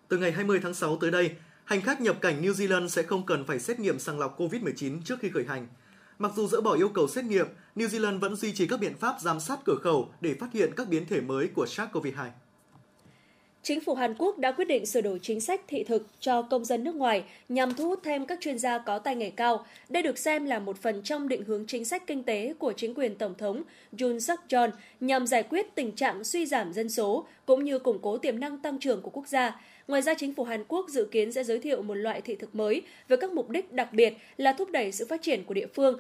Từ 0.08 0.18
ngày 0.18 0.32
20 0.32 0.60
tháng 0.64 0.74
6 0.74 0.98
tới 0.98 1.12
đây, 1.12 1.32
hành 1.64 1.82
khách 1.82 2.02
nhập 2.02 2.22
cảnh 2.22 2.42
New 2.42 2.52
Zealand 2.52 2.88
sẽ 2.88 3.04
không 3.04 3.26
cần 3.26 3.46
phải 3.46 3.60
xét 3.60 3.80
nghiệm 3.80 4.00
sàng 4.00 4.20
lọc 4.20 4.40
COVID-19 4.40 5.02
trước 5.06 5.20
khi 5.20 5.30
khởi 5.30 5.46
hành. 5.48 5.68
Mặc 6.20 6.32
dù 6.36 6.48
dỡ 6.48 6.62
bỏ 6.62 6.76
yêu 6.76 6.90
cầu 6.90 7.08
xét 7.08 7.26
nghiệm, 7.26 7.48
New 7.76 7.88
Zealand 7.88 8.20
vẫn 8.20 8.36
duy 8.36 8.54
trì 8.54 8.68
các 8.68 8.80
biện 8.80 8.94
pháp 9.00 9.16
giám 9.22 9.40
sát 9.40 9.60
cửa 9.66 9.78
khẩu 9.84 10.10
để 10.22 10.34
phát 10.40 10.54
hiện 10.54 10.72
các 10.76 10.90
biến 10.90 11.06
thể 11.10 11.22
mới 11.22 11.48
của 11.48 11.66
SARS-CoV-2. 11.66 12.30
Chính 13.64 13.82
phủ 13.82 13.96
Hàn 13.96 14.16
Quốc 14.18 14.38
đã 14.38 14.52
quyết 14.52 14.66
định 14.66 14.86
sửa 14.86 15.02
đổi 15.02 15.20
chính 15.22 15.42
sách 15.42 15.62
thị 15.68 15.84
thực 15.84 16.08
cho 16.20 16.42
công 16.42 16.66
dân 16.66 16.84
nước 16.84 16.96
ngoài 16.96 17.24
nhằm 17.50 17.74
thu 17.74 17.88
hút 17.88 18.00
thêm 18.04 18.26
các 18.26 18.38
chuyên 18.42 18.60
gia 18.60 18.78
có 18.78 19.00
tay 19.00 19.16
nghề 19.16 19.30
cao. 19.30 19.66
Đây 19.90 20.04
được 20.04 20.18
xem 20.18 20.46
là 20.46 20.60
một 20.60 20.78
phần 20.78 21.04
trong 21.04 21.28
định 21.28 21.44
hướng 21.44 21.66
chính 21.68 21.86
sách 21.86 22.08
kinh 22.08 22.24
tế 22.24 22.54
của 22.60 22.74
chính 22.78 22.94
quyền 22.94 23.16
Tổng 23.16 23.36
thống 23.38 23.64
Yoon 24.02 24.20
suk 24.20 24.40
yeol 24.50 24.70
nhằm 25.00 25.28
giải 25.28 25.44
quyết 25.44 25.76
tình 25.76 25.92
trạng 25.92 26.24
suy 26.24 26.46
giảm 26.46 26.74
dân 26.74 26.90
số 26.90 27.28
cũng 27.46 27.64
như 27.64 27.80
củng 27.80 28.00
cố 28.02 28.18
tiềm 28.18 28.40
năng 28.40 28.58
tăng 28.58 28.80
trưởng 28.80 29.02
của 29.02 29.10
quốc 29.10 29.28
gia. 29.28 29.62
Ngoài 29.88 30.02
ra, 30.02 30.14
chính 30.14 30.36
phủ 30.36 30.44
Hàn 30.44 30.64
Quốc 30.68 30.90
dự 30.90 31.08
kiến 31.12 31.32
sẽ 31.32 31.44
giới 31.44 31.60
thiệu 31.60 31.82
một 31.82 31.94
loại 31.94 32.22
thị 32.22 32.36
thực 32.36 32.56
mới 32.56 32.82
với 33.08 33.18
các 33.18 33.32
mục 33.32 33.50
đích 33.50 33.74
đặc 33.74 33.94
biệt 33.94 34.14
là 34.38 34.54
thúc 34.54 34.72
đẩy 34.72 34.92
sự 34.92 35.06
phát 35.10 35.22
triển 35.22 35.44
của 35.44 35.54
địa 35.54 35.68
phương 35.76 36.00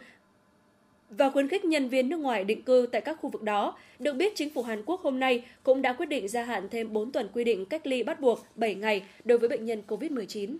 và 1.09 1.29
khuyến 1.29 1.47
khích 1.47 1.65
nhân 1.65 1.89
viên 1.89 2.09
nước 2.09 2.17
ngoài 2.17 2.43
định 2.43 2.61
cư 2.63 2.87
tại 2.91 3.01
các 3.01 3.17
khu 3.21 3.29
vực 3.29 3.41
đó. 3.41 3.77
Được 3.99 4.13
biết, 4.13 4.33
chính 4.35 4.53
phủ 4.53 4.63
Hàn 4.63 4.83
Quốc 4.85 5.01
hôm 5.01 5.19
nay 5.19 5.45
cũng 5.63 5.81
đã 5.81 5.93
quyết 5.93 6.05
định 6.05 6.27
gia 6.27 6.43
hạn 6.43 6.69
thêm 6.69 6.93
4 6.93 7.11
tuần 7.11 7.29
quy 7.33 7.43
định 7.43 7.65
cách 7.65 7.87
ly 7.87 8.03
bắt 8.03 8.19
buộc 8.19 8.45
7 8.55 8.75
ngày 8.75 9.03
đối 9.23 9.37
với 9.37 9.49
bệnh 9.49 9.65
nhân 9.65 9.83
COVID-19. 9.87 10.57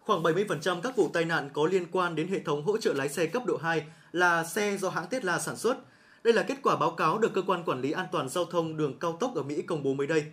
Khoảng 0.00 0.22
70% 0.22 0.80
các 0.80 0.96
vụ 0.96 1.08
tai 1.12 1.24
nạn 1.24 1.50
có 1.52 1.66
liên 1.66 1.86
quan 1.92 2.14
đến 2.14 2.28
hệ 2.28 2.38
thống 2.38 2.62
hỗ 2.62 2.78
trợ 2.78 2.92
lái 2.92 3.08
xe 3.08 3.26
cấp 3.26 3.46
độ 3.46 3.56
2 3.56 3.82
là 4.12 4.44
xe 4.44 4.76
do 4.76 4.88
hãng 4.90 5.06
Tesla 5.10 5.38
sản 5.38 5.56
xuất. 5.56 5.76
Đây 6.24 6.34
là 6.34 6.42
kết 6.42 6.56
quả 6.62 6.76
báo 6.76 6.90
cáo 6.90 7.18
được 7.18 7.34
Cơ 7.34 7.42
quan 7.42 7.64
Quản 7.64 7.80
lý 7.80 7.92
An 7.92 8.06
toàn 8.12 8.28
Giao 8.28 8.44
thông 8.44 8.76
đường 8.76 8.98
cao 9.00 9.16
tốc 9.20 9.34
ở 9.34 9.42
Mỹ 9.42 9.62
công 9.62 9.82
bố 9.82 9.94
mới 9.94 10.06
đây. 10.06 10.24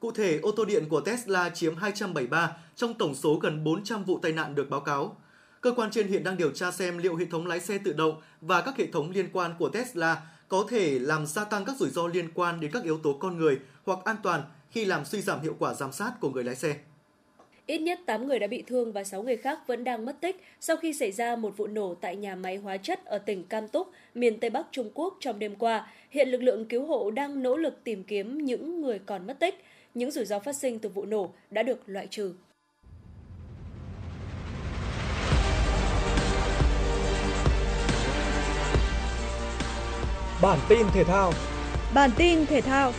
Cụ 0.00 0.10
thể, 0.10 0.38
ô 0.42 0.50
tô 0.50 0.64
điện 0.64 0.84
của 0.88 1.00
Tesla 1.00 1.50
chiếm 1.50 1.76
273 1.76 2.56
trong 2.76 2.94
tổng 2.94 3.14
số 3.14 3.38
gần 3.42 3.64
400 3.64 4.04
vụ 4.04 4.18
tai 4.18 4.32
nạn 4.32 4.54
được 4.54 4.70
báo 4.70 4.80
cáo. 4.80 5.16
Cơ 5.60 5.72
quan 5.72 5.90
trên 5.90 6.08
hiện 6.08 6.24
đang 6.24 6.36
điều 6.36 6.50
tra 6.50 6.70
xem 6.70 6.98
liệu 6.98 7.16
hệ 7.16 7.24
thống 7.30 7.46
lái 7.46 7.60
xe 7.60 7.78
tự 7.78 7.92
động 7.92 8.20
và 8.40 8.60
các 8.60 8.76
hệ 8.78 8.86
thống 8.86 9.10
liên 9.10 9.28
quan 9.32 9.54
của 9.58 9.68
Tesla 9.68 10.22
có 10.48 10.66
thể 10.68 10.98
làm 10.98 11.26
gia 11.26 11.44
tăng 11.44 11.64
các 11.64 11.76
rủi 11.76 11.90
ro 11.90 12.06
liên 12.06 12.28
quan 12.34 12.60
đến 12.60 12.70
các 12.72 12.84
yếu 12.84 12.98
tố 12.98 13.12
con 13.12 13.36
người 13.36 13.58
hoặc 13.84 13.98
an 14.04 14.16
toàn 14.22 14.42
khi 14.70 14.84
làm 14.84 15.04
suy 15.04 15.20
giảm 15.20 15.40
hiệu 15.40 15.56
quả 15.58 15.74
giám 15.74 15.92
sát 15.92 16.12
của 16.20 16.30
người 16.30 16.44
lái 16.44 16.54
xe. 16.54 16.76
Ít 17.66 17.78
nhất 17.78 18.00
8 18.06 18.26
người 18.26 18.38
đã 18.38 18.46
bị 18.46 18.62
thương 18.66 18.92
và 18.92 19.04
6 19.04 19.22
người 19.22 19.36
khác 19.36 19.58
vẫn 19.66 19.84
đang 19.84 20.04
mất 20.04 20.20
tích 20.20 20.36
sau 20.60 20.76
khi 20.76 20.92
xảy 20.92 21.12
ra 21.12 21.36
một 21.36 21.56
vụ 21.56 21.66
nổ 21.66 21.94
tại 21.94 22.16
nhà 22.16 22.36
máy 22.36 22.56
hóa 22.56 22.76
chất 22.76 23.04
ở 23.04 23.18
tỉnh 23.18 23.44
Cam 23.44 23.68
Túc, 23.68 23.88
miền 24.14 24.40
Tây 24.40 24.50
Bắc 24.50 24.66
Trung 24.70 24.90
Quốc 24.94 25.16
trong 25.20 25.38
đêm 25.38 25.56
qua. 25.56 25.86
Hiện 26.10 26.28
lực 26.28 26.42
lượng 26.42 26.64
cứu 26.64 26.86
hộ 26.86 27.10
đang 27.10 27.42
nỗ 27.42 27.56
lực 27.56 27.84
tìm 27.84 28.04
kiếm 28.04 28.44
những 28.44 28.80
người 28.80 28.98
còn 28.98 29.26
mất 29.26 29.38
tích 29.38 29.64
những 29.96 30.10
rủi 30.10 30.24
ro 30.24 30.38
phát 30.38 30.56
sinh 30.56 30.78
từ 30.78 30.88
vụ 30.88 31.04
nổ 31.04 31.32
đã 31.50 31.62
được 31.62 31.78
loại 31.86 32.06
trừ. 32.10 32.34
Bản 40.42 40.58
tin 40.68 40.86
thể 40.94 41.04
thao. 41.04 41.32
Bản 41.94 42.10
tin 42.16 42.46
thể 42.46 42.60
thao. 42.60 42.92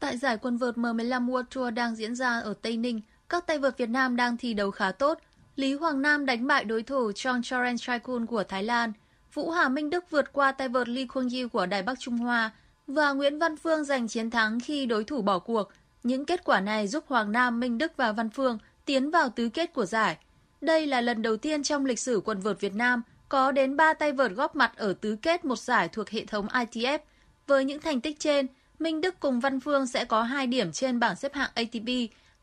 Tại 0.00 0.16
giải 0.16 0.36
quần 0.36 0.56
vợt 0.56 0.74
M15 0.74 1.26
World 1.26 1.44
Tour 1.54 1.74
đang 1.74 1.96
diễn 1.96 2.14
ra 2.14 2.40
ở 2.40 2.54
Tây 2.62 2.76
Ninh, 2.76 3.00
các 3.28 3.46
tay 3.46 3.58
vợt 3.58 3.78
Việt 3.78 3.88
Nam 3.88 4.16
đang 4.16 4.36
thi 4.36 4.54
đấu 4.54 4.70
khá 4.70 4.92
tốt– 4.92 5.18
Lý 5.56 5.74
Hoàng 5.74 6.02
Nam 6.02 6.26
đánh 6.26 6.46
bại 6.46 6.64
đối 6.64 6.82
thủ 6.82 7.12
Chong 7.12 7.42
Choren 7.42 7.78
Chaikun 7.78 8.26
của 8.26 8.44
Thái 8.44 8.62
Lan. 8.62 8.92
Vũ 9.34 9.50
Hà 9.50 9.68
Minh 9.68 9.90
Đức 9.90 10.10
vượt 10.10 10.32
qua 10.32 10.52
tay 10.52 10.68
vợt 10.68 10.88
Lee 10.88 11.06
Kuang 11.06 11.28
Yew 11.28 11.48
của 11.48 11.66
Đài 11.66 11.82
Bắc 11.82 12.00
Trung 12.00 12.18
Hoa 12.18 12.50
và 12.86 13.12
Nguyễn 13.12 13.38
Văn 13.38 13.56
Phương 13.56 13.84
giành 13.84 14.08
chiến 14.08 14.30
thắng 14.30 14.60
khi 14.60 14.86
đối 14.86 15.04
thủ 15.04 15.22
bỏ 15.22 15.38
cuộc. 15.38 15.70
Những 16.02 16.24
kết 16.24 16.44
quả 16.44 16.60
này 16.60 16.88
giúp 16.88 17.04
Hoàng 17.08 17.32
Nam, 17.32 17.60
Minh 17.60 17.78
Đức 17.78 17.92
và 17.96 18.12
Văn 18.12 18.30
Phương 18.30 18.58
tiến 18.84 19.10
vào 19.10 19.28
tứ 19.28 19.48
kết 19.48 19.72
của 19.72 19.86
giải. 19.86 20.16
Đây 20.60 20.86
là 20.86 21.00
lần 21.00 21.22
đầu 21.22 21.36
tiên 21.36 21.62
trong 21.62 21.86
lịch 21.86 21.98
sử 21.98 22.20
quần 22.24 22.40
vợt 22.40 22.60
Việt 22.60 22.74
Nam 22.74 23.02
có 23.28 23.52
đến 23.52 23.76
3 23.76 23.94
tay 23.94 24.12
vợt 24.12 24.32
góp 24.32 24.56
mặt 24.56 24.72
ở 24.76 24.92
tứ 24.92 25.16
kết 25.22 25.44
một 25.44 25.58
giải 25.58 25.88
thuộc 25.88 26.10
hệ 26.10 26.24
thống 26.24 26.46
ITF. 26.46 26.98
Với 27.46 27.64
những 27.64 27.80
thành 27.80 28.00
tích 28.00 28.20
trên, 28.20 28.46
Minh 28.78 29.00
Đức 29.00 29.20
cùng 29.20 29.40
Văn 29.40 29.60
Phương 29.60 29.86
sẽ 29.86 30.04
có 30.04 30.22
2 30.22 30.46
điểm 30.46 30.72
trên 30.72 31.00
bảng 31.00 31.16
xếp 31.16 31.34
hạng 31.34 31.50
ATP 31.54 31.88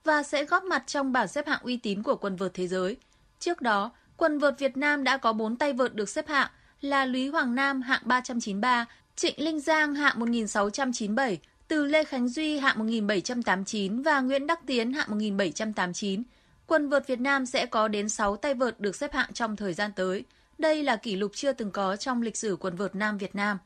và 0.09 0.23
sẽ 0.23 0.45
góp 0.45 0.63
mặt 0.63 0.83
trong 0.87 1.11
bảng 1.11 1.27
xếp 1.27 1.47
hạng 1.47 1.59
uy 1.63 1.77
tín 1.77 2.03
của 2.03 2.15
quần 2.15 2.35
vợt 2.35 2.53
thế 2.53 2.67
giới. 2.67 2.97
Trước 3.39 3.61
đó, 3.61 3.91
quần 4.17 4.39
vợt 4.39 4.59
Việt 4.59 4.77
Nam 4.77 5.03
đã 5.03 5.17
có 5.17 5.33
4 5.33 5.55
tay 5.55 5.73
vợt 5.73 5.95
được 5.95 6.09
xếp 6.09 6.27
hạng 6.27 6.49
là 6.81 7.05
Lý 7.05 7.27
Hoàng 7.27 7.55
Nam 7.55 7.81
hạng 7.81 8.01
393, 8.05 8.85
Trịnh 9.15 9.33
Linh 9.37 9.59
Giang 9.59 9.95
hạng 9.95 10.19
1697, 10.19 11.39
Từ 11.67 11.85
Lê 11.85 12.03
Khánh 12.03 12.29
Duy 12.29 12.57
hạng 12.59 12.79
1789 12.79 14.01
và 14.01 14.19
Nguyễn 14.19 14.47
Đắc 14.47 14.59
Tiến 14.65 14.93
hạng 14.93 15.09
1789. 15.09 16.23
Quần 16.67 16.89
vợt 16.89 17.07
Việt 17.07 17.19
Nam 17.19 17.45
sẽ 17.45 17.65
có 17.65 17.87
đến 17.87 18.09
6 18.09 18.37
tay 18.37 18.53
vợt 18.53 18.79
được 18.79 18.95
xếp 18.95 19.13
hạng 19.13 19.33
trong 19.33 19.55
thời 19.55 19.73
gian 19.73 19.91
tới. 19.95 20.23
Đây 20.57 20.83
là 20.83 20.95
kỷ 20.95 21.15
lục 21.15 21.31
chưa 21.35 21.53
từng 21.53 21.71
có 21.71 21.95
trong 21.95 22.21
lịch 22.21 22.37
sử 22.37 22.55
quần 22.59 22.75
vợt 22.75 22.95
nam 22.95 23.17
Việt 23.17 23.35
Nam. 23.35 23.57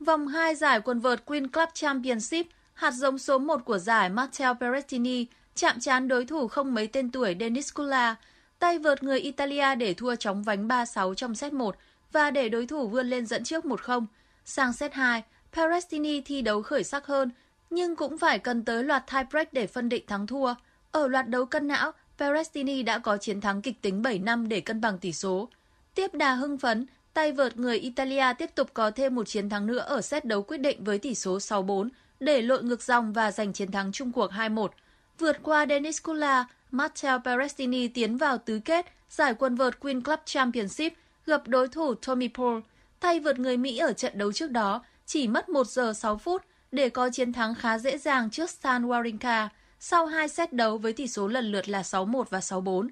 Vòng 0.00 0.28
2 0.28 0.54
giải 0.54 0.80
quần 0.80 1.00
vợt 1.00 1.24
Queen 1.24 1.48
Club 1.48 1.68
Championship, 1.74 2.46
hạt 2.74 2.90
giống 2.90 3.18
số 3.18 3.38
1 3.38 3.64
của 3.64 3.78
giải 3.78 4.10
Martel 4.10 4.52
Berrettini 4.60 5.26
chạm 5.54 5.80
trán 5.80 6.08
đối 6.08 6.24
thủ 6.24 6.48
không 6.48 6.74
mấy 6.74 6.86
tên 6.86 7.10
tuổi 7.10 7.36
Denis 7.40 7.74
Kula 7.74 8.16
tay 8.58 8.78
vợt 8.78 9.02
người 9.02 9.20
Italia 9.20 9.74
để 9.74 9.94
thua 9.94 10.14
chóng 10.16 10.42
vánh 10.42 10.68
3-6 10.68 11.14
trong 11.14 11.34
set 11.34 11.52
1 11.52 11.76
và 12.12 12.30
để 12.30 12.48
đối 12.48 12.66
thủ 12.66 12.88
vươn 12.88 13.06
lên 13.06 13.26
dẫn 13.26 13.44
trước 13.44 13.64
1-0. 13.64 14.06
Sang 14.44 14.72
set 14.72 14.94
2, 14.94 15.22
Perestini 15.52 16.20
thi 16.20 16.42
đấu 16.42 16.62
khởi 16.62 16.84
sắc 16.84 17.06
hơn, 17.06 17.30
nhưng 17.70 17.96
cũng 17.96 18.18
phải 18.18 18.38
cần 18.38 18.64
tới 18.64 18.84
loạt 18.84 19.04
tiebreak 19.12 19.52
để 19.52 19.66
phân 19.66 19.88
định 19.88 20.04
thắng 20.06 20.26
thua. 20.26 20.54
Ở 20.92 21.08
loạt 21.08 21.28
đấu 21.28 21.46
cân 21.46 21.66
não, 21.68 21.92
Perestini 22.18 22.82
đã 22.82 22.98
có 22.98 23.16
chiến 23.16 23.40
thắng 23.40 23.62
kịch 23.62 23.82
tính 23.82 24.02
7 24.02 24.18
năm 24.18 24.48
để 24.48 24.60
cân 24.60 24.80
bằng 24.80 24.98
tỷ 24.98 25.12
số. 25.12 25.48
Tiếp 25.94 26.14
đà 26.14 26.34
hưng 26.34 26.58
phấn, 26.58 26.86
tay 27.14 27.32
vợt 27.32 27.56
người 27.56 27.78
Italia 27.78 28.32
tiếp 28.38 28.50
tục 28.54 28.70
có 28.74 28.90
thêm 28.90 29.14
một 29.14 29.28
chiến 29.28 29.48
thắng 29.48 29.66
nữa 29.66 29.78
ở 29.78 30.00
set 30.00 30.24
đấu 30.24 30.42
quyết 30.42 30.58
định 30.58 30.84
với 30.84 30.98
tỷ 30.98 31.14
số 31.14 31.38
6-4 31.38 31.88
để 32.20 32.42
lội 32.42 32.62
ngược 32.62 32.82
dòng 32.82 33.12
và 33.12 33.30
giành 33.30 33.52
chiến 33.52 33.70
thắng 33.70 33.92
chung 33.92 34.12
cuộc 34.12 34.30
2-1. 34.32 34.68
Vượt 35.18 35.36
qua 35.42 35.66
Denis 35.66 36.02
Kula, 36.02 36.44
Matteo 36.70 37.18
Berrettini 37.18 37.88
tiến 37.88 38.16
vào 38.16 38.38
tứ 38.38 38.60
kết 38.64 38.86
giải 39.10 39.34
quần 39.34 39.54
vợt 39.54 39.80
Queen 39.80 40.02
Club 40.02 40.18
Championship 40.24 40.92
gặp 41.26 41.48
đối 41.48 41.68
thủ 41.68 41.94
Tommy 41.94 42.28
Paul. 42.28 42.58
Tay 43.00 43.20
vượt 43.20 43.38
người 43.38 43.56
Mỹ 43.56 43.78
ở 43.78 43.92
trận 43.92 44.18
đấu 44.18 44.32
trước 44.32 44.50
đó 44.50 44.84
chỉ 45.06 45.28
mất 45.28 45.48
1 45.48 45.66
giờ 45.66 45.92
6 45.92 46.16
phút 46.16 46.42
để 46.72 46.88
có 46.88 47.10
chiến 47.10 47.32
thắng 47.32 47.54
khá 47.54 47.78
dễ 47.78 47.98
dàng 47.98 48.30
trước 48.30 48.50
Stan 48.50 48.86
Wawrinka 48.86 49.48
sau 49.80 50.06
hai 50.06 50.28
set 50.28 50.52
đấu 50.52 50.78
với 50.78 50.92
tỷ 50.92 51.08
số 51.08 51.28
lần 51.28 51.52
lượt 51.52 51.68
là 51.68 51.82
6-1 51.82 52.24
và 52.30 52.38
6-4. 52.38 52.88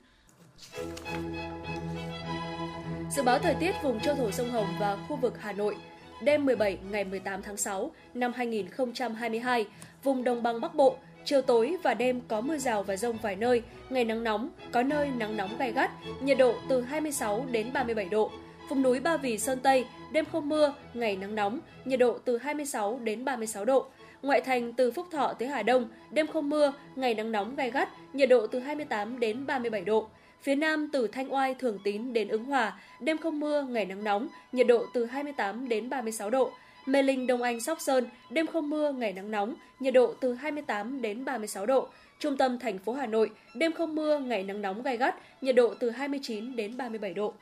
Dự 3.10 3.22
báo 3.22 3.38
thời 3.38 3.54
tiết 3.54 3.72
vùng 3.82 4.00
châu 4.00 4.14
thổ 4.14 4.30
sông 4.30 4.50
Hồng 4.50 4.74
và 4.80 4.96
khu 5.08 5.16
vực 5.16 5.34
Hà 5.40 5.52
Nội 5.52 5.76
đêm 6.22 6.44
17 6.46 6.78
ngày 6.90 7.04
18 7.04 7.42
tháng 7.42 7.56
6 7.56 7.90
năm 8.14 8.32
2022, 8.32 9.66
vùng 10.02 10.24
đồng 10.24 10.42
bằng 10.42 10.60
Bắc 10.60 10.74
Bộ, 10.74 10.96
chiều 11.24 11.42
tối 11.42 11.76
và 11.82 11.94
đêm 11.94 12.20
có 12.28 12.40
mưa 12.40 12.58
rào 12.58 12.82
và 12.82 12.96
rông 12.96 13.16
vài 13.22 13.36
nơi, 13.36 13.62
ngày 13.90 14.04
nắng 14.04 14.24
nóng, 14.24 14.50
có 14.72 14.82
nơi 14.82 15.08
nắng 15.18 15.36
nóng 15.36 15.56
gai 15.58 15.72
gắt, 15.72 15.90
nhiệt 16.22 16.38
độ 16.38 16.54
từ 16.68 16.80
26 16.80 17.46
đến 17.50 17.72
37 17.72 18.04
độ. 18.04 18.30
Vùng 18.68 18.82
núi 18.82 19.00
Ba 19.00 19.16
Vì 19.16 19.38
Sơn 19.38 19.58
Tây, 19.62 19.84
đêm 20.12 20.24
không 20.32 20.48
mưa, 20.48 20.74
ngày 20.94 21.16
nắng 21.16 21.34
nóng, 21.34 21.60
nhiệt 21.84 21.98
độ 21.98 22.18
từ 22.24 22.38
26 22.38 22.98
đến 23.02 23.24
36 23.24 23.64
độ. 23.64 23.86
Ngoại 24.22 24.40
thành 24.40 24.72
từ 24.72 24.90
Phúc 24.90 25.06
Thọ 25.10 25.32
tới 25.32 25.48
Hà 25.48 25.62
Đông, 25.62 25.88
đêm 26.10 26.26
không 26.26 26.50
mưa, 26.50 26.72
ngày 26.96 27.14
nắng 27.14 27.32
nóng 27.32 27.56
gai 27.56 27.70
gắt, 27.70 27.88
nhiệt 28.12 28.28
độ 28.28 28.46
từ 28.46 28.58
28 28.58 29.20
đến 29.20 29.46
37 29.46 29.80
độ. 29.80 30.08
Phía 30.42 30.54
Nam 30.54 30.88
từ 30.92 31.06
Thanh 31.06 31.34
Oai, 31.34 31.54
Thường 31.54 31.78
Tín 31.84 32.12
đến 32.12 32.28
Ứng 32.28 32.44
Hòa, 32.44 32.80
đêm 33.00 33.18
không 33.18 33.40
mưa, 33.40 33.62
ngày 33.62 33.86
nắng 33.86 34.04
nóng, 34.04 34.28
nhiệt 34.52 34.66
độ 34.66 34.86
từ 34.94 35.04
28 35.04 35.68
đến 35.68 35.90
36 35.90 36.30
độ. 36.30 36.52
Mê 36.86 37.02
Linh, 37.02 37.26
Đông 37.26 37.42
Anh, 37.42 37.60
Sóc 37.60 37.80
Sơn, 37.80 38.06
đêm 38.30 38.46
không 38.46 38.70
mưa, 38.70 38.92
ngày 38.92 39.12
nắng 39.12 39.30
nóng, 39.30 39.54
nhiệt 39.80 39.94
độ 39.94 40.14
từ 40.20 40.34
28 40.34 41.02
đến 41.02 41.24
36 41.24 41.66
độ. 41.66 41.88
Trung 42.18 42.36
tâm 42.36 42.58
thành 42.58 42.78
phố 42.78 42.92
Hà 42.92 43.06
Nội, 43.06 43.30
đêm 43.54 43.72
không 43.72 43.94
mưa, 43.94 44.18
ngày 44.18 44.42
nắng 44.42 44.62
nóng 44.62 44.82
gai 44.82 44.96
gắt, 44.96 45.14
nhiệt 45.40 45.54
độ 45.54 45.74
từ 45.80 45.90
29 45.90 46.56
đến 46.56 46.76
37 46.76 47.14
độ. 47.14 47.34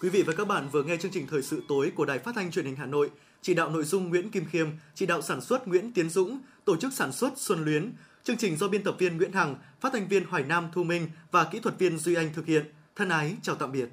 Quý 0.00 0.08
vị 0.08 0.22
và 0.22 0.32
các 0.36 0.48
bạn 0.48 0.68
vừa 0.72 0.82
nghe 0.82 0.96
chương 0.96 1.10
trình 1.10 1.26
thời 1.30 1.42
sự 1.42 1.62
tối 1.68 1.92
của 1.94 2.04
Đài 2.04 2.18
Phát 2.18 2.34
thanh 2.34 2.50
Truyền 2.50 2.64
hình 2.64 2.76
Hà 2.76 2.86
Nội, 2.86 3.10
chỉ 3.42 3.54
đạo 3.54 3.70
nội 3.70 3.84
dung 3.84 4.08
Nguyễn 4.08 4.30
Kim 4.30 4.44
Khiêm, 4.44 4.68
chỉ 4.94 5.06
đạo 5.06 5.22
sản 5.22 5.40
xuất 5.40 5.68
Nguyễn 5.68 5.92
Tiến 5.92 6.10
Dũng, 6.10 6.38
tổ 6.64 6.76
chức 6.76 6.92
sản 6.92 7.12
xuất 7.12 7.32
Xuân 7.36 7.64
Luyến. 7.64 7.92
Chương 8.24 8.36
trình 8.36 8.56
do 8.56 8.68
biên 8.68 8.82
tập 8.82 8.94
viên 8.98 9.16
Nguyễn 9.16 9.32
Hằng, 9.32 9.56
phát 9.80 9.92
thanh 9.92 10.08
viên 10.08 10.24
Hoài 10.24 10.42
Nam 10.42 10.68
Thu 10.72 10.84
Minh 10.84 11.08
và 11.30 11.44
kỹ 11.44 11.58
thuật 11.58 11.78
viên 11.78 11.98
Duy 11.98 12.14
Anh 12.14 12.30
thực 12.34 12.46
hiện. 12.46 12.64
Thân 12.96 13.08
ái 13.08 13.34
chào 13.42 13.54
tạm 13.54 13.72
biệt. 13.72 13.88